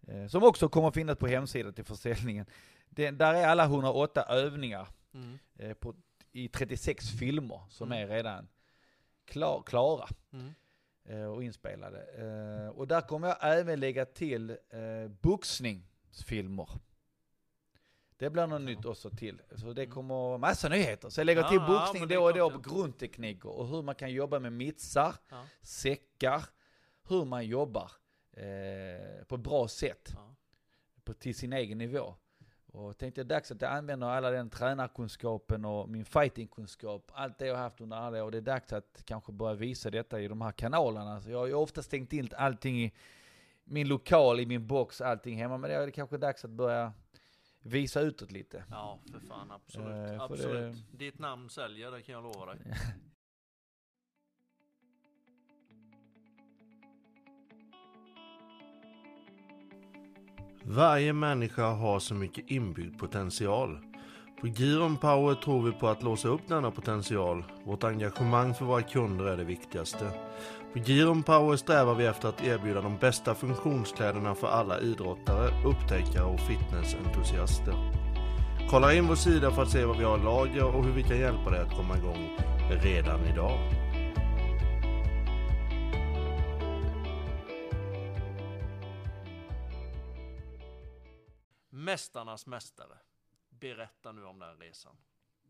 eh, 0.07 0.27
som 0.27 0.43
också 0.43 0.69
kommer 0.69 0.87
att 0.87 0.93
finnas 0.93 1.17
på 1.17 1.27
hemsidan 1.27 1.73
till 1.73 1.85
försäljningen. 1.85 2.45
Den, 2.89 3.17
där 3.17 3.33
är 3.33 3.47
alla 3.47 3.63
108 3.65 4.23
övningar 4.29 4.87
Mm. 5.13 5.39
eh, 5.59 5.73
på, 5.73 5.95
i 6.31 6.47
36 6.47 7.09
filmer 7.19 7.61
som 7.69 7.91
Mm. 7.91 8.03
är 8.09 8.15
redan 8.15 8.47
klar, 9.25 9.63
klara 9.65 10.07
Mm. 10.33 10.53
eh, 11.05 11.25
och 11.25 11.43
inspelade. 11.43 11.99
Eh, 12.17 12.69
och 12.69 12.87
där 12.87 13.01
kommer 13.01 13.27
jag 13.27 13.37
även 13.41 13.79
lägga 13.79 14.05
till 14.05 14.49
eh, 14.49 15.07
boxningsfilmer. 15.21 16.69
Det 18.21 18.29
blir 18.29 18.47
något 18.47 18.61
Ja. 18.61 18.65
nytt 18.65 18.85
också 18.85 19.09
till. 19.09 19.41
Så 19.55 19.73
det 19.73 19.81
Mm. 19.83 19.93
kommer 19.93 20.37
massa 20.37 20.69
nyheter. 20.69 21.09
Så 21.09 21.19
jag 21.19 21.25
lägger 21.25 21.41
Ja, 21.41 21.49
till 21.49 21.57
ja, 21.61 21.67
boxning 21.67 22.03
är 22.03 22.07
då 22.07 22.23
och 22.23 22.33
då 22.33 22.49
på 22.49 22.61
ja. 22.65 22.75
grundtekniker 22.75 23.49
och 23.49 23.67
hur 23.67 23.81
man 23.81 23.95
kan 23.95 24.11
jobba 24.11 24.39
med 24.39 24.53
mittsar, 24.53 25.15
Ja. 25.29 25.43
säckar, 25.61 26.43
hur 27.09 27.25
man 27.25 27.45
jobbar 27.45 27.91
eh, 28.33 29.23
på 29.27 29.35
ett 29.35 29.41
bra 29.41 29.67
sätt 29.67 30.11
Ja. 30.15 30.35
på, 31.03 31.13
till 31.13 31.35
sin 31.35 31.53
egen 31.53 31.77
nivå. 31.77 32.15
Och 32.71 32.97
tänkte 32.97 33.23
det 33.23 33.25
är 33.25 33.35
dags 33.35 33.51
att 33.51 33.61
jag 33.61 33.71
använder 33.71 34.07
alla 34.07 34.31
den 34.31 34.49
tränarkunskapen 34.49 35.65
och 35.65 35.89
min 35.89 36.05
fightingkunskap, 36.05 37.11
allt 37.13 37.37
det 37.37 37.45
jag 37.47 37.55
har 37.55 37.61
haft 37.63 37.81
under 37.81 37.97
alla 37.97 38.23
år. 38.25 38.31
Det 38.31 38.37
är 38.37 38.41
dags 38.41 38.73
att 38.73 39.01
kanske 39.05 39.31
börja 39.31 39.53
visa 39.55 39.89
detta 39.89 40.19
i 40.21 40.27
de 40.27 40.41
här 40.41 40.51
kanalerna. 40.51 41.21
Så 41.21 41.29
jag 41.31 41.39
har 41.39 41.47
ju 41.47 41.53
ofta 41.53 41.81
stängt 41.83 42.13
in 42.13 42.29
allting 42.37 42.83
i 42.83 42.91
min 43.63 43.87
lokal, 43.87 44.39
i 44.39 44.45
min 44.45 44.67
box, 44.67 45.01
allting 45.01 45.37
hemma. 45.37 45.57
Men 45.57 45.69
det 45.69 45.75
är 45.75 45.89
kanske 45.89 46.17
dags 46.17 46.45
att 46.45 46.51
börja 46.51 46.93
visa 47.61 48.01
utåt 48.01 48.31
lite. 48.31 48.63
Ja, 48.69 48.99
för 49.11 49.19
fan 49.19 49.51
absolut. 49.51 49.87
Eh, 49.87 50.17
för 50.17 50.25
absolut. 50.33 50.75
Ditt 50.91 51.19
namn 51.19 51.49
säljer, 51.49 51.91
det 51.91 52.01
kan 52.01 52.15
jag 52.15 52.23
lova 52.23 52.45
dig. 52.45 52.59
Varje 60.63 61.13
människa 61.13 61.69
har 61.69 61.99
så 61.99 62.13
mycket 62.13 62.51
inbyggd 62.51 62.99
potential. 62.99 63.79
På 64.41 64.47
Giron 64.47 64.97
Power 64.97 65.35
tror 65.35 65.61
vi 65.65 65.71
på 65.71 65.87
att 65.87 66.03
låsa 66.03 66.27
upp 66.27 66.47
denna 66.47 66.71
potential. 66.71 67.43
Vårt 67.63 67.83
engagemang 67.83 68.53
för 68.53 68.65
våra 68.65 68.81
kunder 68.81 69.25
är 69.25 69.37
det 69.37 69.43
viktigaste. 69.43 70.11
På 70.73 70.79
Giron 70.79 71.23
Power 71.23 71.55
strävar 71.55 71.95
vi 71.95 72.05
efter 72.05 72.29
att 72.29 72.43
erbjuda 72.43 72.81
de 72.81 72.97
bästa 72.97 73.35
funktionskläderna 73.35 74.35
för 74.35 74.47
alla 74.47 74.79
idrottare, 74.79 75.65
upptäckare 75.65 76.23
och 76.23 76.39
fitnessentusiaster. 76.39 77.73
Kolla 78.69 78.93
in 78.93 79.07
vår 79.07 79.15
sida 79.15 79.51
för 79.51 79.61
att 79.61 79.71
se 79.71 79.85
vad 79.85 79.97
vi 79.97 80.03
har 80.03 80.17
i 80.17 80.23
lager 80.23 80.75
och 80.75 80.85
hur 80.85 80.91
vi 80.91 81.03
kan 81.03 81.19
hjälpa 81.19 81.49
dig 81.49 81.59
att 81.59 81.75
komma 81.75 81.97
igång 81.97 82.37
redan 82.83 83.25
idag. 83.25 83.59
Mästarnas 91.69 92.47
mästare. 92.47 92.97
Berätta 93.49 94.11
nu 94.11 94.25
om 94.25 94.39
den 94.39 94.57
resan. 94.57 94.95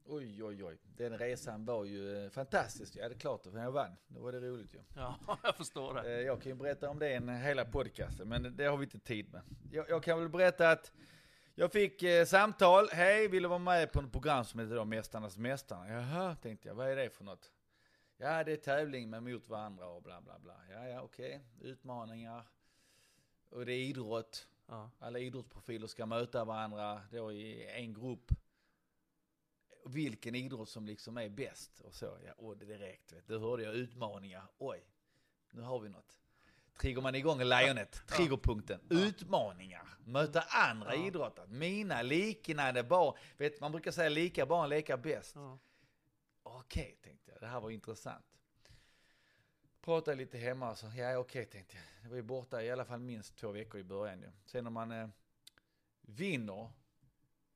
Oj, 0.06 0.44
oj, 0.44 0.64
oj. 0.64 0.78
Den 0.98 1.18
resan 1.18 1.66
var 1.66 1.86
ju 1.86 2.26
eh, 2.26 2.30
fantastisk. 2.30 2.96
Ja, 2.96 3.10
det 3.10 3.16
är 3.16 3.20
klart, 3.20 3.44
för 3.44 3.60
jag 3.60 3.72
vann. 3.72 3.96
Då 4.08 4.22
var 4.22 4.32
det 4.32 4.40
roligt 4.40 4.74
ju. 4.74 4.80
Ja, 4.96 5.16
jag 5.44 5.56
förstår 5.56 5.94
det. 5.94 6.02
Eh, 6.14 6.22
Jag 6.22 6.42
kan 6.42 6.52
ju 6.52 6.56
berätta 6.56 6.90
om 6.90 7.00
det 7.00 7.14
en 7.14 7.30
hela 7.30 7.66
podcasten, 7.66 8.30
men 8.30 8.56
det 8.56 8.66
har 8.66 8.78
vi 8.78 8.84
inte 8.84 9.00
tid 9.00 9.32
med. 9.34 9.42
Jag, 9.72 9.90
jag 9.90 10.04
kan 10.04 10.20
väl 10.20 10.30
berätta 10.30 10.72
att 10.72 10.92
jag 11.56 11.72
fick 11.72 12.04
eh, 12.04 12.26
samtal. 12.26 12.88
Hej, 12.92 13.28
vill 13.28 13.44
du 13.44 13.50
vara 13.50 13.60
med 13.60 13.92
på 13.92 14.00
ett 14.00 14.12
program 14.12 14.46
som 14.46 14.60
heter 14.60 14.76
då 14.76 14.86
Mästarnas 14.86 15.38
Mästare? 15.38 15.92
Jaha, 15.94 16.36
tänkte 16.36 16.68
jag. 16.68 16.76
Vad 16.76 16.90
är 16.90 16.96
det 16.96 17.10
för 17.10 17.24
något? 17.24 17.52
Ja, 18.18 18.44
det 18.44 18.52
är 18.52 18.58
tävling 18.58 19.10
med 19.10 19.24
mot 19.24 19.50
varandra 19.50 19.88
och 19.88 20.02
bla 20.04 20.22
bla 20.22 20.40
bla. 20.40 20.56
Ja, 20.72 20.88
ja, 20.88 21.02
okej. 21.02 21.42
Utmaningar. 21.62 22.44
Och 23.50 23.66
det 23.66 23.74
är 23.74 23.80
idrott. 23.80 24.48
Ja. 24.68 24.90
Alla 25.00 25.20
idrottsprofiler 25.20 25.88
ska 25.88 26.06
möta 26.06 26.46
varandra 26.46 27.02
då 27.12 27.32
i 27.32 27.68
en 27.68 27.94
grupp. 27.94 28.32
Vilken 29.86 30.36
idrott 30.36 30.70
som 30.70 30.86
liksom 30.86 31.18
är 31.18 31.30
bäst 31.30 31.80
och 31.80 31.94
så. 31.94 32.18
Ja, 32.26 32.34
och 32.38 32.58
det 32.58 32.66
direkt. 32.66 33.14
Vet. 33.14 33.28
du. 33.28 33.34
Då 33.34 33.40
hörde 33.50 33.64
jag 33.64 33.76
utmaningar. 33.76 34.44
Oj, 34.58 34.86
nu 35.52 35.62
har 35.62 35.80
vi 35.80 35.90
något. 35.90 36.18
Triggar 36.80 37.02
man 37.02 37.16
igång 37.16 37.44
lejonet, 37.44 38.08
triggerpunkten. 38.08 38.80
Utmaningar. 38.90 39.88
Möta 40.06 40.42
andra 40.42 40.96
Ja. 40.96 41.08
idrottare. 41.08 41.48
Mina 41.48 42.02
liknande 42.02 42.84
barn. 42.84 43.18
Vet, 43.38 43.60
man 43.62 43.72
brukar 43.72 43.92
säga 43.92 44.10
lika 44.10 44.46
barn 44.46 44.70
leka 44.70 44.98
bäst. 44.98 45.36
Ja. 45.36 45.60
Okej, 46.44 46.98
tänkte 47.04 47.32
jag. 47.32 47.42
Det 47.42 47.48
här 47.48 47.60
var 47.60 47.70
intressant. 47.70 48.26
Pratade 49.82 50.18
lite 50.18 50.38
hemma 50.38 50.72
och 50.72 50.78
så, 50.78 50.86
ja 50.98 51.18
okej 51.18 51.46
tänkte 51.46 51.76
jag. 51.78 51.86
Jag 52.04 52.10
var 52.10 52.16
ju 52.16 52.22
borta 52.24 52.64
i 52.64 52.72
alla 52.72 52.86
fall 52.86 53.00
minst 53.00 53.36
två 53.38 53.52
veckor 53.52 53.80
i 53.82 53.84
början 53.84 54.20
ju. 54.22 54.32
Sen 54.46 54.64
när 54.64 54.72
man 54.72 54.92
eh, 54.92 55.08
vinner 56.02 56.70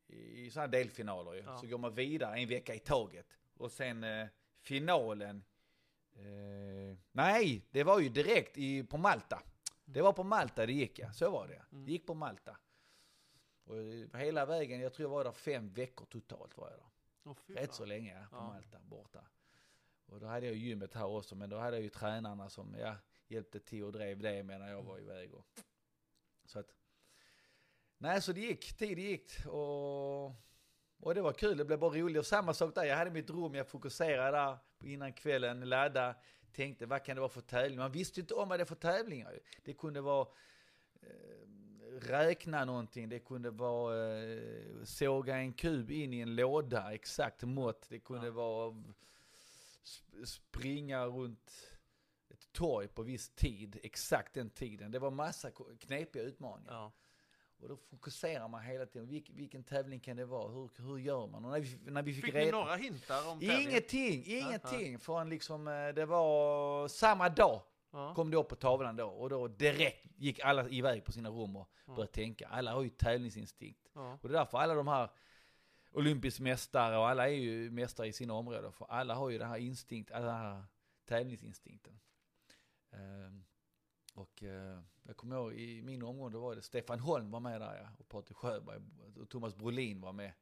i, 0.08 0.50
sådana 0.52 0.68
delfinaler 0.68 1.34
ju, 1.34 1.40
Ja. 1.40 1.58
så 1.58 1.68
går 1.68 1.78
man 1.78 1.94
vidare 1.94 2.38
en 2.40 2.48
vecka 2.50 2.76
i 2.76 2.80
taget. 2.80 3.26
Och 3.58 3.72
sen 3.72 4.04
eh, 4.04 4.28
finalen, 4.62 5.44
eh, 6.14 6.98
nej, 7.12 7.62
det 7.72 7.84
var 7.84 8.00
ju 8.00 8.10
direkt 8.10 8.58
i, 8.58 8.84
på 8.84 8.98
Malta. 8.98 9.42
Det 9.86 10.02
var 10.02 10.14
på 10.14 10.24
Malta 10.24 10.66
det 10.66 10.74
gick 10.74 11.00
ja, 11.00 11.14
så 11.14 11.30
var 11.32 11.48
det. 11.48 11.66
Mm. 11.72 11.86
Det 11.86 11.92
gick 11.92 12.06
på 12.06 12.14
Malta. 12.14 12.58
Och 13.64 13.78
eh, 13.78 14.20
hela 14.20 14.46
vägen, 14.46 14.80
jag 14.80 14.94
tror 14.94 15.04
jag 15.04 15.10
var 15.10 15.24
där 15.24 15.32
fem 15.32 15.74
veckor 15.74 16.06
totalt 16.06 16.58
var 16.58 16.70
jag 16.70 16.80
där. 16.80 16.86
Fy 17.34 17.54
Rätt 17.54 17.74
så 17.74 17.86
länge 17.86 18.14
ja, 18.14 18.28
på 18.30 18.36
Ja. 18.36 18.48
Malta, 18.48 18.80
borta. 18.80 19.24
Och 20.06 20.20
då 20.20 20.28
hade 20.28 20.46
jag 20.46 20.56
gymmet 20.56 20.94
här 20.94 21.06
också, 21.06 21.36
men 21.36 21.50
då 21.50 21.58
hade 21.58 21.78
jag 21.78 21.84
ju 21.84 21.90
tränarna 21.90 22.50
som 22.50 22.76
ja, 22.80 22.96
hjälpte 23.28 23.60
till 23.60 23.84
och 23.84 23.92
drev 23.92 24.20
det 24.20 24.44
medan 24.44 24.68
jag 24.68 24.84
var 24.84 25.00
iväg. 25.00 25.34
Och, 25.34 25.46
så 26.46 26.60
att, 26.60 26.76
nej, 27.98 28.22
så 28.22 28.32
det 28.32 28.40
gick, 28.42 28.78
tid 28.78 29.00
gick 29.00 29.32
och, 29.46 30.26
och 31.00 31.16
det 31.16 31.22
var 31.22 31.34
kul, 31.34 31.58
det 31.58 31.66
blev 31.66 31.80
bara 31.80 32.00
roligt. 32.00 32.18
Och 32.20 32.26
samma 32.26 32.54
sak 32.54 32.76
där, 32.76 32.84
jag 32.84 32.98
hade 32.98 33.12
mitt 33.12 33.30
rum, 33.30 33.56
jag 33.56 33.68
fokuserade 33.68 34.38
där 34.38 34.58
innan 34.84 35.14
kvällen, 35.14 35.70
ladda, 35.70 36.16
tänkte 36.54 36.86
vad 36.86 37.04
kan 37.04 37.16
det 37.16 37.20
vara 37.22 37.30
för 37.32 37.42
tävling? 37.42 37.78
Man 37.78 37.92
visste 37.92 38.20
ju 38.20 38.22
inte 38.22 38.34
om 38.34 38.50
vad 38.50 38.60
det 38.60 38.64
är 38.64 38.66
för 38.66 38.76
tävlingar. 38.76 39.40
Det 39.64 39.74
kunde 39.74 40.02
vara 40.02 40.28
eh, 41.02 41.48
räkna 42.02 42.66
någonting, 42.66 43.10
det 43.10 43.20
kunde 43.20 43.50
vara 43.52 44.24
eh, 44.24 44.84
såga 44.84 45.38
en 45.38 45.54
kub 45.54 45.92
in 45.92 46.14
i 46.14 46.20
en 46.20 46.36
låda, 46.36 46.94
exakt 46.94 47.44
mått. 47.44 47.86
Det 47.90 48.00
kunde 48.00 48.28
Ja. 48.28 48.32
vara 48.34 48.72
sp- 49.84 50.26
springa 50.26 51.06
runt 51.06 51.72
ett 52.30 52.54
torg 52.54 52.88
på 52.88 53.04
viss 53.04 53.30
tid, 53.30 53.80
exakt 53.84 54.34
den 54.34 54.50
tiden. 54.50 54.92
Det 54.92 55.00
var 55.00 55.12
massa 55.12 55.52
knepiga 55.80 56.24
utmaningar. 56.24 56.72
Ja. 56.74 56.92
Och 57.62 57.70
då 57.70 57.78
fokuserar 57.78 58.48
man 58.48 58.62
hela 58.64 58.86
tiden. 58.86 59.08
Vilk, 59.08 59.30
vilken 59.30 59.64
tävling 59.64 60.00
kan 60.00 60.18
det 60.18 60.26
vara? 60.26 60.52
Hur, 60.52 60.70
hur 60.78 60.98
gör 60.98 61.28
man? 61.28 61.46
Och 61.46 61.52
när 61.52 61.60
vi, 61.60 61.92
när 61.92 62.02
vi 62.02 62.14
fick, 62.14 62.26
Fick 62.26 62.34
ni 62.34 62.40
reda... 62.46 62.58
några 62.58 62.76
hintar 62.76 63.30
om 63.32 63.40
tävlingen? 63.40 63.62
Ingenting, 63.70 64.24
ingenting. 64.26 65.00
Förrän 65.00 65.30
liksom, 65.30 65.68
eh, 65.68 65.88
det 65.88 66.06
var 66.06 66.88
samma 66.88 67.30
dag 67.30 67.62
Ja. 67.92 68.14
kom 68.16 68.32
det 68.32 68.38
upp 68.38 68.48
på 68.50 68.56
tavlan 68.56 68.96
då. 68.96 69.06
Och 69.08 69.30
då 69.30 69.48
direkt 69.48 70.06
gick 70.18 70.40
alla 70.40 70.70
iväg 70.70 71.04
på 71.06 71.12
sina 71.12 71.30
rum 71.30 71.56
och 71.56 71.70
Ja. 71.86 71.94
började 71.94 72.12
tänka. 72.12 72.48
Alla 72.48 72.74
har 72.74 72.84
ju 72.84 72.90
tävlingsinstinkt. 72.90 73.90
Ja. 73.94 74.20
Och 74.22 74.30
det 74.30 74.36
är 74.36 74.40
därför 74.40 74.58
alla 74.58 74.74
de 74.74 74.88
här 74.88 75.10
olympisk 75.92 76.40
mästare 76.40 76.98
och 76.98 77.08
alla 77.10 77.28
är 77.30 77.34
ju 77.34 77.72
mästare 77.72 78.08
i 78.08 78.14
sina 78.14 78.34
områden. 78.34 78.72
För 78.72 78.86
alla 78.86 79.14
har 79.16 79.30
ju 79.30 79.38
den 79.38 79.50
här 79.50 79.58
instinkt, 79.58 80.10
den 80.12 80.24
här 80.24 80.64
tävlingsinstinkten. 81.06 82.00
Ehm, 82.92 83.46
och 84.16 84.44
eh, 84.44 84.80
jag 85.04 85.18
kommer 85.18 85.36
ihåg 85.36 85.54
i 85.54 85.82
min 85.82 86.04
omgång, 86.04 86.32
då 86.32 86.40
var 86.40 86.56
det 86.56 86.62
Stefan 86.62 87.00
Holm 87.00 87.32
var 87.32 87.40
med 87.40 87.62
där 87.62 87.76
ja, 87.76 87.90
och 87.98 88.10
Patrik 88.10 88.38
Sjöberg 88.38 88.82
och 89.16 89.30
Thomas 89.30 89.56
Brolin 89.56 90.02
var 90.02 90.14
med. 90.14 90.34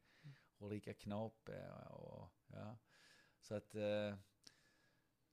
Och 0.58 0.66
Ulrika 0.66 0.94
Knape 0.94 1.68
och 1.90 2.30
ja. 2.46 2.76
Så 3.40 3.54
att 3.54 3.74
eh, 3.74 4.14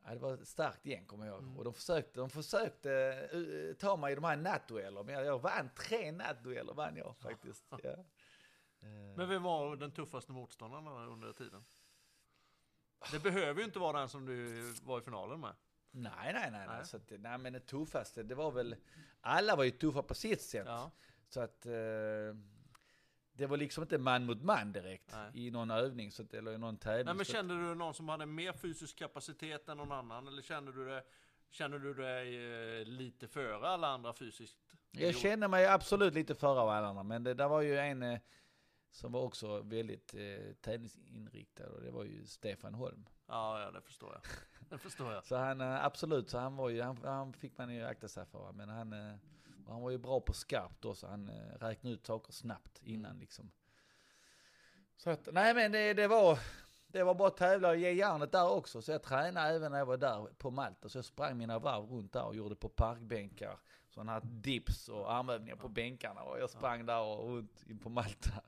Ja, 0.04 0.14
det 0.14 0.20
var 0.20 0.34
ett 0.34 0.48
starkt 0.48 0.86
gäng 0.86 1.06
kommer 1.06 1.26
jag 1.26 1.34
ihåg. 1.34 1.44
Mm. 1.44 1.58
Och 1.58 1.64
de 1.64 1.74
försökte, 1.74 2.20
de 2.20 2.30
försökte 2.30 2.92
eh, 3.32 3.76
ta 3.76 3.98
mig 3.98 4.12
i 4.12 4.16
de 4.16 4.24
här 4.24 4.38
nattdueller. 4.38 5.04
Men 5.04 5.16
jag, 5.16 5.26
jag 5.26 5.40
vann 5.40 5.70
tre 5.76 6.12
nattdueller 6.12 6.74
vann 6.74 6.96
jag 6.96 7.18
faktiskt. 7.18 7.66
Ja. 7.84 8.06
Eh, 8.84 9.18
Men 9.18 9.30
vem 9.30 9.44
var 9.44 9.76
den 9.76 9.92
tuffaste 9.92 10.32
motståndaren 10.32 10.88
under 10.88 11.34
tiden? 11.34 11.66
Det 13.12 13.20
behöver 13.20 13.60
ju 13.60 13.66
inte 13.66 13.80
vara 13.80 14.00
den 14.00 14.10
som 14.10 14.26
du 14.26 14.62
var 14.84 15.00
i 15.00 15.02
finalen 15.02 15.40
med. 15.40 15.54
Nej, 15.92 16.12
nej, 16.34 16.34
nej. 16.34 16.52
nej. 16.52 16.68
Nej. 16.68 16.86
Så 16.86 16.98
att, 16.98 17.12
nej, 17.20 17.38
men 17.38 17.54
det 17.54 17.60
tuffaste, 17.60 18.24
det 18.24 18.36
var 18.36 18.52
väl... 18.52 18.76
Alla 19.22 19.56
var 19.56 19.64
ju 19.64 19.72
tuffa 19.72 20.04
på 20.04 20.14
sitt 20.14 20.42
sätt. 20.42 20.68
Ja. 20.68 20.92
Så 21.30 21.40
att... 21.40 21.66
Eh, 21.66 21.72
det 23.34 23.48
var 23.48 23.58
liksom 23.58 23.84
inte 23.84 23.98
man 23.98 24.26
mot 24.26 24.44
man 24.44 24.72
direkt 24.72 25.12
Nej. 25.12 25.48
i 25.48 25.52
någon 25.52 25.72
övning, 25.72 26.12
så 26.12 26.24
att, 26.24 26.34
eller 26.34 26.52
i 26.52 26.58
någon 26.58 26.78
tävling. 26.78 27.06
Nej, 27.06 27.16
men 27.16 27.26
kände 27.26 27.54
du 27.54 27.76
någon 27.76 27.94
som 27.94 28.10
hade 28.10 28.26
mer 28.26 28.54
fysisk 28.54 28.98
kapacitet 28.98 29.70
än 29.70 29.78
någon 29.78 29.92
annan? 29.92 30.28
Eller 30.28 30.42
kände 30.42 30.72
du 30.72 30.86
det 30.86 31.04
Känner 31.52 31.80
du 31.80 31.94
dig 31.94 32.36
eh, 32.80 32.86
lite 32.86 33.28
före 33.28 33.68
alla 33.68 33.88
andra 33.88 34.14
fysiskt? 34.14 34.58
Jag 34.92 35.16
känner 35.16 35.48
mig 35.48 35.68
absolut 35.68 36.14
lite 36.14 36.36
före 36.36 36.60
alla 36.60 36.88
andra, 36.88 37.04
men 37.04 37.24
det 37.24 37.34
där 37.34 37.48
var 37.48 37.62
ju 37.62 37.78
en 37.78 38.04
eh, 38.04 38.20
som 38.90 39.12
var 39.12 39.22
också 39.22 39.62
väldigt 39.62 40.14
eh, 40.14 40.54
tävlingsinriktad 40.62 41.68
och 41.68 41.82
det 41.82 41.92
var 41.92 42.04
ju 42.04 42.26
Stefan 42.26 42.74
Holm. 42.74 43.10
Ja, 43.28 43.62
ja 43.62 43.72
det 43.72 43.82
förstår 43.82 44.14
jag. 44.14 44.22
Det 44.72 44.78
förstår 44.78 45.14
jag. 45.14 45.26
Så 45.26 45.36
han, 45.36 45.62
eh, 45.62 45.86
absolut, 45.86 46.30
så 46.30 46.38
han 46.38 46.56
var 46.56 46.70
ju, 46.70 46.82
han, 46.82 46.98
han 47.04 47.34
fick 47.34 47.58
man 47.58 47.74
ju 47.74 47.86
akta 47.86 48.08
sig 48.08 48.26
för. 48.26 48.52
Men 48.52 48.70
han, 48.70 48.94
eh, 48.94 49.16
han 49.68 49.82
var 49.82 49.90
ju 49.90 49.98
bra 49.98 50.20
på 50.20 50.34
skarpt 50.34 50.86
också. 50.86 51.08
Han 51.08 51.30
eh, 51.30 51.58
räknade 51.60 51.96
ut 51.96 52.06
saker 52.06 52.34
snabbt 52.34 52.82
innan 52.84 53.20
liksom. 53.20 53.52
Så 54.98 55.10
att, 55.10 55.28
nej 55.32 55.54
men 55.54 55.72
det, 55.72 55.94
det 55.94 56.08
var, 56.08 56.40
det 56.88 57.04
var 57.04 57.16
bara 57.16 57.28
att 57.28 57.38
tävla 57.38 57.70
och 57.70 57.78
ge 57.78 57.92
järnet 57.92 58.32
där 58.32 58.50
också. 58.50 58.82
Så 58.82 58.92
jag 58.92 59.04
tränade 59.04 59.56
även 59.56 59.72
när 59.72 59.80
jag 59.80 59.86
var 59.86 59.98
där 59.98 60.28
på 60.38 60.52
Malta. 60.52 60.90
Så 60.90 60.98
jag 60.98 61.06
sprang 61.06 61.38
mina 61.38 61.60
varv 61.60 61.92
runt 61.92 62.14
där 62.14 62.24
och 62.24 62.36
gjorde 62.36 62.56
på 62.56 62.70
parkbänkar. 62.70 63.60
Sådana 63.90 64.12
här 64.12 64.22
dips 64.24 64.90
och 64.90 65.14
armövningar 65.14 65.56
på 65.56 65.70
bänkarna. 65.70 66.22
Och 66.22 66.40
jag 66.40 66.50
sprang 66.50 66.86
där 66.86 67.02
och 67.02 67.30
runt 67.30 67.64
in 67.68 67.80
på 67.80 67.90
Malta. 67.90 68.44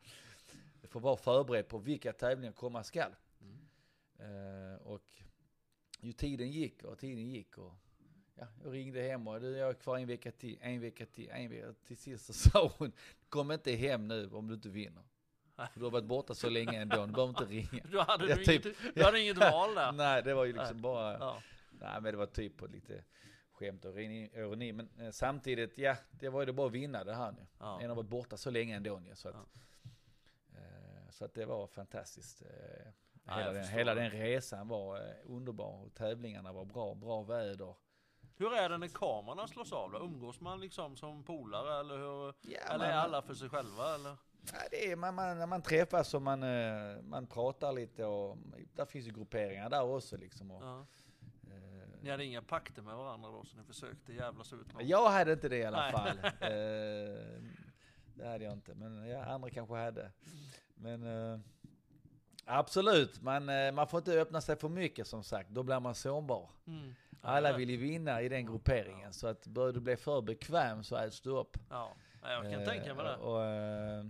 Jag 0.82 0.89
får 0.89 0.99
vara 0.99 1.17
förberedd 1.17 1.67
på 1.67 1.78
vilka 1.78 2.13
tävlingar 2.13 2.53
komma 2.53 2.84
skall. 2.84 3.15
Eh, 4.19 4.82
och 4.88 5.22
ju 6.04 6.14
tiden 6.14 6.51
gick 6.51 6.84
och 6.84 6.99
tiden 6.99 7.28
gick 7.30 7.58
och 7.58 7.74
ja, 8.36 8.47
jag 8.64 8.74
ringde 8.74 9.01
hem 9.01 9.28
och 9.28 9.41
du, 9.41 9.58
jag 9.58 9.70
är 9.70 9.74
kvar 9.74 9.97
en 9.97 10.08
vecka 10.08 10.32
till, 10.32 10.58
en 10.62 10.82
vecka 10.82 11.06
till, 11.06 11.30
en 11.30 11.49
vecka 11.49 11.74
till 11.86 11.97
sist 11.97 12.26
så 12.26 12.34
sa 12.34 12.72
hon, 12.78 12.91
kom 13.30 13.51
inte 13.51 13.72
hem 13.72 14.08
nu 14.08 14.30
om 14.32 14.47
du 14.47 14.54
inte 14.54 14.70
vinner. 14.70 15.04
För 15.56 15.80
du 15.80 15.84
har 15.86 15.91
varit 15.91 16.06
borta 16.06 16.34
så 16.34 16.49
länge 16.49 16.82
ändå, 16.82 17.06
du 17.06 17.12
behöver 17.14 17.30
inte 17.30 17.45
ringa. 17.45 17.84
Då 17.91 18.01
hade 18.01 18.28
Ja, 18.30 18.36
du, 18.36 18.43
typ. 18.45 18.66
inget, 18.66 18.95
du 18.95 19.04
hade 19.04 19.20
inget 19.22 19.38
val 19.38 19.76
där. 19.76 19.91
Nej, 19.97 20.24
det 20.24 20.34
var 20.34 20.45
ju 20.45 20.54
liksom 20.54 20.82
bara, 20.82 21.14
Ja. 21.20 21.41
nej 21.72 22.01
men 22.01 22.04
det 22.04 22.18
var 22.18 22.26
typ 22.26 22.58
på 22.58 22.68
lite 22.68 23.04
skämt 23.51 23.86
och 23.86 24.01
ironi. 24.01 24.72
Men 24.74 24.89
eh, 24.99 25.12
samtidigt, 25.12 25.78
ja, 25.78 25.95
det 26.12 26.30
var 26.30 26.39
ju 26.41 26.45
det 26.45 26.54
bara 26.54 26.68
att 26.68 26.74
vinna 26.74 27.04
det 27.04 27.14
här 27.16 27.32
nu. 27.32 27.45
Ja. 27.60 27.82
En 27.82 27.89
har 27.89 27.95
varit 27.95 28.10
borta 28.10 28.38
så 28.38 28.49
länge 28.49 28.76
ändå 28.76 28.99
nu, 28.99 29.16
så 29.16 29.30
att, 29.30 29.36
Ja. 29.36 29.62
eh, 30.56 31.10
så 31.12 31.26
att 31.26 31.34
det 31.34 31.45
var 31.45 31.68
fantastiskt. 31.68 32.41
Eh, 32.41 32.88
Ja, 33.26 33.34
hela, 33.34 33.51
den, 33.53 33.67
hela 33.67 33.95
den 33.95 34.09
resan 34.09 34.67
var 34.67 34.95
eh, 34.97 35.01
underbar 35.26 35.86
och 35.86 35.93
tävlingarna 35.93 36.53
var 36.53 36.65
bra, 36.65 36.95
bra 36.95 37.24
väder. 37.24 37.76
Hur 38.38 38.53
är 38.53 38.69
det 38.69 38.78
när 38.78 38.88
kamerorna 38.88 39.47
slås 39.47 39.74
av 39.74 39.91
då? 39.91 39.99
Umgås 39.99 40.39
man 40.39 40.59
liksom 40.61 40.95
som 40.95 41.24
polare 41.24 41.80
eller 41.80 41.97
hur? 41.97 42.34
Ja, 42.41 42.59
eller 42.74 42.86
är 42.86 42.89
man- 42.95 42.99
alla 42.99 43.21
för 43.21 43.34
sig 43.34 43.49
själva 43.49 43.95
eller? 43.95 44.17
Ja, 44.53 44.59
det 44.71 44.91
är, 44.91 44.95
man, 44.95 45.15
man, 45.15 45.38
när 45.39 45.45
man 45.47 45.61
träffas 45.61 46.13
och 46.13 46.21
man, 46.21 46.43
eh, 46.43 47.01
man 47.01 47.28
pratar 47.28 47.74
lite 47.74 48.05
och 48.05 48.38
där 48.76 48.86
finns 48.86 49.07
ju 49.07 49.11
grupperingar 49.11 49.69
där 49.69 49.84
också 49.84 50.17
liksom. 50.17 50.51
Och, 50.51 50.63
Ja. 50.63 50.86
eh, 51.51 51.89
Ni 52.01 52.09
hade 52.09 52.26
inga 52.26 52.41
pakter 52.41 52.82
med 52.82 52.95
varandra 52.95 53.30
då 53.30 53.43
så 53.45 53.57
ni 53.57 53.63
försökte 53.63 54.13
jävlas 54.13 54.53
ut 54.53 54.74
någon? 54.74 54.88
jag 54.88 55.09
hade 55.09 55.34
inte 55.34 55.49
det 55.49 55.57
i 55.57 55.65
alla 55.65 55.78
Nej. 55.82 55.91
fall. 55.91 56.17
Eh, 56.41 57.41
det 58.15 58.28
hade 58.28 58.43
jag 58.43 58.53
inte, 58.53 58.74
men 58.76 59.07
ja, 59.07 59.26
andra 59.26 59.49
kanske 59.49 59.76
hade. 59.76 60.11
Men 60.76 61.03
eh, 61.34 61.39
absolut, 62.46 63.22
man, 63.22 63.50
eh, 63.50 63.72
man 63.72 63.88
får 63.88 63.98
inte 63.98 64.22
öppna 64.22 64.41
sig 64.41 64.56
för 64.56 64.70
mycket 64.70 65.08
som 65.08 65.24
sagt, 65.24 65.50
då 65.50 65.64
blir 65.64 65.80
man 65.80 65.96
sårbar. 65.96 66.50
Mm. 66.68 66.96
Alla 67.22 67.50
Ja, 67.52 67.58
vill 67.58 67.70
ju 67.70 67.78
vinna 67.78 68.22
i 68.22 68.30
den 68.30 68.46
grupperingen, 68.46 69.14
så 69.14 69.28
att 69.28 69.48
börjar 69.48 69.74
du 69.74 69.80
bli 69.80 69.96
för 69.98 70.22
bekväm 70.22 70.84
så 70.84 70.96
äts 70.96 71.22
du 71.22 71.30
upp. 71.30 71.58
Ja, 71.70 71.94
Ja, 72.22 72.32
jag 72.32 72.44
kan 72.52 72.62
Eh, 72.62 72.66
tänka 72.68 72.94
mig 72.96 73.06
det. 73.06 73.16
Och, 73.16 73.46
eh, 73.46 74.06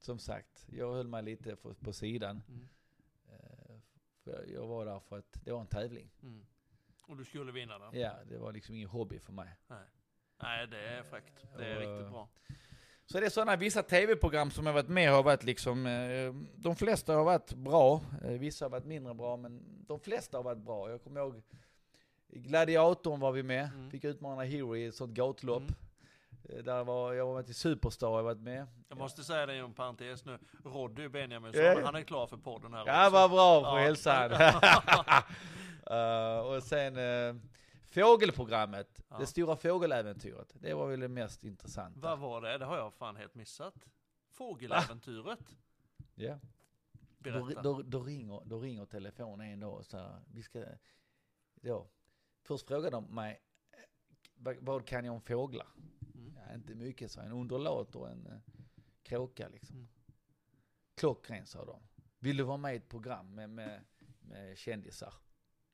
som 0.00 0.18
sagt, 0.18 0.66
jag 0.70 0.92
höll 0.92 1.08
mig 1.08 1.22
lite 1.22 1.56
på, 1.56 1.74
på 1.74 1.92
sidan. 1.92 2.42
Mm. 2.48 2.68
Eh, 3.28 3.76
jag, 4.24 4.48
jag 4.50 4.66
var 4.66 4.84
där 4.84 5.00
för 5.00 5.18
att 5.18 5.40
det 5.44 5.52
var 5.52 5.60
en 5.60 5.66
tävling. 5.66 6.10
Mm. 6.22 6.46
Och 7.06 7.16
du 7.16 7.24
skulle 7.24 7.52
vinna 7.52 7.78
den? 7.78 8.00
Ja, 8.00 8.12
det 8.28 8.38
var 8.38 8.52
liksom 8.52 8.74
ingen 8.74 8.88
hobby 8.88 9.18
för 9.18 9.32
mig. 9.32 9.48
Nej. 9.66 9.78
Nej, 10.42 10.66
det 10.66 10.78
är 10.88 11.02
fräckt. 11.02 11.44
Det 11.56 11.66
är 11.66 11.74
Och, 11.76 11.80
riktigt 11.80 12.10
bra. 12.12 12.28
Så 13.06 13.20
det 13.20 13.26
är 13.26 13.30
sådana 13.30 13.56
vissa 13.56 13.82
tv-program 13.82 14.50
som 14.50 14.66
jag 14.66 14.72
varit 14.72 14.88
med 14.88 15.10
har 15.10 15.22
varit 15.22 15.44
liksom, 15.44 15.86
eh, 15.86 16.34
de 16.56 16.76
flesta 16.76 17.14
har 17.14 17.24
varit 17.24 17.54
bra, 17.54 18.00
eh, 18.24 18.30
vissa 18.30 18.64
har 18.64 18.70
varit 18.70 18.84
mindre 18.84 19.14
bra, 19.14 19.36
men 19.36 19.62
de 19.86 20.00
flesta 20.00 20.36
har 20.38 20.42
varit 20.44 20.58
bra. 20.64 20.90
Jag 20.90 21.02
kommer 21.02 21.20
ihåg 21.20 21.42
Gladiatorn 22.28 23.20
var 23.20 23.32
vi 23.32 23.42
med, 23.42 23.70
Mm. 23.74 23.90
fick 23.90 24.04
utmana 24.04 24.42
Hero 24.42 24.76
i 24.76 24.86
ett 24.86 24.94
sånt 24.94 25.12
gatlopp. 25.12 25.62
Mm. 25.62 25.74
Eh, 26.58 26.64
Där 26.64 26.84
var, 26.84 27.12
jag 27.12 27.26
var 27.26 27.34
med 27.34 27.46
till 27.46 27.54
Superstar, 27.54 28.16
jag 28.16 28.22
varit 28.22 28.38
med. 28.40 28.66
Jag 28.88 28.98
måste 28.98 29.24
säga 29.24 29.46
det 29.46 29.56
inom 29.56 29.72
parentes 29.74 30.24
nu. 30.24 30.38
Roddy 30.64 31.08
Benjaminsson, 31.08 31.64
Ja. 31.64 31.80
han 31.84 31.94
är 31.94 32.02
klar 32.02 32.26
för 32.26 32.36
podden 32.36 32.74
här 32.74 32.84
Ja, 32.86 33.06
också. 33.06 33.12
vad 33.12 33.30
bra 33.30 33.60
för 33.62 33.78
Ja. 33.78 33.84
hälsan. 33.84 34.30
Eh, 35.90 36.38
och 36.38 36.62
sen 36.62 36.96
uh, 36.96 37.36
fågelprogrammet, 37.92 39.04
Ja. 39.08 39.18
det 39.18 39.26
stora 39.26 39.56
fågeläventyret. 39.56 40.54
Det 40.60 40.74
var 40.74 40.88
väl 40.88 41.00
det 41.00 41.08
mest 41.08 41.44
intressanta. 41.44 42.00
Vad 42.00 42.18
var 42.18 42.42
det? 42.42 42.58
Det 42.58 42.64
har 42.64 42.76
jag 42.76 42.94
fan 42.94 43.16
helt 43.16 43.34
missat. 43.34 43.74
Fågeläventyret? 44.30 45.56
Ja. 46.14 46.38
Då, 47.18 47.30
Berätta. 47.44 47.62
då, 47.62 47.82
då, 47.82 48.02
ringer, 48.02 48.42
då 48.44 48.60
ringer 48.60 48.84
telefonen 48.84 49.46
en 49.46 49.60
dag 49.60 49.74
och 49.74 49.86
så 49.86 49.98
här, 49.98 50.20
vi 50.26 50.42
ska, 50.42 50.64
ja. 51.60 51.88
Först 52.42 52.68
frågade 52.68 52.90
de 52.90 53.14
mig, 53.14 53.40
eh, 53.70 54.56
vad, 54.60 54.86
kan 54.86 55.04
jag 55.04 55.14
om 55.14 55.20
fåglar? 55.20 55.66
Mm. 56.14 56.36
Ja, 56.36 56.54
inte 56.54 56.74
mycket, 56.74 57.10
så 57.10 57.20
en 57.20 57.32
underlat 57.32 57.96
och 57.96 58.10
en 58.10 58.26
uh, 58.26 58.38
kråka 59.02 59.48
liksom. 59.48 59.76
Mm. 59.76 59.88
Klockren 60.94 61.46
sa 61.46 61.64
de. 61.64 61.82
Vill 62.18 62.36
du 62.36 62.42
vara 62.42 62.56
med 62.56 62.74
i 62.74 62.76
ett 62.76 62.88
program 62.88 63.34
med, 63.34 63.50
med, 63.50 63.84
med 64.20 64.58
kändisar? 64.58 65.14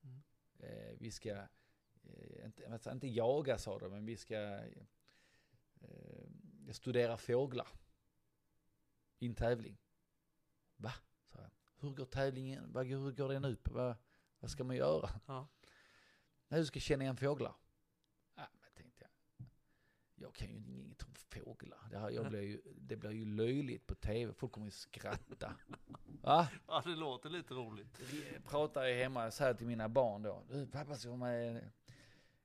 Mm. 0.03 0.23
Eh, 0.59 0.97
vi 0.99 1.11
ska, 1.11 1.31
eh, 1.31 1.45
inte, 2.45 2.73
alltså, 2.73 2.91
inte 2.91 3.09
jaga 3.09 3.59
sa 3.59 3.79
de, 3.79 3.91
men 3.91 4.07
vi 4.07 4.17
ska 4.17 4.35
eh, 5.81 6.73
studera 6.73 7.17
fåglar. 7.17 7.69
I 9.19 9.27
en 9.27 9.35
tävling. 9.35 9.79
Va? 10.77 10.93
sa 11.27 11.39
jag. 11.41 11.51
Hur 11.81 11.95
går 11.95 12.05
tävlingen? 12.05 12.73
Vad, 12.73 12.87
hur 12.87 13.13
går 13.13 13.29
den 13.29 13.45
ut? 13.45 13.69
Vad, 13.69 13.95
vad 14.41 14.51
ska 14.51 14.65
man 14.65 14.77
göra? 14.77 15.11
Ja. 15.27 15.49
Nej, 16.49 16.61
du 16.61 16.67
ska 16.67 16.81
känna 16.81 17.05
igen 17.05 17.17
fåglar. 17.17 17.55
Ja, 18.35 18.49
men 18.53 18.71
tänkte 18.75 19.05
jag. 19.05 19.47
Jag 20.15 20.35
kan 20.35 20.49
ju 20.49 20.55
inget 20.55 21.03
om 21.03 21.15
fåglar. 21.15 21.89
Det, 21.91 21.99
här, 21.99 22.11
jag 22.11 22.29
blir 22.29 22.43
ju, 22.43 22.63
det 22.65 22.97
blir 22.97 23.11
ju 23.11 23.25
löjligt 23.25 23.87
på 23.87 23.95
tv. 23.95 24.33
Folk 24.33 24.53
kommer 24.53 24.67
ju 24.67 24.71
skratta. 24.71 25.55
Va? 26.23 26.49
ja, 26.67 26.83
det 26.85 26.97
låter 26.97 27.31
lite 27.31 27.55
roligt. 27.55 28.01
Vi 28.13 28.41
pratar 28.45 28.85
ju 28.85 28.95
hemma, 28.95 29.25
jag 29.25 29.33
säger 29.33 29.55
till 29.55 29.67
mina 29.67 29.89
barn 29.89 30.23
då. 30.23 30.43
Du, 30.51 30.67
pappa 30.67 30.95
ska 30.95 31.09
vara 31.09 31.19
med 31.19 31.71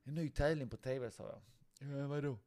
en, 0.03 0.15
ny 0.15 0.29
tävling 0.29 0.69
på 0.69 0.77
tv, 0.77 1.11
sa 1.11 1.23
jag. 1.23 1.41
Ja, 1.89 2.07
vadå? 2.07 2.37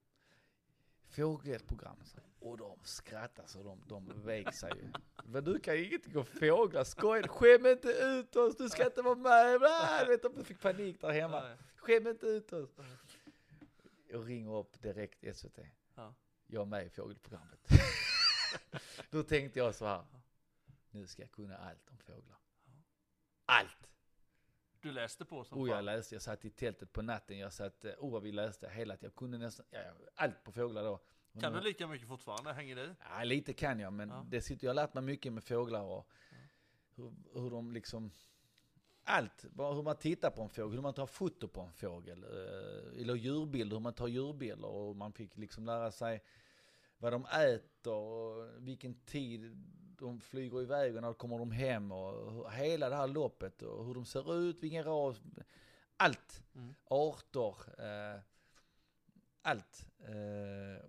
Fågelprogram, 1.08 1.96
sa 2.04 2.16
jag. 2.16 2.50
Och 2.50 2.58
de 2.58 2.78
skrattar 2.82 3.46
så 3.46 3.62
de, 3.62 3.82
de 3.88 4.22
vek 4.24 4.54
sig 4.54 4.72
ju. 4.76 4.92
Men 5.24 5.44
du 5.44 5.58
kan 5.58 5.76
ju 5.76 5.86
ingenting 5.86 6.16
om 6.16 6.24
fåglar, 6.24 6.84
skoj, 6.84 7.22
skäm 7.28 7.66
inte 7.66 7.88
ut 7.88 8.36
oss, 8.36 8.56
du 8.56 8.68
ska 8.68 8.84
inte 8.84 9.02
vara 9.02 9.14
med. 9.14 9.60
Du 10.00 10.06
vet, 10.12 10.22
de 10.22 10.44
fick 10.44 10.60
panik 10.60 11.00
där 11.00 11.10
hemma. 11.10 11.56
Skäm 11.76 12.06
inte 12.06 12.26
ut 12.26 12.52
oss. 12.52 12.70
Jag 14.08 14.28
ringer 14.28 14.56
upp 14.56 14.82
direkt 14.82 15.36
SVT. 15.36 15.58
Ja. 15.94 16.14
Jag 16.46 16.62
är 16.62 16.66
med 16.66 16.86
i 16.86 16.90
fågelprogrammet. 16.90 17.68
Då 19.10 19.22
tänkte 19.22 19.58
jag 19.58 19.74
så 19.74 19.86
här. 19.86 20.04
Nu 20.90 21.06
ska 21.06 21.22
jag 21.22 21.30
kunna 21.30 21.56
allt 21.56 21.90
om 21.90 21.98
fåglar. 21.98 22.38
Allt! 23.44 23.95
Du 24.86 24.92
läste 24.92 25.24
på 25.24 25.44
som 25.44 25.58
Oh, 25.58 25.68
jag 25.68 25.84
läste, 25.84 26.14
jag 26.14 26.22
satt 26.22 26.44
i 26.44 26.50
tältet 26.50 26.92
på 26.92 27.02
natten, 27.02 27.38
jag 27.38 27.52
satt, 27.52 27.84
eh, 27.84 27.92
oh 27.98 28.12
vad 28.12 28.22
vi 28.22 28.32
läste 28.32 28.68
hela 28.68 28.96
tiden. 28.96 29.10
Jag 29.12 29.14
kunde 29.16 29.38
nästan, 29.38 29.66
ja, 29.70 29.78
ja, 29.78 29.92
allt 30.14 30.44
på 30.44 30.52
fåglar 30.52 30.84
då. 30.84 31.00
Och 31.32 31.40
Kan 31.40 31.52
nu- 31.52 31.58
du 31.58 31.64
lika 31.64 31.86
mycket 31.86 32.08
fortfarande? 32.08 32.52
Hänger 32.52 32.76
det 32.76 32.84
i? 32.84 32.90
Ja, 33.10 33.24
lite 33.24 33.52
kan 33.52 33.80
jag, 33.80 33.92
men 33.92 34.08
Ja. 34.08 34.26
det 34.30 34.40
sitter, 34.42 34.64
jag 34.66 34.70
har 34.70 34.74
lärt 34.74 34.94
mig 34.94 35.02
mycket 35.02 35.32
med 35.32 35.44
fåglar 35.44 35.82
och 35.82 36.08
hur, 36.96 37.12
hur 37.34 37.50
de 37.50 37.72
liksom, 37.72 38.10
allt, 39.04 39.44
hur 39.56 39.82
man 39.82 39.96
tittar 39.96 40.30
på 40.30 40.42
en 40.42 40.48
fågel, 40.48 40.74
hur 40.74 40.82
man 40.82 40.94
tar 40.94 41.06
foto 41.06 41.48
på 41.48 41.60
en 41.60 41.72
fågel, 41.72 42.24
eh, 42.24 43.00
eller 43.02 43.14
djurbilder, 43.14 43.76
hur 43.76 43.82
man 43.82 43.94
tar 43.94 44.08
djurbilder 44.08 44.68
och 44.68 44.96
man 44.96 45.12
fick 45.12 45.36
liksom 45.36 45.64
lära 45.66 45.90
sig 45.92 46.22
vad 46.98 47.12
de 47.12 47.26
äter 47.26 47.92
och 47.94 48.48
vilken 48.58 48.94
tid 48.94 49.64
de 49.98 50.20
flyger 50.20 50.62
iväg 50.62 50.96
och 50.96 51.02
när 51.02 51.12
kommer 51.12 51.38
de 51.38 51.50
hem 51.50 51.92
och 51.92 52.52
hela 52.52 52.88
det 52.88 52.96
här 52.96 53.06
loppet 53.06 53.62
och 53.62 53.86
hur 53.86 53.94
de 53.94 54.04
ser 54.04 54.34
ut, 54.36 54.62
vilken 54.62 54.84
ras, 54.84 55.20
allt, 55.96 56.42
Mm. 56.54 56.74
arter, 56.84 57.54
eh, 57.78 58.20
allt. 59.42 59.88
Eh, 59.98 60.84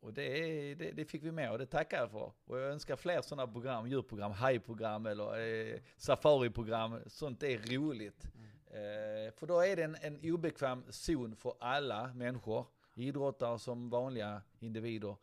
och 0.00 0.12
det, 0.12 0.74
det, 0.74 0.90
det 0.92 1.04
fick 1.04 1.22
vi 1.22 1.32
med 1.32 1.52
och 1.52 1.58
det 1.58 1.66
tackar 1.66 1.98
jag 1.98 2.10
för. 2.10 2.32
Och 2.44 2.58
jag 2.58 2.70
önskar 2.72 2.96
fler 2.96 3.22
sådana 3.22 3.52
program, 3.52 3.86
djurprogram, 3.88 4.32
hajprogram 4.32 5.06
eller 5.06 5.38
eh, 5.38 5.80
safariprogram. 5.96 7.00
Sånt 7.06 7.42
är 7.42 7.58
roligt. 7.58 8.24
Eh, 8.66 9.32
för 9.34 9.46
då 9.46 9.60
är 9.60 9.76
det 9.76 9.82
en, 9.82 9.96
en 10.00 10.32
obekväm 10.32 10.84
zon 10.90 11.36
för 11.36 11.54
alla 11.60 12.14
människor, 12.14 12.66
idrottare 12.94 13.58
som 13.58 13.90
vanliga 13.90 14.42
individer. 14.58 15.16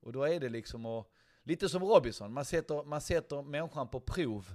Och 0.00 0.12
då 0.12 0.22
är 0.22 0.40
det 0.40 0.48
liksom 0.48 0.86
att, 0.86 1.06
lite 1.48 1.68
som 1.68 1.82
Robinson, 1.84 2.32
man 2.32 2.44
sätter, 2.44 2.84
man 2.84 3.00
sätter 3.00 3.42
människan 3.42 3.88
på 3.88 4.00
prov. 4.00 4.54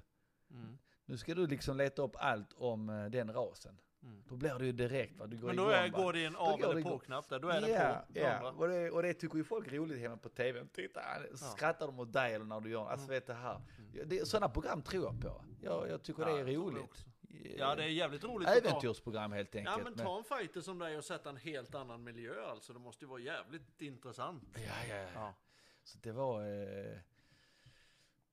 Mm. 0.52 0.78
Nu 1.06 1.18
ska 1.18 1.36
du 1.36 1.48
liksom 1.48 1.78
leta 1.78 2.02
upp 2.02 2.16
allt 2.16 2.54
om 2.54 2.90
eh, 2.90 3.06
den 3.06 3.34
rasen. 3.34 3.78
Mm. 4.04 4.24
Då 4.30 4.36
blir 4.36 4.60
det 4.60 4.66
ju 4.66 4.72
direkt 4.72 5.20
va, 5.20 5.28
du 5.28 5.38
går 5.38 5.48
Men 5.48 5.56
då 5.56 5.64
igång, 5.64 5.74
är, 5.74 5.88
går 5.90 6.14
det 6.14 6.26
en 6.26 6.36
av 6.36 6.64
eller 6.64 6.76
det 6.76 6.82
på-knapp 6.82 7.30
där, 7.30 7.40
då 7.40 7.50
är 7.50 7.54
ja, 7.54 7.62
det 7.62 8.14
på. 8.14 8.20
Ja, 8.20 8.34
Hundra. 8.34 8.52
och 8.52 8.68
det, 8.68 8.92
och 8.92 9.04
det 9.04 9.14
tycker 9.14 9.38
ju 9.38 9.44
folk 9.44 9.68
är 9.68 9.72
roligt 9.72 10.00
hemma 10.00 10.18
på 10.18 10.30
tv. 10.30 10.66
Titta, 10.74 11.02
skrattar 11.36 11.88
de 11.88 12.00
åt 12.00 12.14
dig 12.14 12.34
eller 12.34 12.46
när 12.46 12.60
du 12.60 12.70
gör 12.70 12.86
Alltså 12.90 13.08
vet 13.08 13.28
det 13.28 13.34
här. 13.34 13.62
Ja, 13.94 14.04
Det, 14.06 14.28
sådana 14.28 14.50
program 14.50 14.82
tror 14.82 15.04
jag 15.04 15.22
på. 15.22 15.46
Jag, 15.62 15.90
jag 15.90 16.04
tycker 16.04 16.22
Ja, 16.22 16.34
det 16.34 16.40
är 16.40 16.46
det 16.46 16.56
roligt. 16.56 16.84
också. 16.84 17.06
Ja, 17.58 17.76
det 17.76 17.84
är 17.84 17.88
jävligt 17.88 18.24
roligt. 18.24 18.50
Äventyrsprogram 18.50 19.32
helt 19.32 19.56
enkelt. 19.56 19.78
Ja 19.78 19.84
men 19.84 19.96
ta 19.96 20.18
en 20.18 20.24
fighter 20.24 20.62
som 20.62 20.80
dig 20.80 20.98
och 20.98 21.04
sätta 21.04 21.30
en 21.30 21.38
helt 21.38 21.76
annan 21.76 22.04
miljö 22.04 22.46
alltså. 22.46 22.74
Det 22.74 22.80
måste 22.80 23.06
ju 23.06 23.10
vara 23.10 23.20
jävligt 23.20 23.82
intressant. 23.82 24.44
Ja, 24.56 24.96
ja, 24.96 25.08
ja. 25.16 25.34
Så 25.84 25.98
det 26.02 26.12
var... 26.12 26.42
Eh... 26.42 26.98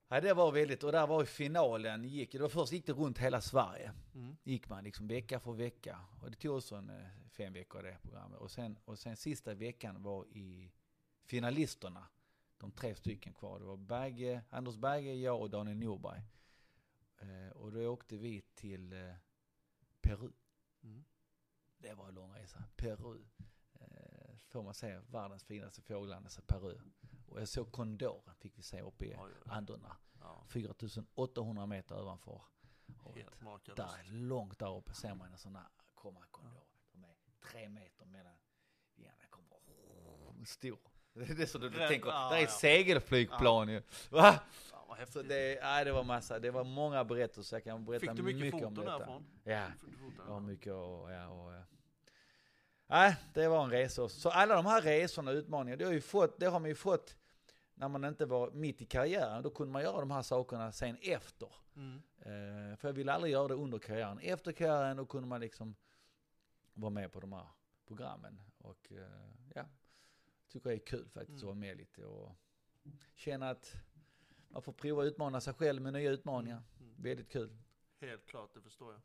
Ja, 0.09 0.21
det 0.21 0.35
var 0.35 0.53
väldigt, 0.53 0.85
och 0.85 0.93
där 0.93 1.07
var 1.07 1.23
i 1.23 1.27
finalen, 1.27 2.05
gick, 2.05 2.33
det 2.33 2.39
var 2.39 2.49
först 2.49 2.73
gick 2.73 2.87
det 2.87 2.93
runt 2.93 3.19
hela 3.19 3.41
Sverige. 3.41 3.93
Mm. 4.15 4.37
Gick 4.43 4.69
man 4.69 4.85
liksom 4.85 5.09
vecka 5.09 5.41
för 5.41 5.53
vecka. 5.53 6.01
Och 6.23 6.31
det 6.31 6.37
tog 6.37 6.57
också 6.57 6.77
en, 6.77 6.91
eh, 6.91 7.07
fem 7.31 7.53
veckor 7.53 7.83
det 7.83 7.99
programmet. 8.03 8.39
Och 8.39 8.51
sen, 8.51 8.79
och 8.85 8.99
sen 8.99 9.17
sista 9.17 9.55
veckan 9.55 10.03
var 10.03 10.27
i 10.27 10.73
finalisterna. 11.25 12.07
De 12.59 12.73
tre 12.73 12.95
stycken 12.95 13.33
kvar. 13.33 13.59
Det 13.59 13.65
var 13.65 13.77
Berge, 13.77 14.43
Anders 14.51 14.77
Berge, 14.77 15.15
jag 15.15 15.41
och 15.41 15.51
Daniel 15.51 15.77
Norberg. 15.77 16.23
Eh, 17.19 17.57
och 17.57 17.73
då 17.73 17.87
åkte 17.87 18.17
vi 18.17 18.41
till 18.55 18.93
eh, 18.93 19.15
Peru. 20.01 20.31
Mm. 20.83 21.05
Det 21.79 21.95
var 21.95 22.09
en 22.09 22.15
lång 22.15 22.35
resa. 22.35 22.65
Peru. 22.77 23.25
Eh, 23.75 24.37
får 24.49 24.63
man 24.63 24.75
se 24.75 24.99
världens 24.99 25.45
finaste 25.45 25.83
fågelland, 25.83 26.27
alltså 26.27 26.43
Peru. 26.43 26.79
Och 27.31 27.41
jag 27.41 27.49
såg 27.49 27.73
kondoren, 27.73 28.35
fick 28.35 28.59
vi 28.59 28.63
se 28.63 28.81
uppe 28.81 29.05
i 29.05 29.09
Oj, 29.09 29.33
oj. 29.45 29.53
Anderna. 29.53 29.97
Ja, 30.21 30.45
4800 30.49 31.67
meter 31.67 32.03
ovanför 32.03 32.43
havet. 32.97 33.77
Där, 33.77 34.13
långt 34.13 34.59
där 34.59 34.77
uppe 34.77 34.95
ser 34.95 35.15
man 35.15 35.33
en 35.33 35.39
sån 35.39 35.57
här 35.57 35.67
komma 35.95 36.21
kondor. 36.31 36.65
De 36.93 37.05
är 37.05 37.15
tre 37.51 37.69
meter 37.69 38.07
mellan 38.07 38.33
vingarna. 38.95 39.17
kommer 39.31 39.57
oh, 39.57 40.45
stor. 40.45 40.79
Det 41.13 41.31
är 41.31 41.35
det 41.35 41.47
som 41.47 41.61
du 41.61 41.71
Rätt, 41.71 41.89
tänker, 41.89 42.09
ja, 42.09 42.29
där 42.29 42.37
är 42.37 42.41
ja. 42.41 42.47
ett 42.47 42.53
segelflygplan 42.53 43.69
ju. 43.69 43.83
Va? 44.11 44.41
Vad 44.89 45.09
Så 45.09 45.23
det, 45.23 45.61
nej, 45.63 45.85
det 45.85 45.93
var 45.93 46.05
massa, 46.05 46.39
det 46.39 46.51
var 46.51 46.65
många 46.65 47.05
berättelser. 47.05 47.57
Jag 47.57 47.65
kan 47.65 47.85
berätta 47.85 48.01
Fick 48.01 48.17
du 48.17 48.23
mycket, 48.23 48.55
om 48.55 48.61
foton 48.61 48.75
detta. 48.75 48.99
därifrån? 48.99 49.27
Ja, 49.45 49.67
du 49.81 49.97
foton? 49.97 50.25
Ja, 50.29 50.41
mycket 50.41 50.73
och, 50.73 51.13
ja, 51.13 51.29
och, 51.29 51.53
ja. 51.53 51.63
Nej, 52.87 53.17
det 53.35 53.49
var 53.49 53.65
en 53.65 53.71
resa. 53.71 54.09
Så 54.09 54.31
alla 54.31 54.55
de 54.55 54.67
här 54.67 54.83
resorna 54.83 55.31
och 55.31 55.35
utmaningarna, 55.35 55.77
det 55.77 55.85
har, 55.85 55.93
ju 55.93 56.01
fått, 56.01 56.41
det 56.41 56.47
har 56.47 56.61
man 56.61 56.69
ju 56.69 56.75
fått 56.75 57.17
när 57.81 57.89
man 57.89 58.05
inte 58.05 58.27
var 58.27 58.51
mitt 58.51 58.83
i 58.83 58.87
karriären. 58.87 59.43
Då 59.43 59.51
kunde 59.51 59.73
man 59.73 59.83
göra 59.83 60.01
de 60.01 60.11
här 60.11 60.23
sakerna 60.23 60.73
sen 60.73 60.97
efter. 61.03 61.49
Mm. 61.77 62.03
Eh, 62.19 62.77
för 62.77 62.89
jag 62.89 62.93
ville 62.93 63.13
aldrig 63.13 63.33
göra 63.33 63.49
det 63.49 63.55
under 63.55 63.79
karriären. 63.79 64.19
Efter 64.19 64.53
karriären 64.53 64.97
då 64.97 65.07
kunde 65.07 65.29
man 65.29 65.41
liksom 65.41 65.77
vara 66.75 66.91
med 66.91 67.13
på 67.13 67.21
de 67.21 67.33
här 67.33 67.47
programmen. 67.87 68.43
Och 68.59 68.93
eh, 68.93 69.31
ja, 69.55 69.65
tycker 70.49 70.71
det 70.71 70.77
är 70.77 70.79
kul 70.87 71.09
faktiskt 71.09 71.37
att 71.37 71.43
Mm. 71.43 71.47
vara 71.47 71.55
med 71.55 71.77
lite 71.77 72.05
och 72.05 72.37
känna 73.15 73.51
att 73.51 73.75
man 74.49 74.63
får 74.63 74.73
prova 74.73 75.03
att 75.03 75.07
utmana 75.07 75.41
sig 75.41 75.55
själv 75.55 75.83
med 75.83 75.93
nya 75.93 76.11
utmaningar. 76.11 76.63
Mm. 76.81 76.95
Väldigt 77.03 77.29
kul. 77.33 77.57
Helt 78.01 78.27
klart, 78.27 78.55
det 78.55 78.63
förstår 78.63 78.93
jag. 78.93 79.03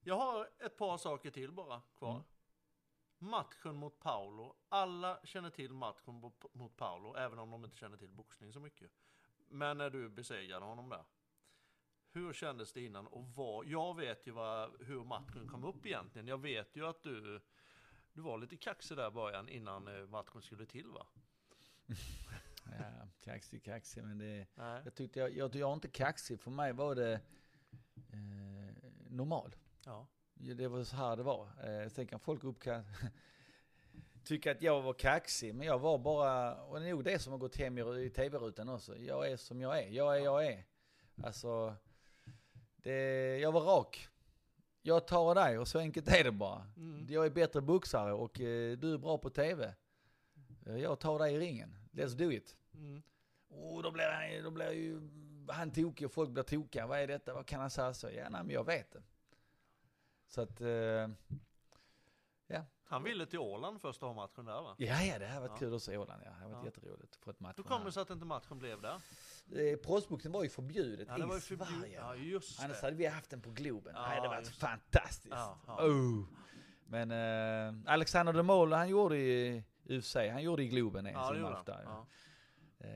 Jag 0.00 0.16
har 0.18 0.48
ett 0.58 0.76
par 0.76 0.96
saker 0.98 1.30
till 1.30 1.52
bara 1.52 1.82
kvar. 1.98 2.10
Mm. 2.10 2.22
Matchen 3.18 3.76
mot 3.76 4.00
Paolo. 4.00 4.56
Alla 4.68 5.20
känner 5.24 5.50
till 5.50 5.72
matchen 5.72 6.14
mot- 6.52 6.76
Paolo, 6.76 7.16
även 7.16 7.38
om 7.38 7.50
de 7.50 7.64
inte 7.64 7.76
känner 7.76 7.96
till 7.96 8.10
boxning 8.12 8.52
så 8.52 8.60
mycket. 8.60 8.90
Men 9.48 9.78
när 9.78 9.90
du 9.90 10.08
besegrade 10.08 10.64
honom 10.64 10.88
där. 10.88 11.04
Hur 12.10 12.32
kändes 12.32 12.72
det 12.72 12.80
innan 12.84 13.06
och 13.06 13.24
vad? 13.34 13.66
Jag 13.66 13.96
vet 13.96 14.26
ju 14.26 14.30
vad, 14.30 14.82
hur 14.82 15.04
matchen 15.04 15.48
kom 15.48 15.64
upp 15.64 15.86
egentligen. 15.86 16.26
Jag 16.28 16.40
vet 16.40 16.76
ju 16.76 16.86
att 16.86 17.02
du, 17.02 17.40
du 18.12 18.20
var 18.20 18.38
lite 18.38 18.56
kaxig 18.56 18.96
där 18.96 19.08
i 19.08 19.10
början 19.10 19.48
innan 19.48 19.88
eh, 19.88 20.06
matchen 20.06 20.42
skulle 20.42 20.66
till 20.66 20.86
va? 20.90 21.06
Ja, 22.78 23.08
kaxig, 23.20 23.64
kaxig, 23.64 24.04
men 24.04 24.18
det... 24.18 24.46
Nej. 24.54 24.82
Jag 24.84 24.94
tyckte 24.94 25.20
jag, 25.20 25.30
jag, 25.36 25.54
jag 25.54 25.70
är 25.70 25.74
inte 25.74 25.88
kaxig, 25.88 26.40
för 26.40 26.50
mig 26.50 26.72
var 26.72 26.94
det 26.94 27.12
eh, 28.12 28.90
normal. 29.10 29.56
Ja. 29.84 30.06
Det 30.40 30.68
var 30.68 30.84
så 30.84 30.96
här 30.96 31.16
det 31.16 31.22
var. 31.22 31.48
Eh, 31.64 31.88
sen 31.88 32.06
kan 32.06 32.18
folk 32.20 32.44
uppka- 32.44 32.84
tycka 34.24 34.50
att 34.52 34.62
jag 34.62 34.82
var 34.82 34.92
kaxig, 34.92 35.54
men 35.54 35.66
jag 35.66 35.78
var 35.78 35.98
bara, 35.98 36.62
och 36.64 36.80
det 36.80 36.86
är 36.86 36.90
nog 36.90 37.04
det 37.04 37.18
som 37.18 37.32
har 37.32 37.38
gått 37.38 37.56
hem 37.56 37.78
i, 37.78 38.04
i 38.04 38.10
tv-rutan 38.10 38.68
också. 38.68 38.96
Jag 38.96 39.30
är 39.30 39.36
som 39.36 39.60
jag 39.60 39.78
är, 39.82 39.88
jag 39.88 40.16
är 40.16 40.20
jag 40.24 40.46
är. 40.46 40.64
Alltså, 41.22 41.74
det, 42.76 43.38
jag 43.38 43.52
var 43.52 43.60
rak. 43.60 44.08
Jag 44.82 45.06
tar 45.06 45.34
dig 45.34 45.58
och 45.58 45.68
så 45.68 45.78
enkelt 45.78 46.08
är 46.08 46.24
det 46.24 46.32
bara. 46.32 46.66
Mm. 46.76 47.06
Jag 47.10 47.26
är 47.26 47.30
bättre 47.30 47.60
boxare 47.60 48.12
och 48.12 48.40
eh, 48.40 48.78
du 48.78 48.94
är 48.94 48.98
bra 48.98 49.18
på 49.18 49.30
tv. 49.30 49.74
Eh, 50.66 50.76
jag 50.76 50.98
tar 50.98 51.18
dig 51.18 51.34
i 51.34 51.38
ringen. 51.38 51.74
Let's 51.92 52.16
do 52.16 52.32
it. 52.32 52.56
Mm. 52.74 53.02
Och 53.48 53.82
då 53.82 53.90
blir 53.90 54.04
han, 54.04 54.44
då 54.44 54.50
blir 54.50 54.70
ju 54.70 55.00
han 55.48 55.70
tokig 55.70 56.06
och 56.06 56.12
folk 56.12 56.30
blir 56.30 56.42
tokiga. 56.42 56.86
Vad 56.86 56.98
är 57.00 57.06
detta? 57.06 57.34
Vad 57.34 57.46
kan 57.46 57.60
han 57.60 57.70
säga 57.70 57.94
så? 57.94 58.10
Ja, 58.10 58.28
nej, 58.28 58.44
men 58.44 58.50
jag 58.50 58.64
vet 58.64 58.92
det. 58.92 59.02
Så 60.28 60.40
att, 60.40 60.60
eh, 60.60 61.08
Han 62.90 63.02
ville 63.02 63.26
till 63.26 63.38
Åland 63.38 63.80
första 63.80 64.12
matchen 64.12 64.44
där 64.44 64.62
va? 64.62 64.74
ja, 64.78 65.02
ja, 65.02 65.18
det 65.18 65.26
här 65.26 65.40
var 65.40 65.48
Ja. 65.48 65.56
kul 65.56 65.74
också 65.74 65.92
i 65.92 65.96
Åland. 65.96 66.22
Ja. 66.24 66.30
Det 66.30 66.36
har 66.36 66.48
varit 66.50 66.58
Ja. 66.60 66.64
jätteroligt. 66.64 67.16
Få 67.16 67.30
ett 67.30 67.40
match. 67.40 67.54
Hur 67.58 67.62
kommer 67.64 67.84
det 67.84 67.92
sig 67.92 68.02
att 68.02 68.10
inte 68.10 68.24
matchen 68.24 68.58
blev 68.58 68.80
där? 68.80 68.94
Eh, 69.52 69.76
Proffsboxning 69.76 70.32
var 70.32 70.42
ju 70.42 70.48
förbjudet 70.48 71.08
Ja, 71.08 71.16
det 71.16 71.22
i 71.22 71.26
var 71.26 71.34
ju 71.34 71.40
förbjudet. 71.40 71.78
Sverige. 71.80 71.94
Ja, 72.00 72.14
just 72.14 72.62
Annars 72.62 72.80
det. 72.80 72.86
hade 72.86 72.96
vi 72.96 73.06
haft 73.06 73.30
den 73.30 73.40
på 73.40 73.50
Globen. 73.50 73.92
Ja, 73.96 74.00
det 74.02 74.08
hade 74.08 74.28
varit 74.28 74.48
fantastiskt. 74.48 75.34
Ja, 75.34 75.58
ja. 75.66 75.84
Oh. 75.86 76.24
Men 76.86 77.10
eh, 77.10 77.92
Alexander 77.92 78.32
de 78.32 78.46
Mol, 78.46 78.72
han 78.72 78.88
gjorde 78.88 79.16
i 79.18 79.62
UFC, 79.88 80.14
han 80.16 80.42
gjorde 80.42 80.62
i 80.62 80.68
Globen 80.68 81.06
i 81.06 81.12
Ja, 81.12 81.28
sin 81.32 81.42
match 81.42 81.64
där. 81.66 81.82
Ja. 81.84 82.06
Ja. 82.78 82.86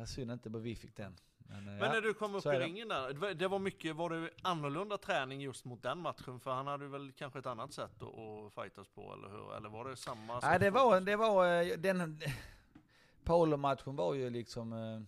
Eh, 0.00 0.04
synd 0.04 0.30
inte 0.32 0.48
vad 0.50 0.62
vi 0.62 0.76
fick 0.76 0.96
den. 0.96 1.16
Men, 1.52 1.68
eh, 1.68 1.74
Men 1.74 1.78
ja. 1.82 1.92
när 1.92 2.00
du 2.00 2.14
kom 2.14 2.34
upp 2.34 2.46
i 2.46 2.48
ringen 2.48 2.88
där, 2.88 3.34
det 3.34 3.48
var- 3.48 3.58
mycket, 3.58 3.96
var 3.96 4.10
det 4.10 4.30
annorlunda 4.42 4.98
träning 4.98 5.40
just 5.40 5.64
mot 5.64 5.82
den 5.82 5.98
matchen? 5.98 6.40
För 6.40 6.50
han 6.50 6.66
hade 6.66 6.88
väl 6.88 7.12
kanske 7.12 7.38
ett 7.38 7.46
annat 7.46 7.72
sätt 7.72 8.02
att, 8.02 8.18
att 8.18 8.52
fightas 8.54 8.88
på, 8.88 9.12
eller 9.12 9.28
hur? 9.28 9.56
Eller 9.56 9.68
var 9.68 9.88
det 9.88 9.96
samma? 9.96 10.40
Nej, 10.40 10.58
det 10.58 10.70
var, 10.70 11.00
det 11.00 11.16
var 11.16 11.62
eh, 11.62 11.76
den, 11.78 12.20
Paolo-matchen 13.24 13.96
var 13.96 14.14
ju 14.14 14.30
liksom, 14.30 14.72
eh, 14.72 15.00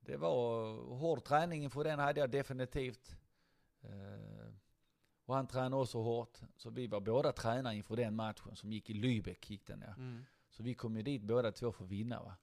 det 0.00 0.16
var 0.16 0.72
hård 0.96 1.24
träning 1.24 1.64
inför 1.64 1.84
den 1.84 1.98
hade 1.98 2.20
jag 2.20 2.30
definitivt. 2.30 3.14
Och 5.24 5.34
han 5.34 5.46
tränade 5.46 5.82
också 5.82 5.98
hårt. 6.02 6.38
Så 6.56 6.70
vi 6.70 6.86
var 6.86 7.00
båda 7.00 7.32
tränare 7.32 7.74
inför 7.76 7.96
den 7.96 8.16
matchen 8.16 8.56
som 8.56 8.72
gick 8.72 8.90
i 8.90 8.94
Lübeck. 8.94 9.50
Gick 9.50 9.66
den, 9.66 9.84
ja. 9.86 9.94
Mm. 9.94 10.24
Så 10.50 10.62
vi 10.62 10.74
kom 10.74 10.96
ju 10.96 11.02
dit 11.02 11.22
båda 11.22 11.52
två 11.52 11.72
för 11.72 11.84
att 11.84 11.90
vinna. 11.90 12.22
Va? 12.22 12.36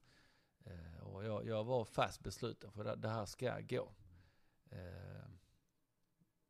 Och 1.06 1.24
jag, 1.24 1.46
jag 1.46 1.64
var 1.64 1.84
fast 1.84 2.22
besluten 2.22 2.72
för 2.72 2.84
det, 2.84 2.96
det 2.96 3.08
här 3.08 3.26
ska 3.26 3.60
gå. 3.60 3.92
Eh, 4.70 5.28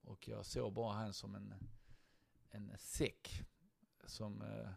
och 0.03 0.29
jag 0.29 0.47
såg 0.47 0.73
bara 0.73 0.93
han 0.93 1.13
som 1.13 1.35
en, 1.35 1.55
en 2.51 2.73
säck 2.79 3.43
som 4.07 4.43
eh, 4.43 4.69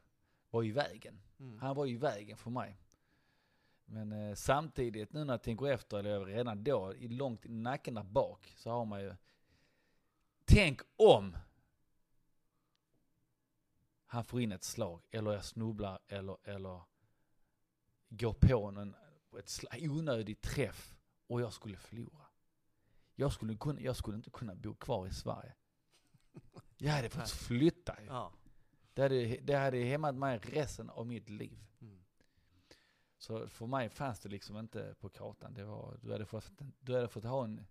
var 0.49 0.63
i 0.63 0.71
vägen. 0.71 1.21
Mm. 1.39 1.59
Han 1.59 1.75
var 1.75 1.87
i 1.87 1.97
vägen 1.97 2.37
för 2.37 2.49
mig. 2.49 2.81
Men 3.85 4.11
eh, 4.11 4.35
samtidigt 4.35 5.13
nu 5.13 5.23
när 5.23 5.33
jag 5.33 5.43
tänker 5.43 5.67
efter, 5.67 5.97
eller 5.97 6.25
redan 6.25 6.63
då, 6.63 6.95
i 6.95 7.07
långt 7.07 7.45
i 7.45 7.49
nacken 7.49 7.93
där 7.93 8.03
bak, 8.03 8.53
så 8.57 8.69
har 8.69 8.85
man 8.85 9.01
ju 9.01 9.15
Tänk 10.51 10.81
om 10.95 11.37
han 14.05 14.23
får 14.23 14.41
in 14.41 14.51
ett 14.51 14.63
slag, 14.63 15.01
eller 15.11 15.31
jag 15.31 15.45
snubblar, 15.45 15.99
eller, 16.07 16.37
eller 16.43 16.81
går 18.09 18.33
på 18.33 18.71
någon, 18.71 18.95
ett 19.37 19.49
slag, 19.49 19.77
onödig 19.91 20.41
träff 20.41 20.95
och 21.27 21.41
jag 21.41 21.53
skulle 21.53 21.77
förlora. 21.77 22.25
Jag 23.15 23.31
skulle, 23.33 23.55
kunna, 23.57 23.81
jag 23.81 23.95
skulle 23.95 24.17
inte 24.17 24.29
kunna 24.29 24.55
bo 24.55 24.73
kvar 24.75 25.07
i 25.07 25.13
Sverige. 25.13 25.53
Jag 26.77 26.91
hade 26.91 27.09
fått 27.09 27.29
flytta 27.29 28.01
ju. 28.01 28.07
Ja. 28.07 28.31
Det 28.93 29.01
hade, 29.01 29.37
det 29.37 29.53
hade 29.55 29.77
hämmat 29.77 30.15
mig 30.15 30.37
resten 30.37 30.89
av 30.89 31.07
mitt 31.07 31.29
liv. 31.29 31.59
Mm. 31.81 32.03
Så 33.17 33.47
för 33.47 33.65
mig 33.67 33.89
fanns 33.89 34.19
det 34.19 34.29
liksom 34.29 34.57
inte 34.57 34.95
på 34.99 35.09
kartan. 35.09 35.53
Det 35.53 35.63
var, 35.65 35.97
du, 36.01 36.11
hade 36.11 36.25
fått, 36.25 36.51
du 36.79 36.95
hade 36.95 37.07
fått 37.07 37.23
ha 37.23 37.43
en, 37.43 37.65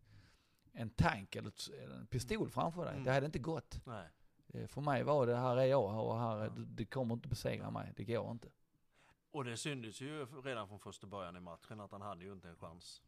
en 0.73 0.91
tank 0.91 1.37
eller 1.37 1.49
ett- 1.49 1.91
en 1.91 2.07
pistol 2.07 2.51
framför 2.51 2.85
dig. 2.85 2.93
Mm. 2.93 3.05
Det 3.05 3.13
hade 3.13 3.27
inte 3.27 3.39
gått. 3.39 3.81
Nej. 3.87 4.09
Eh, 4.49 4.67
För 4.67 4.81
mig 4.81 5.03
var 5.03 5.27
det, 5.27 5.37
här 5.37 5.57
är 5.57 5.65
jag 5.65 6.07
och 6.07 6.19
här, 6.19 6.37
är- 6.37 6.45
Ja. 6.45 6.51
det, 6.51 6.65
det 6.65 6.85
kommer 6.85 7.15
inte 7.15 7.29
besegra 7.29 7.71
mig. 7.71 7.93
Det 7.97 8.05
går 8.05 8.31
inte. 8.31 8.49
Och 9.31 9.45
det 9.45 9.57
syntes 9.57 10.01
ju 10.01 10.27
redan 10.45 10.69
från 10.69 10.79
första 10.79 11.07
början 11.07 11.37
i 11.37 11.41
matchen 11.41 11.81
att 11.81 11.93
han 11.93 12.03
hade 12.03 12.25
ju 12.25 12.33
inte 12.33 12.49
en 12.49 12.57
chans. 12.57 13.03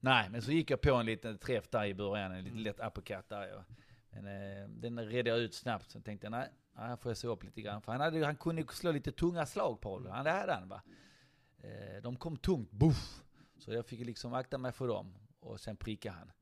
Nej, 0.00 0.30
men 0.30 0.42
så 0.42 0.52
gick 0.52 0.70
jag 0.70 0.80
på 0.80 0.94
en 0.94 1.06
liten 1.06 1.38
träff 1.38 1.68
där 1.70 1.84
i 1.84 1.94
början, 1.94 2.32
en 2.32 2.38
liten 2.44 2.52
Mm. 2.58 2.64
lätt 2.64 2.80
uppercut 2.80 3.28
där. 3.28 3.48
Ja. 3.48 3.64
Men 4.10 4.26
eh, 4.26 4.68
den 4.68 5.06
redde 5.08 5.30
jag 5.30 5.38
ut 5.38 5.54
snabbt, 5.54 5.90
så 5.90 6.00
tänkte 6.00 6.24
jag 6.26 6.30
nej, 6.30 6.48
här 6.74 6.96
får 6.96 7.10
jag 7.10 7.16
se 7.16 7.28
upp 7.28 7.44
lite 7.44 7.60
grann. 7.60 7.82
För 7.82 7.92
han, 7.92 8.00
hade, 8.00 8.24
han 8.26 8.36
kunde 8.36 8.66
slå 8.70 8.90
lite 8.92 9.12
tunga 9.12 9.46
slag 9.46 9.80
på. 9.80 10.08
Han, 10.10 10.24
det 10.24 10.30
hade 10.30 10.52
han 10.52 10.68
va. 10.68 10.82
Eh, 11.58 12.02
de 12.02 12.16
kom 12.16 12.36
tungt, 12.36 12.70
buff. 12.70 13.22
Så 13.58 13.72
jag 13.72 13.86
fick 13.86 14.06
liksom 14.06 14.34
akta 14.34 14.58
mig 14.58 14.72
för 14.72 14.88
dem. 14.88 15.14
Och 15.40 15.60
sen 15.60 15.76
pricka 15.76 16.10
han. 16.12 16.32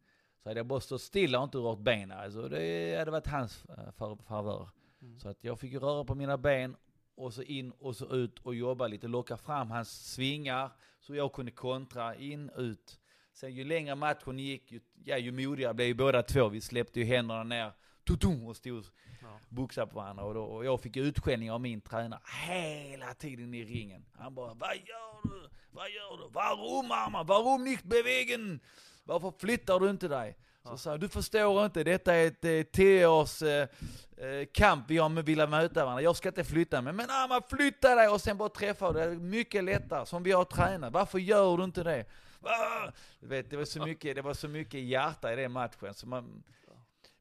Så 0.43 0.49
hade 0.51 0.59
jag 0.61 0.67
bara 0.67 0.81
stått 0.81 1.03
stilla 1.03 1.39
och 1.39 1.45
inte 1.45 1.59
rört 1.59 1.79
benen, 1.79 2.19
alltså 2.19 2.49
det 2.49 2.99
hade 2.99 3.11
varit 3.11 3.27
hans 3.27 3.65
eh, 3.65 3.91
favör. 4.25 4.69
Mm. 5.03 5.19
Så 5.19 5.29
att 5.29 5.45
jag 5.45 5.61
fick 5.61 5.75
röra 5.75 6.05
på 6.05 6.15
mina 6.15 6.39
ben 6.39 6.77
och 7.17 7.35
så 7.35 7.43
in 7.43 7.71
och 7.71 7.97
så 7.97 8.15
ut 8.15 8.39
och 8.39 8.55
jobba 8.55 8.87
lite, 8.87 9.09
locka 9.09 9.37
fram 9.37 9.71
hans 9.71 10.13
svingar 10.15 10.71
så 11.01 11.15
jag 11.15 11.33
kunde 11.33 11.53
kontra 11.53 12.15
in, 12.15 12.51
ut. 12.57 13.01
Sen 13.33 13.55
ju 13.55 13.65
längre 13.65 13.95
matchen 13.95 14.39
gick, 14.39 14.73
ju, 14.73 14.81
ja, 15.05 15.19
ju 15.19 15.33
modigare 15.33 15.75
blev 15.75 15.89
ju 15.89 15.95
båda 15.95 16.23
två. 16.23 16.49
Vi 16.49 16.61
släppte 16.61 17.01
ju 17.01 17.07
händerna 17.07 17.43
ner 17.45 17.73
tutum, 18.05 18.47
och 18.47 18.57
stod 18.57 18.85
Ja. 19.23 19.41
boxade 19.49 19.87
på 19.87 19.97
varandra. 19.97 20.25
Och, 20.25 20.35
då, 20.35 20.43
och 20.43 20.65
jag 20.65 20.81
fick 20.81 20.97
utskällning 20.97 21.53
av 21.53 21.61
min 21.61 21.81
tränare 21.81 22.21
hela 22.47 23.15
tiden 23.15 23.55
i 23.55 23.65
ringen. 23.65 24.05
Han 24.19 24.35
bara, 24.35 24.55
vad 24.55 24.77
gör 24.77 25.23
du? 25.23 25.49
Vad 25.71 25.91
gör 25.91 26.17
du? 26.17 26.29
Varum 26.33 26.89
mamma? 26.89 27.23
Varum 27.23 27.65
nicht 27.65 27.85
bewegen? 27.85 28.61
Varför 29.05 29.33
flyttar 29.39 29.81
du 29.81 29.91
inte 29.91 30.09
dig? 30.09 30.37
Så 30.69 30.79
sa 30.79 30.99
du 30.99 31.09
förstår 31.09 31.65
inte, 31.65 31.85
detta 31.85 32.15
är 32.15 32.27
ett 32.27 32.45
eh, 32.45 32.63
tioårs 32.63 33.43
eh, 33.43 33.69
eh, 34.17 34.47
kamp 34.53 34.85
vi 34.91 34.99
har 34.99 35.09
med 35.09 35.25
vilja 35.25 35.47
möta 35.47 35.85
varandra. 35.85 36.03
Jag 36.03 36.17
ska 36.17 36.29
inte 36.29 36.45
flytta 36.45 36.83
mig. 36.83 36.93
Men 36.93 37.11
Amma, 37.11 37.43
flytta 37.49 37.95
dig 37.95 38.09
och 38.09 38.21
sen 38.21 38.39
bara 38.39 38.49
träffa 38.49 38.93
dig. 38.93 39.07
Det 39.07 39.13
är 39.13 39.17
mycket 39.17 39.65
lättare, 39.65 40.07
som 40.07 40.23
vi 40.23 40.33
har 40.33 40.45
tränat. 40.45 40.93
Varför 40.93 41.19
gör 41.19 41.57
du 41.57 41.65
inte 41.65 41.83
det? 41.83 42.05
Ah! 42.43 42.91
Du 43.21 43.27
vet, 43.27 43.51
det 43.51 43.57
var 43.57 43.65
så 43.65 43.87
mycket, 43.87 44.17
det 44.17 44.23
var 44.23 44.35
så 44.35 44.49
mycket 44.49 44.81
hjärta 44.81 45.33
i 45.33 45.37
den 45.37 45.53
matchen. 45.53 45.95
Så 45.95 46.07
man, 46.07 46.43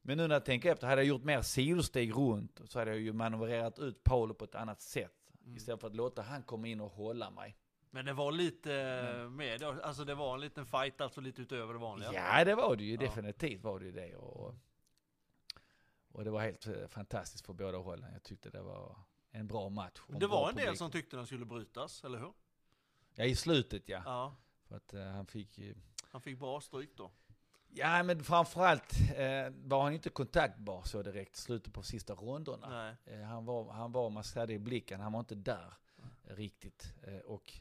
men 0.02 0.16
nu 0.16 0.28
när 0.28 0.34
jag 0.34 0.44
tänker 0.44 0.72
efter, 0.72 0.86
hade 0.86 1.02
jag 1.02 1.08
gjort 1.08 1.24
mer 1.24 1.42
sidosteg 1.42 2.16
runt 2.16 2.60
så 2.68 2.78
hade 2.78 2.90
jag 2.90 3.00
ju 3.00 3.12
manövrerat 3.12 3.78
ut 3.78 4.04
Paolo 4.04 4.34
på 4.34 4.44
ett 4.44 4.54
annat 4.54 4.82
sätt. 4.82 5.12
Mm. 5.44 5.56
Istället 5.56 5.80
för 5.80 5.86
att 5.86 5.96
låta 5.96 6.22
han 6.22 6.42
komma 6.42 6.66
in 6.66 6.80
och 6.80 6.90
hålla 6.90 7.30
mig. 7.30 7.56
Men 7.94 8.04
det 8.04 8.12
var 8.12 8.32
lite 8.32 8.74
eh, 8.74 9.30
med, 9.30 9.62
alltså 9.62 10.04
det 10.04 10.14
var 10.14 10.34
en 10.34 10.40
liten 10.40 10.66
fight 10.66 11.00
alltså 11.00 11.20
lite 11.20 11.42
utöver 11.42 11.72
det 11.72 11.78
vanliga. 11.78 12.12
Ja, 12.12 12.44
det 12.44 12.54
var 12.54 12.76
det 12.76 12.84
ju. 12.84 12.96
Definitivt 12.96 13.62
var 13.62 13.78
det 13.78 13.84
ju 13.84 13.92
det. 13.92 14.16
Och, 14.16 14.54
och 16.12 16.24
det 16.24 16.30
var 16.30 16.40
helt 16.40 16.66
eh, 16.66 16.86
fantastiskt 16.88 17.46
för 17.46 17.52
båda 17.52 17.78
hållen. 17.78 18.12
Jag 18.12 18.22
tyckte 18.22 18.50
det 18.50 18.62
var 18.62 18.96
en 19.30 19.46
bra 19.46 19.68
match. 19.68 20.00
Det 20.08 20.18
bra 20.18 20.28
var 20.28 20.50
en 20.50 20.56
del 20.56 20.76
som 20.76 20.90
tyckte 20.90 21.16
den 21.16 21.26
skulle 21.26 21.44
brytas, 21.44 22.04
eller 22.04 22.18
hur? 22.18 22.32
Ja, 23.14 23.24
i 23.24 23.36
slutet 23.36 23.88
ja. 23.88 24.02
Ja. 24.04 24.36
För 24.68 24.76
att 24.76 24.94
eh, 24.94 25.04
han 25.04 25.26
fick 25.26 25.58
ju... 25.58 25.74
Han 26.10 26.20
fick 26.20 26.38
bra 26.38 26.60
stryk 26.60 26.96
då. 26.96 27.10
Ja, 27.68 28.02
men 28.02 28.24
framförallt 28.24 28.92
eh, 29.16 29.52
var 29.64 29.82
han 29.82 29.92
inte 29.92 30.10
kontaktbar 30.10 30.82
så 30.82 31.02
direkt 31.02 31.36
slutet 31.36 31.74
på 31.74 31.82
sista 31.82 32.14
rondorna. 32.14 32.96
Eh, 33.04 33.20
han 33.20 33.44
var, 33.44 33.72
han 33.72 33.92
var, 33.92 34.10
man 34.10 34.24
det 34.34 34.52
i 34.52 34.58
blicken, 34.58 35.00
han 35.00 35.12
var 35.12 35.20
inte 35.20 35.34
där 35.34 35.74
eh, 36.24 36.34
riktigt. 36.36 36.94
Eh, 37.02 37.18
och 37.18 37.60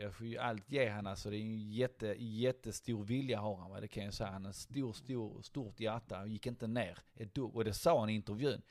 jag 0.00 0.14
får 0.14 0.26
ju 0.26 0.38
allt 0.38 0.70
ge 0.70 0.88
han 0.88 1.06
alltså, 1.06 1.30
det 1.30 1.36
är 1.36 1.40
en 1.40 1.70
jätte, 1.70 2.06
jättestor 2.18 3.04
vilja 3.04 3.40
har 3.40 3.56
han 3.56 3.80
det 3.80 3.88
kan 3.88 4.04
jag 4.04 4.14
säga. 4.14 4.30
Han 4.30 4.42
har 4.42 4.48
en 4.48 4.54
stor, 4.54 4.92
stor, 4.92 5.42
stort 5.42 5.80
hjärta, 5.80 6.16
han 6.16 6.30
gick 6.30 6.46
inte 6.46 6.66
ner 6.66 6.98
ett 7.14 7.34
dugg. 7.34 7.56
Och 7.56 7.64
det 7.64 7.72
sa 7.72 8.00
han 8.00 8.10
i 8.10 8.14
intervjun. 8.14 8.62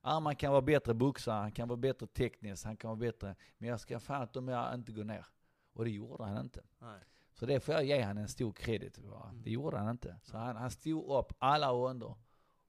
Arman 0.00 0.36
kan 0.36 0.50
vara 0.50 0.62
bättre 0.62 0.94
boxare, 0.94 1.40
han 1.40 1.52
kan 1.52 1.68
vara 1.68 1.76
bättre 1.76 2.06
tekniskt, 2.06 2.64
han 2.64 2.76
kan 2.76 2.88
vara 2.88 2.98
bättre, 2.98 3.34
men 3.58 3.68
jag 3.68 3.80
ska 3.80 4.00
fan 4.00 4.22
att 4.22 4.32
de 4.32 4.48
jag 4.48 4.74
inte 4.74 4.92
gå 4.92 5.02
ner. 5.02 5.26
Och 5.72 5.84
det 5.84 5.90
gjorde 5.90 6.24
han 6.24 6.44
inte. 6.44 6.62
Nej. 6.78 7.00
Så 7.34 7.46
det 7.46 7.60
får 7.60 7.74
jag 7.74 7.84
ge 7.84 8.02
han 8.02 8.18
en 8.18 8.28
stor 8.28 8.52
credit 8.52 8.96
för. 8.96 9.28
Mm. 9.28 9.42
Det 9.42 9.50
gjorde 9.50 9.78
han 9.78 9.90
inte. 9.90 10.16
Så 10.22 10.36
han, 10.36 10.56
han 10.56 10.70
stod 10.70 11.18
upp 11.18 11.32
alla 11.38 11.70
ronder 11.70 12.14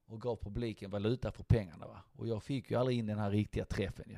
och 0.05 0.21
gav 0.21 0.35
publiken 0.35 0.91
valuta 0.91 1.31
för 1.31 1.43
pengarna. 1.43 1.87
Va? 1.87 2.03
Och 2.13 2.27
jag 2.27 2.43
fick 2.43 2.71
ju 2.71 2.77
aldrig 2.77 2.97
in 2.97 3.05
den 3.05 3.19
här 3.19 3.31
riktiga 3.31 3.65
träffen 3.65 4.05
ju. 4.09 4.17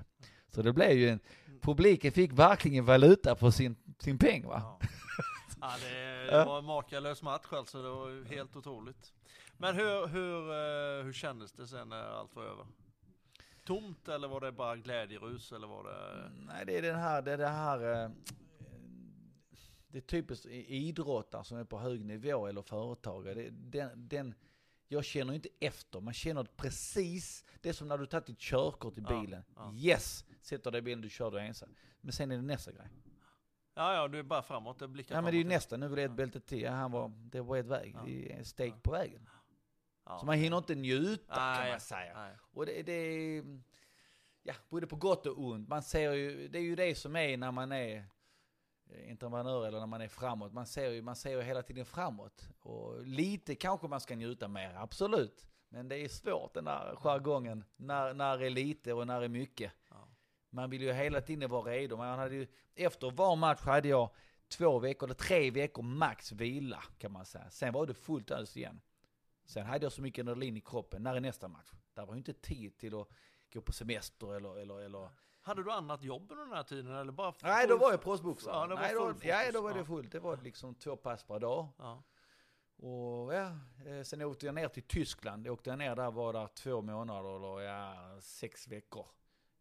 Så 0.49 0.61
det 0.61 0.73
blev 0.73 0.91
ju 0.91 1.09
en, 1.09 1.19
publiken 1.61 2.11
fick 2.11 2.31
verkligen 2.31 2.85
valuta 2.85 3.35
för 3.35 3.51
sin, 3.51 3.75
sin 3.99 4.17
peng 4.17 4.47
va. 4.47 4.61
Ja. 4.63 4.79
ja, 5.61 5.71
det, 5.81 6.25
det 6.31 6.45
var 6.45 6.59
en 6.59 6.65
makalös 6.65 7.21
match 7.21 7.45
alltså, 7.51 7.81
det 7.81 7.89
var 7.89 8.25
helt 8.25 8.55
otroligt. 8.55 9.13
Men 9.57 9.75
hur, 9.75 10.07
hur, 10.07 10.51
eh, 10.51 11.03
hur 11.05 11.13
kändes 11.13 11.51
det 11.51 11.67
sen 11.67 11.89
när 11.89 12.03
allt 12.03 12.35
var 12.35 12.43
över? 12.43 12.65
Tomt 13.63 14.07
eller 14.07 14.27
var 14.27 14.41
det 14.41 14.51
bara 14.51 14.75
glädjerus 14.75 15.51
eller 15.51 15.67
var 15.67 15.83
det? 15.83 16.29
Nej 16.45 16.65
det 16.65 16.77
är 16.77 16.81
den 16.81 16.95
här, 16.99 17.21
det 17.21 17.31
är 17.31 17.37
det 17.37 17.47
här 17.47 18.03
eh, 18.03 18.09
det 19.87 19.97
är 19.97 20.01
typiskt 20.01 20.45
idrottare 20.45 21.43
som 21.43 21.57
är 21.57 21.63
på 21.63 21.79
hög 21.79 22.05
nivå 22.05 22.47
eller 22.47 22.61
företagare. 22.61 23.49
Den, 23.49 24.07
den, 24.07 24.33
jag 24.87 25.05
känner 25.05 25.33
inte 25.33 25.49
efter, 25.59 25.99
man 26.01 26.13
känner 26.13 26.43
precis, 26.43 27.45
det 27.61 27.69
är 27.69 27.73
som 27.73 27.87
när 27.87 27.97
du 27.97 28.05
tagit 28.05 28.25
ditt 28.25 28.39
körkort 28.39 28.97
i 28.97 29.01
Ja, 29.01 29.21
bilen. 29.21 29.43
ja. 29.55 29.73
Sätter 29.73 30.34
sätter 30.45 30.71
dig 30.71 30.79
i 30.79 30.81
bilen, 30.81 31.01
du 31.01 31.09
kör 31.09 31.31
du 31.31 31.39
ensam. 31.39 31.75
Men 32.01 32.13
sen 32.13 32.31
är 32.31 32.35
det 32.35 32.41
nästa 32.41 32.71
grej. 32.71 32.87
Ja, 33.73 33.93
ja, 33.93 34.07
du 34.07 34.19
är 34.19 34.23
bara 34.23 34.41
framåt, 34.41 34.79
det 34.79 34.87
blickar 34.87 35.15
Ja 35.15 35.21
men 35.21 35.31
det 35.31 35.37
är 35.37 35.43
ju 35.43 35.49
nästa, 35.49 35.77
nu 35.77 35.87
vill 35.87 35.97
jag 35.97 36.05
ett 36.05 36.17
bälte 36.17 36.39
till. 36.39 36.61
Ja, 36.61 36.71
han 36.71 36.91
var, 36.91 37.09
det 37.09 37.41
var 37.41 37.57
ett 37.57 37.65
väg, 37.65 37.95
det 38.05 38.33
är 38.33 38.39
ett 38.39 38.47
steg 38.47 38.83
på 38.83 38.91
vägen. 38.91 39.29
Så 40.19 40.25
man 40.25 40.35
hinner 40.35 40.57
inte 40.57 40.75
njuta 40.75 41.55
kan 41.55 41.69
man 41.69 41.79
säga. 41.79 42.37
Och 42.53 42.65
det, 42.65 42.83
det 42.83 42.91
är, 42.93 43.43
ja, 44.43 44.53
både 44.69 44.87
på 44.87 44.95
gott 44.95 45.25
och 45.25 45.39
ont. 45.39 45.69
Man 45.69 45.83
ser 45.83 46.13
ju, 46.13 46.47
det 46.47 46.57
är 46.57 46.63
ju 46.63 46.75
det 46.75 46.95
som 46.95 47.15
är 47.15 47.37
när 47.37 47.51
man 47.51 47.71
är 47.71 48.05
eh, 48.89 49.11
entreprenör 49.11 49.67
eller 49.67 49.79
när 49.79 49.87
man 49.87 50.01
är 50.01 50.07
framåt. 50.07 50.53
Man 50.53 50.65
ser 50.65 50.89
ju, 50.89 51.01
man 51.01 51.15
ser 51.15 51.31
ju 51.31 51.41
hela 51.41 51.61
tiden 51.61 51.85
framåt. 51.85 52.49
Och 52.59 53.07
lite 53.07 53.55
kanske 53.55 53.87
man 53.87 54.01
ska 54.01 54.15
njuta 54.15 54.47
mer, 54.47 54.75
absolut. 54.75 55.47
Men 55.69 55.87
det 55.87 55.97
är 55.97 56.07
svårt 56.07 56.53
den 56.53 56.65
där 56.65 56.95
jargongen. 56.95 57.63
När, 57.75 58.13
när 58.13 58.43
är 58.43 58.49
lite 58.49 58.93
och 58.93 59.07
när 59.07 59.21
är 59.21 59.27
mycket. 59.27 59.71
Ja. 59.89 60.07
Man 60.55 60.69
vill 60.69 60.81
ju 60.81 60.93
hela 60.93 61.21
tiden 61.21 61.49
vara 61.49 61.71
redo. 61.71 61.97
Man 61.97 62.19
hade 62.19 62.35
ju, 62.35 62.47
efter 62.75 63.11
var 63.11 63.35
match 63.35 63.61
hade 63.61 63.87
jag 63.87 64.09
två 64.47 64.79
veckor, 64.79 65.07
eller 65.07 65.15
tre 65.15 65.51
veckor 65.51 65.83
max 65.83 66.31
vila 66.31 66.83
kan 66.97 67.11
man 67.11 67.25
säga. 67.25 67.49
Sen 67.49 67.73
var 67.73 67.85
det 67.85 67.93
fullt 67.93 68.31
ös 68.31 68.57
igen. 68.57 68.81
Sen 69.45 69.65
hade 69.65 69.85
jag 69.85 69.91
så 69.91 70.01
mycket 70.01 70.23
adrenalin 70.23 70.57
i 70.57 70.61
kroppen. 70.61 71.03
När 71.03 71.15
är 71.15 71.19
nästa 71.19 71.47
match? 71.47 71.71
Där 71.93 72.05
var 72.05 72.13
ju 72.13 72.17
inte 72.17 72.33
tid 72.33 72.77
till 72.77 72.95
att 72.95 73.07
gå 73.53 73.61
på 73.61 73.71
semester 73.71 74.35
eller... 74.35 74.57
eller, 74.59 74.81
eller. 74.81 75.09
Hade 75.41 75.63
du 75.63 75.71
annat 75.71 76.03
jobb 76.03 76.31
under 76.31 76.45
den 76.45 76.53
här 76.53 76.63
tiden 76.63 76.95
eller 76.95 77.11
bara? 77.11 77.33
Nej, 77.43 77.67
då 77.67 77.77
var 77.77 77.91
jag 77.91 78.01
proffsboxare. 78.01 78.69
Ja, 78.69 78.75
Nej, 78.79 78.93
då, 78.93 79.07
fokus. 79.07 79.23
ja, 79.23 79.51
då 79.53 79.61
var 79.61 79.73
det 79.73 79.85
fullt. 79.85 80.11
Det 80.11 80.19
var 80.19 80.37
liksom 80.37 80.75
två 80.75 80.95
pass 80.95 81.23
per 81.23 81.39
dag. 81.39 81.67
Ja. 81.77 82.03
Och 82.77 83.33
ja, 83.33 83.51
eh, 83.85 84.01
sen 84.03 84.21
åkte 84.21 84.45
jag 84.45 84.55
ner 84.55 84.67
till 84.67 84.83
Tyskland. 84.83 85.45
Jag 85.45 85.53
åkte 85.53 85.75
ner 85.75 85.95
där, 85.95 86.11
var 86.11 86.33
där 86.33 86.47
två 86.47 86.81
månader 86.81 87.35
eller 87.35 87.61
ja, 87.61 88.17
sex 88.21 88.67
veckor 88.67 89.05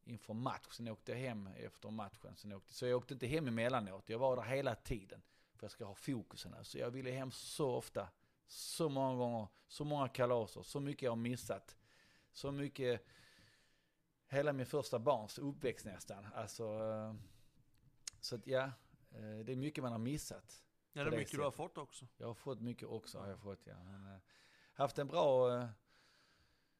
inför 0.06 0.34
match. 0.34 0.66
Sen 0.70 0.88
åkte 0.88 1.12
jag 1.12 1.18
hem 1.18 1.46
efter 1.46 1.90
matchen. 1.90 2.36
Sen 2.36 2.52
åkte, 2.52 2.72
så 2.74 2.86
jag 2.86 2.96
åkte 2.96 3.14
inte 3.14 3.26
hem 3.26 3.48
emellanåt. 3.48 4.08
Jag 4.08 4.18
var 4.18 4.36
där 4.36 4.42
hela 4.42 4.74
tiden. 4.74 5.22
För 5.56 5.64
jag 5.64 5.70
ska 5.70 5.84
ha 5.84 5.94
fokusen. 5.94 6.64
Så 6.64 6.78
jag 6.78 6.90
ville 6.90 7.10
hem 7.10 7.30
så 7.30 7.70
ofta. 7.74 8.08
Så 8.46 8.88
många 8.88 9.16
gånger. 9.16 9.48
Så 9.68 9.84
många 9.84 10.08
kalaser. 10.08 10.62
Så 10.62 10.80
mycket 10.80 11.02
jag 11.02 11.10
har 11.10 11.16
missat. 11.16 11.76
Så 12.32 12.52
mycket. 12.52 13.06
Hela 14.28 14.52
min 14.52 14.66
första 14.66 14.98
barns 14.98 15.38
uppväxt 15.38 15.86
nästan. 15.86 16.26
Alltså. 16.34 16.64
eh, 16.64 17.14
Så 18.20 18.34
att 18.36 18.46
ja. 18.46 18.62
eh, 19.10 19.38
Det 19.44 19.52
är 19.52 19.56
mycket 19.56 19.82
man 19.84 19.92
har 19.92 19.98
missat. 19.98 20.62
Ja, 20.92 21.02
det 21.02 21.08
är 21.08 21.10
det 21.10 21.16
mycket 21.16 21.34
du 21.36 21.42
har 21.42 21.50
fått 21.50 21.78
också. 21.78 22.06
Jag 22.16 22.26
har 22.26 22.34
fått 22.34 22.60
mycket 22.60 22.88
också, 22.88 23.18
har 23.18 23.28
jag 23.28 23.40
fått 23.40 23.66
ja. 23.66 23.74
Men, 23.84 24.06
eh, 24.14 24.18
haft 24.74 24.98
en 24.98 25.06
bra 25.06 25.50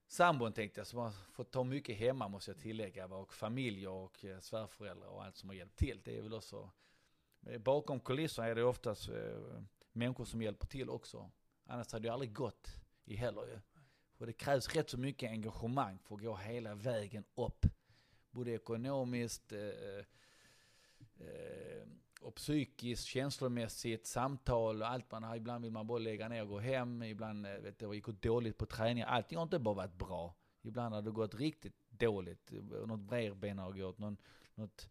sambon 0.07 0.53
tänkte 0.53 0.81
jag, 0.81 0.87
som 0.87 0.99
har 0.99 1.11
fått 1.11 1.51
ta 1.51 1.65
mycket 1.65 1.97
hemma 1.97 2.29
måste 2.29 2.51
jag 2.51 2.59
tillägga. 2.59 3.07
Och 3.07 3.35
familjer 3.35 3.91
och 3.91 4.25
eh, 4.25 4.39
svärföräldrar 4.39 5.09
och 5.09 5.25
allt 5.25 5.37
som 5.37 5.49
har 5.49 5.57
hjälpt 5.57 5.77
till. 5.77 6.01
Det 6.05 6.19
är 6.19 6.23
väl 6.23 6.35
också, 6.35 6.71
eh, 7.47 7.59
bakom 7.59 8.01
kulisserna 8.01 8.49
är 8.49 8.55
det 8.55 8.65
oftast 8.65 9.09
eh, 9.09 9.63
människor 9.93 10.25
som 10.25 10.43
hjälper 10.43 10.67
till 10.67 10.91
också. 10.91 11.31
Annars 11.67 11.93
hade 11.93 12.09
det 12.09 12.13
aldrig 12.13 12.33
gått 12.33 12.69
i 13.05 13.17
heller 13.17 13.47
ju. 13.47 13.59
För 14.15 14.27
det 14.27 14.33
krävs 14.33 14.75
rätt 14.75 14.91
så 14.91 14.99
mycket 14.99 15.31
engagemang 15.31 15.99
för 15.99 16.15
att 16.15 16.23
gå 16.23 16.37
hela 16.37 16.75
vägen 16.75 17.25
upp. 17.35 17.67
Både 18.31 18.51
ekonomiskt, 18.51 19.53
eh, 19.53 19.61
eh, 21.19 21.87
och 22.25 22.35
psykiskt, 22.35 23.05
känslomässigt, 23.05 24.07
samtal 24.07 24.83
och 24.83 24.89
allt 24.89 25.11
man 25.11 25.23
har. 25.23 25.37
Ibland 25.37 25.65
vill 25.65 25.73
man 25.73 25.87
bara 25.87 25.99
lägga 25.99 26.29
ner 26.29 26.43
och 26.43 26.49
gå 26.49 26.59
hem. 26.59 27.03
Ibland 27.03 27.47
eh, 27.47 27.53
vet 27.53 27.79
du, 27.79 27.91
det 27.91 28.01
gått 28.01 28.23
dåligt 28.23 28.59
på 28.59 28.67
träning. 28.67 29.03
Allting 29.07 29.39
har 29.39 29.43
inte 29.43 29.59
bara 29.59 29.75
varit 29.75 29.99
bra. 29.99 30.35
Ibland 30.63 30.95
har 30.95 31.03
det 31.03 31.11
gått 31.11 31.35
riktigt 31.35 31.75
dåligt. 31.89 32.51
Något 32.87 33.01
bredben 33.01 33.59
har 33.59 33.73
gått, 33.73 33.99
någon, 33.99 34.17
något 34.55 34.89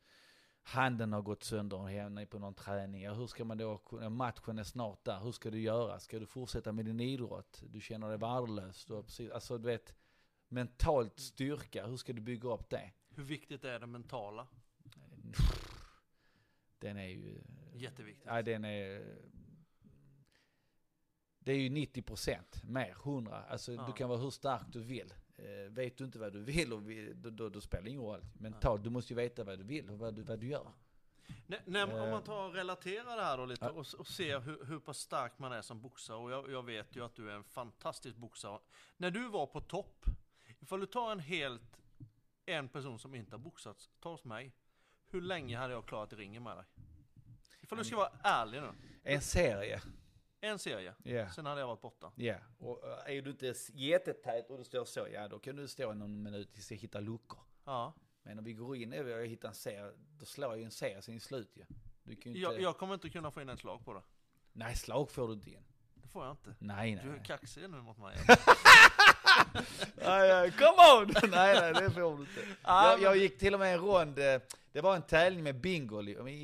handen 0.63 1.13
har 1.13 1.21
gått 1.21 1.43
sönder 1.43 1.77
hemma 1.77 2.25
på 2.25 2.39
någon 2.39 2.53
träning. 2.53 3.01
Ja, 3.01 3.13
hur 3.13 3.27
ska 3.27 3.45
man 3.45 3.57
då, 3.57 3.77
kunna- 3.77 4.09
matchen 4.09 4.59
är 4.59 4.63
snart 4.63 5.05
där. 5.05 5.19
Hur 5.19 5.31
ska 5.31 5.51
du 5.51 5.61
göra? 5.61 5.99
Ska 5.99 6.19
du 6.19 6.25
fortsätta 6.25 6.71
med 6.71 6.85
din 6.85 6.99
idrott? 6.99 7.63
Du 7.69 7.81
känner 7.81 8.09
dig 8.09 8.17
värdelös. 8.17 8.85
Du 8.85 9.03
precis, 9.03 9.31
alltså 9.31 9.57
du 9.57 9.67
vet, 9.67 9.95
mentalt 10.47 11.19
styrka. 11.19 11.87
Hur 11.87 11.97
ska 11.97 12.13
du 12.13 12.21
bygga 12.21 12.49
upp 12.49 12.69
det? 12.69 12.91
Hur 13.09 13.23
viktigt 13.23 13.63
är 13.63 13.79
det 13.79 13.87
mentala? 13.87 14.47
Den 16.83 16.97
är 16.97 17.07
ju... 17.07 17.41
Jätteviktigt. 17.73 18.25
Ja, 18.27 18.41
den 18.41 18.65
är... 18.65 19.15
Det 21.39 21.51
är 21.51 21.57
ju 21.57 21.69
90% 21.69 22.65
mer, 22.65 22.89
100. 23.03 23.43
Alltså 23.43 23.73
Ja. 23.73 23.83
du 23.87 23.93
kan 23.93 24.09
vara 24.09 24.19
hur 24.19 24.29
stark 24.29 24.61
du 24.71 24.79
vill. 24.83 25.13
Eh, 25.35 25.71
vet 25.71 25.97
du 25.97 26.03
inte 26.05 26.19
vad 26.19 26.33
du 26.33 26.43
vill, 26.43 26.73
och 26.73 26.89
vi, 26.89 27.13
då, 27.13 27.29
då, 27.29 27.49
då 27.49 27.61
spelar 27.61 27.83
det 27.83 27.89
ingen 27.89 28.01
roll. 28.01 28.21
Mentalt, 28.39 28.83
du 28.83 28.89
måste 28.89 29.13
ju 29.13 29.17
veta 29.17 29.43
vad 29.43 29.59
du 29.59 29.63
vill 29.63 29.89
och 29.89 29.99
vad 29.99 30.15
du, 30.15 30.21
vad 30.23 30.39
du 30.39 30.47
gör. 30.47 30.71
Nej, 31.47 31.59
nej, 31.65 31.83
om 31.83 31.89
Eh. 31.89 32.11
man 32.11 32.23
tar 32.23 32.47
och 32.47 32.53
relaterar 32.53 33.15
det 33.17 33.23
här 33.23 33.37
då 33.37 33.45
lite 33.45 33.65
Ja. 33.65 33.71
och, 33.71 33.85
och 33.99 34.07
ser 34.07 34.39
hur, 34.39 34.65
hur 34.65 34.79
pass 34.79 34.97
stark 34.97 35.39
man 35.39 35.51
är 35.51 35.61
som 35.61 35.81
boxare 35.81 36.17
och 36.17 36.31
jag, 36.31 36.51
jag 36.51 36.63
vet 36.65 36.95
ju 36.95 37.05
att 37.05 37.15
du 37.15 37.31
är 37.31 37.35
en 37.35 37.43
fantastisk 37.43 38.15
boxare. 38.17 38.59
När 38.97 39.11
du 39.11 39.27
var 39.29 39.47
på 39.47 39.61
topp, 39.61 40.05
ifall 40.59 40.79
du 40.79 40.85
tar 40.85 41.11
en 41.11 41.19
helt, 41.19 41.81
en 42.45 42.69
person 42.69 42.99
som 42.99 43.15
inte 43.15 43.31
har 43.35 43.39
boxats, 43.39 43.89
ta 43.99 44.11
hos 44.11 44.23
mig. 44.23 44.51
Hur 45.07 45.21
länge 45.21 45.57
hade 45.57 45.73
jag 45.73 45.85
klarat 45.85 46.13
i 46.13 46.15
ringen 46.15 46.43
med 46.43 46.57
dig? 46.57 46.65
Ifall 47.73 47.77
du 47.77 47.83
ska 47.83 47.95
vara 47.97 48.11
ärlig 48.23 48.61
nu. 48.61 48.69
En 49.03 49.21
serie. 49.21 49.81
En 50.41 50.59
serie, 50.59 50.93
Ja. 51.03 51.29
sen 51.29 51.45
hade 51.45 51.59
jag 51.61 51.67
varit 51.67 51.81
borta. 51.81 52.11
Ja, 52.15 52.35
och 52.59 52.83
eh, 53.07 53.17
är 53.17 53.21
du 53.21 53.29
inte 53.31 53.53
jättetät 53.73 54.49
och 54.49 54.57
du 54.57 54.63
står 54.63 54.85
så, 54.85 55.07
ja 55.13 55.27
då 55.27 55.39
kan 55.39 55.55
du 55.55 55.67
stå 55.67 55.91
i 55.91 55.95
någon 55.95 56.23
minut 56.23 56.53
tills 56.53 56.71
jag 56.71 56.77
hittar 56.77 57.01
luckor. 57.01 57.39
Ja. 57.65 57.93
Men 58.23 58.39
om 58.39 58.45
vi 58.45 58.53
går 58.53 58.75
in 58.75 58.93
och 58.93 59.09
jag 59.09 59.27
hittar 59.27 59.49
en 59.49 59.55
serie, 59.55 59.91
då 60.19 60.25
slår 60.25 60.49
jag 60.51 60.57
ju 60.59 60.63
en 60.65 60.71
serie 60.71 61.01
sen 61.01 61.15
i 61.15 61.19
slut 61.19 61.51
ju. 61.57 61.63
Du 62.03 62.15
kan 62.15 62.31
ju 62.33 62.39
inte... 62.39 62.51
Jag, 62.53 62.61
jag 62.61 62.77
kommer 62.77 62.93
inte 62.93 63.09
kunna 63.09 63.31
få 63.31 63.41
in 63.41 63.49
ett 63.49 63.59
slag 63.59 63.85
på 63.85 63.93
det. 63.93 64.01
Nej, 64.53 64.75
slag 64.75 65.11
får 65.11 65.27
du 65.27 65.33
inte 65.33 65.49
in. 65.49 65.63
Det 65.95 66.07
får 66.07 66.23
jag 66.25 66.31
inte. 66.33 66.55
Nej, 66.59 66.95
nej. 66.95 67.05
Du 67.05 67.13
är 67.15 67.23
kaxig 67.23 67.69
nu 67.69 67.77
mot 67.81 67.97
mig. 67.97 68.17
Nej, 69.95 70.29
nej, 70.29 70.51
come 70.51 71.01
on! 71.01 71.29
nej, 71.31 71.59
nej, 71.61 71.73
det 71.73 71.91
får 71.91 72.01
du 72.17 72.21
inte. 72.21 72.41
Ja, 72.63 72.91
Jag, 72.91 73.01
jag 73.01 73.17
gick 73.17 73.39
till 73.39 73.53
och 73.53 73.59
med 73.59 73.73
en 73.73 73.79
rond, 73.79 74.19
eh, 74.19 74.41
det 74.73 74.81
var 74.81 74.95
en 74.95 75.01
tävling 75.01 75.43
med 75.43 75.61
Bingo, 75.61 75.95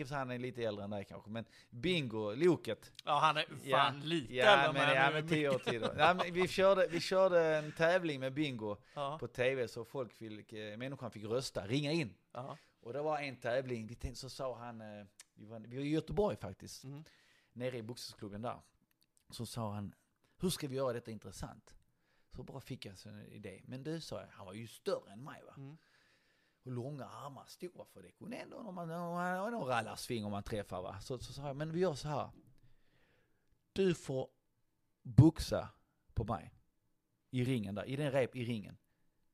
han 0.09 0.31
är 0.31 0.37
lite 0.39 0.63
äldre 0.63 0.83
än 0.83 0.89
dig 0.89 1.05
kanske, 1.05 1.29
men 1.29 1.45
Bingo, 1.69 2.33
Loket. 2.35 2.91
Ja, 3.05 3.19
han 3.19 3.37
är 3.37 3.45
fan 3.71 3.99
lite 3.99 4.35
ja, 4.35 4.45
äldre 4.45 4.73
men, 4.85 4.95
ja, 4.95 5.11
men 5.13 5.27
tio 5.27 5.49
år 5.49 5.59
till 5.59 5.81
ja, 5.97 6.13
men 6.13 6.33
vi, 6.33 6.47
körde, 6.47 6.87
vi 6.91 6.99
körde 6.99 7.55
en 7.57 7.71
tävling 7.71 8.19
med 8.19 8.33
Bingo 8.33 8.77
Ja. 8.93 9.17
på 9.19 9.27
tv 9.27 9.67
så 9.67 9.85
folk 9.85 10.13
fick, 10.13 10.53
eh, 10.53 10.77
människan 10.77 11.11
fick 11.11 11.23
rösta, 11.23 11.67
ringa 11.67 11.91
in. 11.91 12.13
Ja. 12.33 12.57
Och 12.81 12.93
det 12.93 13.01
var 13.01 13.19
en 13.19 13.35
tävling, 13.35 13.87
vi 13.87 13.95
tänkte, 13.95 14.19
så 14.19 14.29
sa 14.29 14.57
han, 14.57 14.81
eh, 14.81 15.05
vi 15.33 15.45
var, 15.45 15.59
vi 15.59 15.77
var 15.77 15.83
i 15.83 15.89
Göteborg 15.89 16.37
faktiskt, 16.37 16.83
Mm. 16.83 17.03
nere 17.53 17.77
i 17.77 17.81
boxningsklubben 17.83 18.41
där. 18.41 18.59
Så 19.29 19.45
sa 19.45 19.73
han, 19.73 19.93
hur 20.41 20.49
ska 20.49 20.67
vi 20.67 20.75
göra 20.75 20.93
detta 20.93 21.11
intressant? 21.11 21.75
Så 22.35 22.43
bara 22.43 22.61
fick 22.61 22.85
jag 22.85 22.95
en 23.05 23.25
idé. 23.25 23.61
Men 23.65 23.83
du 23.83 24.01
sa 24.01 24.19
jag, 24.21 24.27
han 24.31 24.45
var 24.45 24.53
ju 24.53 24.67
större 24.67 25.11
än 25.11 25.23
mig 25.23 25.41
va? 25.45 25.53
Mm. 25.57 25.77
Och 26.69 26.75
långa 26.75 27.05
armar, 27.05 27.45
stora 27.47 27.85
för 27.85 28.01
det 28.01 28.11
kunde 28.11 28.37
ändå, 28.37 28.57
om 28.57 28.75
man 28.75 28.89
har 28.89 29.51
någon 29.51 29.67
rallarsving 29.67 30.25
om 30.25 30.31
man 30.31 30.43
träffar 30.43 30.81
va. 30.81 30.99
Så, 31.01 31.19
så 31.19 31.33
sa 31.33 31.47
jag, 31.47 31.55
men 31.55 31.71
vi 31.71 31.79
gör 31.79 31.93
så 31.93 32.07
här. 32.07 32.29
Du 33.73 33.95
får 33.95 34.29
boxa 35.01 35.69
på 36.13 36.23
mig. 36.23 36.53
I 37.29 37.43
ringen 37.43 37.75
där, 37.75 37.85
i 37.85 37.95
den 37.95 38.11
rep 38.11 38.35
i 38.35 38.45
ringen. 38.45 38.77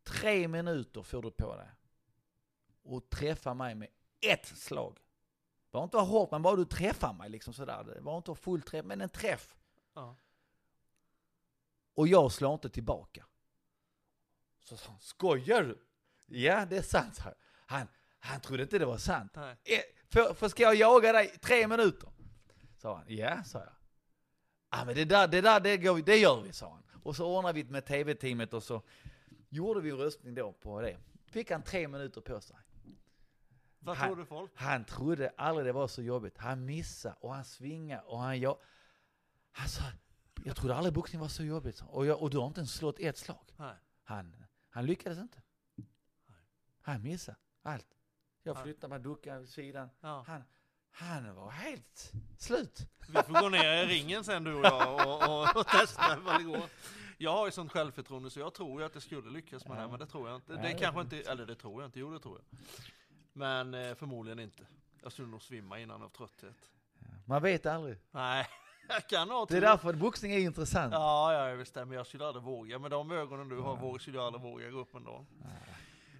Tre 0.03 0.47
minuter 0.47 1.01
får 1.01 1.21
du 1.21 1.31
på 1.31 1.55
dig. 1.55 1.69
Och 2.83 3.09
träffa 3.09 3.53
mig 3.53 3.75
med 3.75 3.89
ett 4.21 4.45
slag. 4.45 4.99
Bara 5.71 5.83
inte 5.83 5.97
hårt, 5.97 6.31
men 6.31 6.41
bara 6.41 6.55
du 6.55 6.65
träffar 6.65 7.13
mig 7.13 7.29
liksom 7.29 7.53
sådär. 7.53 7.83
Det 7.83 8.01
var 8.01 8.17
inte 8.17 8.35
full 8.35 8.61
träff, 8.61 8.85
men 8.85 9.01
en 9.01 9.09
träff. 9.09 9.55
Ja. 9.93 10.15
Och 11.93 12.07
jag 12.07 12.31
slår 12.31 12.53
inte 12.53 12.69
tillbaka. 12.69 13.25
Så 14.59 14.77
sa 14.77 14.91
han, 14.91 14.99
skojar 14.99 15.63
du? 15.63 15.85
Ja, 16.25 16.65
det 16.65 16.77
är 16.77 16.81
sant, 16.81 17.15
sa 17.15 17.23
jag. 17.23 17.33
Han, 17.65 17.87
han 18.19 18.41
trodde 18.41 18.63
inte 18.63 18.79
det 18.79 18.85
var 18.85 18.97
sant. 18.97 19.31
Nej. 19.35 19.57
Eh, 19.63 19.79
För, 20.09 20.33
för 20.33 20.47
ska 20.49 20.63
jag 20.63 20.75
jaga 20.75 21.11
dig 21.13 21.27
tre 21.27 21.67
minuter? 21.67 22.09
Sa 22.77 22.95
han. 22.95 23.05
Ja, 23.07 23.43
sa 23.43 23.59
jag. 23.59 23.73
Ja, 24.71 24.85
men 24.85 24.95
det 24.95 25.05
där, 25.05 25.27
det 25.27 25.41
där, 25.41 25.59
det, 25.59 25.77
går, 25.77 25.99
det 25.99 26.17
gör 26.17 26.41
vi, 26.41 26.53
sa 26.53 26.69
han. 26.71 26.83
Och 27.03 27.15
så 27.15 27.37
ordnade 27.37 27.53
vi 27.53 27.69
med 27.71 27.85
tv-teamet 27.85 28.53
och 28.53 28.63
så 28.63 28.81
gjorde 29.49 29.81
vi 29.81 29.89
en 29.89 29.97
röstning 29.97 30.35
då 30.35 30.53
på 30.53 30.81
det. 30.81 30.97
Fick 31.27 31.51
han 31.51 31.63
tre 31.63 31.87
minuter 31.87 32.21
på 32.21 32.41
sig. 32.41 32.57
Vad 33.79 33.97
Han- 33.97 34.07
tror 34.07 34.15
du 34.17 34.25
folk? 34.25 34.51
Han 34.55 34.85
trodde 34.85 35.33
aldrig 35.37 35.65
det 35.65 35.71
var 35.71 35.87
så 35.87 36.01
jobbigt. 36.01 36.37
Han 36.37 36.65
missade 36.65 37.15
och 37.19 37.33
han 37.33 37.45
svingade 37.45 38.01
och 38.01 38.19
han 38.19 38.39
ja, 38.39 38.59
Han 39.51 39.69
sa, 39.69 39.83
jag 40.45 40.55
trodde 40.55 40.75
aldrig 40.75 40.93
boxning 40.93 41.21
var 41.21 41.27
så 41.27 41.43
jobbigt. 41.43 41.83
Och, 41.87 42.05
jag, 42.05 42.21
och 42.21 42.29
du 42.29 42.37
har 42.37 42.47
inte 42.47 42.59
ens 42.59 42.73
slått 42.73 42.99
ett 42.99 43.17
slag. 43.17 43.45
Nej. 43.57 43.75
Han, 44.03 44.35
han 44.69 44.85
lyckades 44.85 45.17
inte. 45.19 45.41
Han 46.85 47.01
missade 47.03 47.37
allt. 47.63 47.87
Jag 48.43 48.57
Ja. 48.57 48.63
flyttade 48.63 48.89
mig, 48.93 48.99
duckade 48.99 49.39
vid 49.39 49.49
sidan. 49.49 49.89
Han, 50.01 50.43
han 50.91 51.35
var 51.35 51.49
helt 51.51 52.11
slut. 52.37 52.79
Vi 53.07 53.13
får 53.23 53.41
gå 53.41 53.49
ner 53.49 53.83
i 53.83 53.85
ringen 53.85 54.23
sen 54.23 54.43
du 54.43 54.53
och 54.55 54.65
jag 54.65 54.93
och, 55.07 55.29
och, 55.29 55.55
och 55.59 55.67
testa 55.79 56.19
vad 56.25 56.39
det 56.39 56.43
går. 56.43 56.63
Jag 57.17 57.31
har 57.31 57.45
ju 57.45 57.51
sånt 57.51 57.71
självförtroende 57.71 58.29
så 58.29 58.39
jag 58.39 58.53
tror 58.53 58.79
ju 58.81 58.85
att 58.85 58.93
det 58.93 59.01
skulle 59.01 59.29
lyckas 59.31 59.65
med 59.67 59.77
det, 59.77 59.81
Ja. 59.81 59.87
men 59.87 59.99
det 59.99 60.05
tror 60.07 60.27
jag 60.29 60.35
inte. 60.37 60.53
Det 60.55 60.61
det 60.61 60.73
kanske 60.73 61.01
inte, 61.01 61.17
eller 61.31 61.45
det 61.45 61.55
tror 61.55 61.81
jag 61.81 61.87
inte, 61.87 61.99
jo 61.99 62.11
det 62.13 62.19
tror 62.19 62.41
jag. 62.49 62.59
Men 63.33 63.73
eh, 63.73 63.95
förmodligen 63.95 64.39
inte. 64.39 64.67
Jag 65.03 65.11
skulle 65.11 65.27
nog 65.27 65.41
svimma 65.41 65.79
innan 65.79 66.01
av 66.01 66.09
trötthet. 66.09 66.71
Man 67.25 67.41
vet 67.41 67.65
aldrig. 67.65 67.97
Nej, 68.11 68.47
jag 68.87 69.07
kan 69.07 69.29
ha 69.29 69.45
Det 69.45 69.57
är 69.57 69.61
därför 69.61 69.93
boxning 69.93 70.31
är 70.31 70.39
intressant. 70.39 70.93
Ja, 70.93 71.33
ja, 71.49 71.55
visst 71.55 71.73
det, 71.73 71.85
men 71.85 71.97
jag 71.97 72.07
skulle 72.07 72.27
aldrig 72.27 72.43
våga. 72.43 72.79
Med 72.79 72.91
de 72.91 73.11
ögonen 73.11 73.49
du 73.49 73.59
har 73.59 73.75
vågar, 73.75 73.99
skulle 73.99 74.17
jag 74.17 74.25
aldrig 74.25 74.41
våga 74.43 74.69
gå 74.69 74.79
upp 74.79 74.95
en 74.95 75.03
dag. 75.03 75.25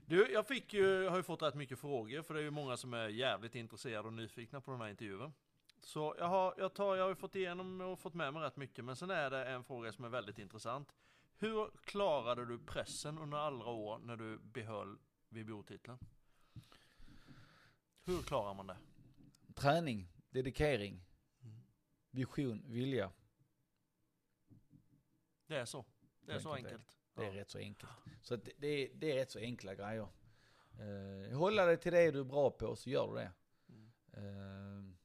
Du, 0.07 0.31
jag 0.31 0.47
fick 0.47 0.73
ju, 0.73 1.07
har 1.07 1.17
ju 1.17 1.23
fått 1.23 1.41
rätt 1.41 1.55
mycket 1.55 1.79
frågor, 1.79 2.21
för 2.21 2.33
det 2.33 2.39
är 2.39 2.43
ju 2.43 2.51
många 2.51 2.77
som 2.77 2.93
är 2.93 3.07
jävligt 3.07 3.55
intresserade 3.55 4.07
och 4.07 4.13
nyfikna 4.13 4.61
på 4.61 4.71
den 4.71 4.81
här 4.81 4.89
intervjun. 4.89 5.33
Så 5.79 6.15
jag 6.17 6.27
har, 6.27 6.53
jag, 6.57 6.73
tar, 6.73 6.95
jag 6.95 7.03
har 7.03 7.09
ju 7.09 7.15
fått 7.15 7.35
igenom 7.35 7.81
och 7.81 7.99
fått 7.99 8.13
med 8.13 8.33
mig 8.33 8.43
rätt 8.43 8.55
mycket, 8.55 8.85
men 8.85 8.95
sen 8.95 9.09
är 9.09 9.29
det 9.29 9.45
en 9.45 9.63
fråga 9.63 9.91
som 9.91 10.05
är 10.05 10.09
väldigt 10.09 10.39
intressant. 10.39 10.95
Hur 11.37 11.71
klarade 11.83 12.45
du 12.45 12.59
pressen 12.59 13.17
under 13.17 13.37
alla 13.37 13.65
år 13.65 13.97
när 13.97 14.15
du 14.15 14.37
behöll 14.37 14.97
VBO-titeln? 15.29 15.97
Hur 18.03 18.21
klarar 18.21 18.53
man 18.53 18.67
det? 18.67 18.77
Träning, 19.53 20.07
dedikering, 20.29 21.01
vision, 22.11 22.63
vilja. 22.67 23.11
Det 25.47 25.57
är 25.57 25.65
så. 25.65 25.85
Det 26.21 26.31
är 26.31 26.39
så 26.39 26.53
Enkelt 26.53 26.97
det. 27.15 27.25
är 27.25 27.33
Ja. 27.33 27.41
rätt 27.41 27.49
så 27.49 27.57
enkelt. 27.57 27.91
Så 28.21 28.35
det, 28.35 28.51
det, 28.57 28.67
är, 28.67 28.89
det 28.93 29.11
är 29.11 29.15
rätt 29.15 29.31
så 29.31 29.39
enkla 29.39 29.75
grejer. 29.75 30.07
Uh, 30.79 31.37
hålla 31.37 31.65
dig 31.65 31.77
till 31.77 31.91
det 31.91 32.11
du 32.11 32.19
är 32.19 32.23
bra 32.23 32.49
på 32.51 32.75
så 32.75 32.89
gör 32.89 33.07
du 33.07 33.15
det. 33.15 33.31
Mm. 33.69 33.91
Eh, 34.13 34.95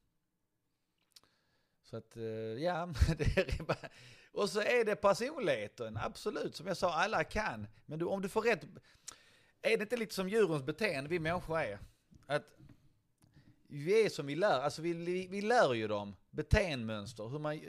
så 1.81 1.97
att, 1.97 2.17
eh, 2.17 2.23
ja, 2.23 2.85
det 3.17 3.37
är 3.37 3.63
bara, 3.63 3.89
och 4.31 4.49
så 4.49 4.61
är 4.61 4.85
det 4.85 4.95
personligheten, 4.95 5.97
absolut. 5.97 6.55
Som 6.55 6.67
jag 6.67 6.77
sa, 6.77 6.93
alla 6.93 7.23
kan. 7.23 7.67
Men 7.85 7.99
du, 7.99 8.05
om 8.05 8.21
du 8.21 8.29
får 8.29 8.41
rätt, 8.41 8.63
är 9.61 9.77
det 9.77 9.83
inte 9.83 9.97
lite 9.97 10.13
som 10.13 10.29
djurens 10.29 10.63
beteende 10.63 11.09
vi 11.09 11.19
människor 11.19 11.59
är? 11.59 11.79
Att 12.25 12.43
vi 13.67 14.05
är 14.05 14.09
som 14.09 14.25
vi 14.25 14.35
lär, 14.35 14.61
alltså 14.61 14.81
vi, 14.81 14.93
vi, 14.93 15.27
vi 15.27 15.41
lär 15.41 15.73
ju 15.73 15.87
dem 15.87 16.15
beteendemönster, 16.29 17.27
hur 17.27 17.39
man, 17.39 17.61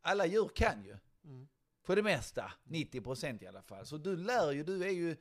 alla 0.00 0.26
djur 0.26 0.50
kan 0.54 0.84
ju. 0.84 0.96
Mm. 1.24 1.48
För 1.90 1.96
det 1.96 2.02
mesta, 2.02 2.52
90% 2.64 3.44
i 3.44 3.46
alla 3.46 3.62
fall. 3.62 3.86
Så 3.86 3.96
du 3.96 4.16
lär 4.16 4.52
ju, 4.52 4.62
du 4.62 4.84
är 4.84 4.90
ju 4.90 5.16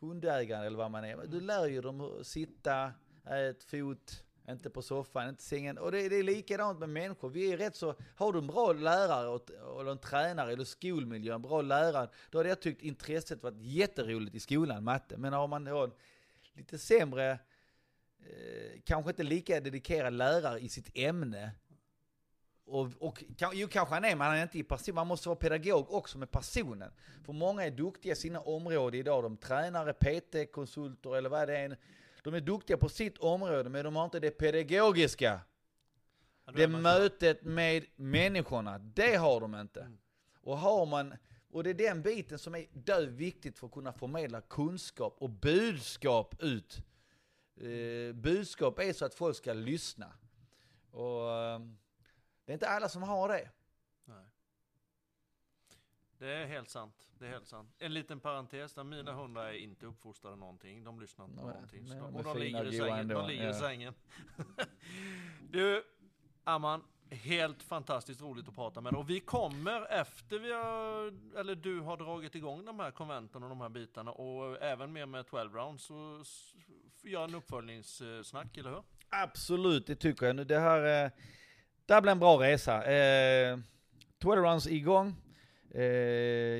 hundägare 0.00 0.66
eller 0.66 0.78
vad 0.78 0.90
man 0.90 1.04
är. 1.04 1.26
Du 1.26 1.40
lär 1.40 1.66
ju 1.66 1.80
dem 1.80 2.00
att 2.00 2.26
sitta, 2.26 2.92
ät, 3.26 3.64
fot, 3.64 4.24
inte 4.48 4.70
på 4.70 4.82
soffan, 4.82 5.28
inte 5.28 5.42
sängen. 5.42 5.78
Och 5.78 5.92
det, 5.92 6.08
det 6.08 6.16
är 6.16 6.22
likadant 6.22 6.78
med 6.78 6.88
människor. 6.88 7.28
Vi 7.28 7.52
är 7.52 7.56
rätt 7.56 7.76
så, 7.76 7.94
har 8.16 8.32
du 8.32 8.38
en 8.38 8.46
bra 8.46 8.72
lärare 8.72 9.28
och, 9.28 9.50
eller 9.80 9.90
en 9.90 9.98
tränare 9.98 10.52
eller 10.52 10.64
skolmiljö, 10.64 11.34
en 11.34 11.42
bra 11.42 11.62
lärare, 11.62 12.08
då 12.30 12.38
hade 12.38 12.48
jag 12.48 12.60
tyckt 12.60 12.82
intresset 12.82 13.42
varit 13.42 13.60
jätteroligt 13.60 14.34
i 14.34 14.40
skolan, 14.40 14.84
matte. 14.84 15.16
Men 15.16 15.32
har 15.32 15.46
man 15.46 15.64
då 15.64 15.84
en 15.84 15.92
lite 16.52 16.78
sämre, 16.78 17.30
eh, 17.30 18.80
kanske 18.84 19.10
inte 19.10 19.22
lika 19.22 19.60
dedikerad 19.60 20.12
lärare 20.12 20.60
i 20.60 20.68
sitt 20.68 20.90
ämne, 20.94 21.50
och, 22.70 22.88
och 22.98 23.24
jo, 23.52 23.68
kanske 23.68 23.94
han 23.94 24.04
är, 24.04 24.16
men 24.16 24.26
han 24.26 24.36
är 24.36 24.42
inte 24.42 24.58
i 24.58 24.62
person. 24.62 24.94
Man 24.94 25.06
måste 25.06 25.28
vara 25.28 25.36
pedagog 25.36 25.90
också 25.90 26.18
med 26.18 26.30
personen. 26.30 26.92
För 27.24 27.32
många 27.32 27.64
är 27.64 27.70
duktiga 27.70 28.12
i 28.12 28.16
sina 28.16 28.40
områden 28.40 29.00
idag. 29.00 29.22
De 29.22 29.36
tränare, 29.36 29.92
PT-konsulter 29.92 31.16
eller 31.16 31.30
vad 31.30 31.48
det 31.48 31.58
är. 31.58 31.76
De 32.22 32.34
är 32.34 32.40
duktiga 32.40 32.76
på 32.76 32.88
sitt 32.88 33.18
område, 33.18 33.70
men 33.70 33.84
de 33.84 33.96
har 33.96 34.04
inte 34.04 34.20
det 34.20 34.30
pedagogiska. 34.30 35.40
Ja, 36.46 36.52
Det 36.52 36.68
mötet 36.68 37.42
med 37.42 37.84
människorna, 37.96 38.78
det 38.78 39.16
har 39.16 39.40
de 39.40 39.54
inte. 39.54 39.80
Mm. 39.80 39.98
Och 40.42 40.58
har 40.58 40.86
man, 40.86 41.14
och 41.50 41.64
det 41.64 41.70
är 41.70 41.74
den 41.74 42.02
biten 42.02 42.38
som 42.38 42.54
är 42.54 42.66
döv 42.72 43.08
viktigt 43.08 43.58
för 43.58 43.66
att 43.66 43.72
kunna 43.72 43.92
förmedla 43.92 44.40
kunskap 44.40 45.16
och 45.18 45.30
budskap 45.30 46.42
ut. 46.42 46.78
Eh, 47.56 48.14
budskap 48.14 48.78
är 48.78 48.92
så 48.92 49.04
att 49.04 49.14
folk 49.14 49.36
ska 49.36 49.52
lyssna. 49.52 50.12
Och 50.90 51.30
eh, 51.30 51.60
det 52.50 52.52
är 52.52 52.56
inte 52.56 52.68
alla 52.68 52.88
som 52.88 53.02
har 53.02 53.28
det. 53.28 53.50
Nej. 54.04 54.24
Det 56.18 56.32
är 56.32 56.46
helt 56.46 56.68
sant. 56.70 57.08
Det 57.18 57.26
är 57.26 57.30
helt 57.30 57.46
sant. 57.46 57.74
En 57.78 57.94
liten 57.94 58.20
parentes 58.20 58.74
där 58.74 58.84
mina 58.84 59.12
hundar 59.12 59.44
är 59.44 59.52
inte 59.52 59.86
uppfostrade 59.86 60.36
någonting. 60.36 60.84
De 60.84 61.00
lyssnar 61.00 61.24
inte 61.24 61.36
på 61.36 61.44
Nej, 61.44 61.54
någonting. 61.54 61.88
Men 61.88 61.98
de, 61.98 62.14
och 62.14 62.20
är 62.20 62.24
de 62.24 62.38
ligger 62.38 62.64
i 62.64 62.78
sängen. 62.78 63.08
De 63.08 63.28
ligger 63.28 63.42
i 63.42 63.46
ja. 63.46 63.60
sängen. 63.60 63.94
du, 65.50 65.82
Amman. 66.44 66.84
Helt 67.10 67.62
fantastiskt 67.62 68.20
roligt 68.20 68.48
att 68.48 68.54
prata 68.54 68.80
med 68.80 68.92
dig. 68.92 69.00
Och 69.00 69.10
vi 69.10 69.20
kommer 69.20 69.92
efter 69.92 70.38
vi 70.38 70.52
har, 70.52 71.06
eller 71.38 71.54
du 71.54 71.80
har 71.80 71.96
dragit 71.96 72.34
igång 72.34 72.64
de 72.64 72.80
här 72.80 72.90
konventen 72.90 73.42
och 73.42 73.48
de 73.48 73.60
här 73.60 73.68
bitarna 73.68 74.12
och 74.12 74.62
även 74.62 74.92
mer 74.92 75.06
med 75.06 75.26
12 75.26 75.54
rounds 75.54 75.84
så 75.84 76.24
gör 77.02 77.24
en 77.24 77.34
uppföljningssnack, 77.34 78.56
eller 78.56 78.70
hur? 78.70 78.82
Absolut, 79.08 79.86
det 79.86 79.96
tycker 79.96 80.26
jag. 80.26 80.36
Nu, 80.36 80.44
Det 80.44 80.58
här, 80.58 81.04
eh, 81.04 81.10
det 81.90 81.94
här 81.94 82.00
blir 82.00 82.12
en 82.12 82.18
bra 82.18 82.42
resa. 82.42 82.84
Eh, 82.84 83.58
Twitter 84.22 84.36
Runs 84.36 84.66
är 84.66 84.70
igång. 84.70 85.16
Eh, 85.74 85.82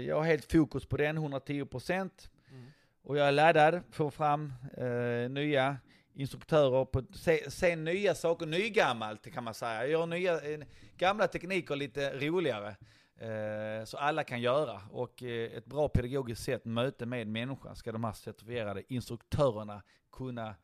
jag 0.07 0.17
har 0.17 0.25
helt 0.25 0.53
fokus 0.53 0.87
på 0.87 0.97
den, 0.97 1.19
110%. 1.19 2.11
Mm. 2.51 2.67
Och 3.03 3.19
jag 3.19 3.29
är 3.29 3.33
laddad 3.33 3.73
för 3.73 3.79
att 3.79 3.95
få 3.95 4.11
fram 4.11 4.53
eh, 4.77 5.31
nya 5.31 5.77
instruktörer, 6.15 6.85
på, 6.85 7.03
se, 7.13 7.51
se 7.51 7.77
nya 7.77 8.15
saker, 8.15 8.47
nygammalt 8.47 9.33
kan 9.33 9.45
man 9.45 9.55
säga. 9.55 9.87
Gör 9.87 10.07
nya, 10.07 10.41
eh, 10.41 10.61
gamla 10.97 11.29
tekniker 11.29 11.77
lite 11.77 12.19
roligare. 12.19 12.77
Eh, 13.17 13.85
så 13.85 13.97
alla 13.97 14.25
kan 14.25 14.41
göra. 14.41 14.81
Och 14.91 15.23
eh, 15.23 15.57
ett 15.57 15.67
bra 15.67 15.89
pedagogiskt 15.89 16.45
sätt, 16.45 16.65
möte 16.65 17.07
med 17.07 17.27
människan, 17.27 17.77
ska 17.77 17.93
de 17.93 18.05
här 18.05 18.13
certifierade 18.13 18.83
instruktörerna 18.89 19.83
kunna 20.13 20.55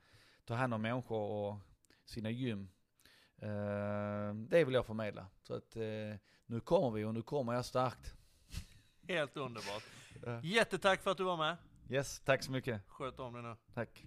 ta 0.45 0.55
hand 0.55 0.75
om 0.75 0.83
människor 0.83 1.31
och 1.31 1.59
sina 2.05 2.31
gym. 2.31 2.69
Eh, 3.39 4.35
det 4.35 4.65
vill 4.65 4.75
jag 4.75 4.87
förmedla. 4.87 5.27
Så 5.43 5.55
att 5.55 5.77
eh, 5.77 5.83
nu 6.47 6.61
kommer 6.61 6.91
vi 6.91 7.05
och 7.05 7.15
nu 7.15 7.23
kommer 7.23 7.53
jag 7.55 7.65
starkt. 7.65 8.15
Helt 9.09 9.37
underbart. 9.37 9.83
Jättetack 10.43 11.03
för 11.03 11.11
att 11.11 11.17
du 11.17 11.25
var 11.25 11.37
med. 11.37 11.57
Yes, 11.91 12.21
tack 12.25 12.43
så 12.43 12.53
mycket. 12.53 12.83
Sköt 12.89 13.21
om 13.21 13.33
dig 13.33 13.43
nu. 13.43 13.57
Tack. 13.75 14.05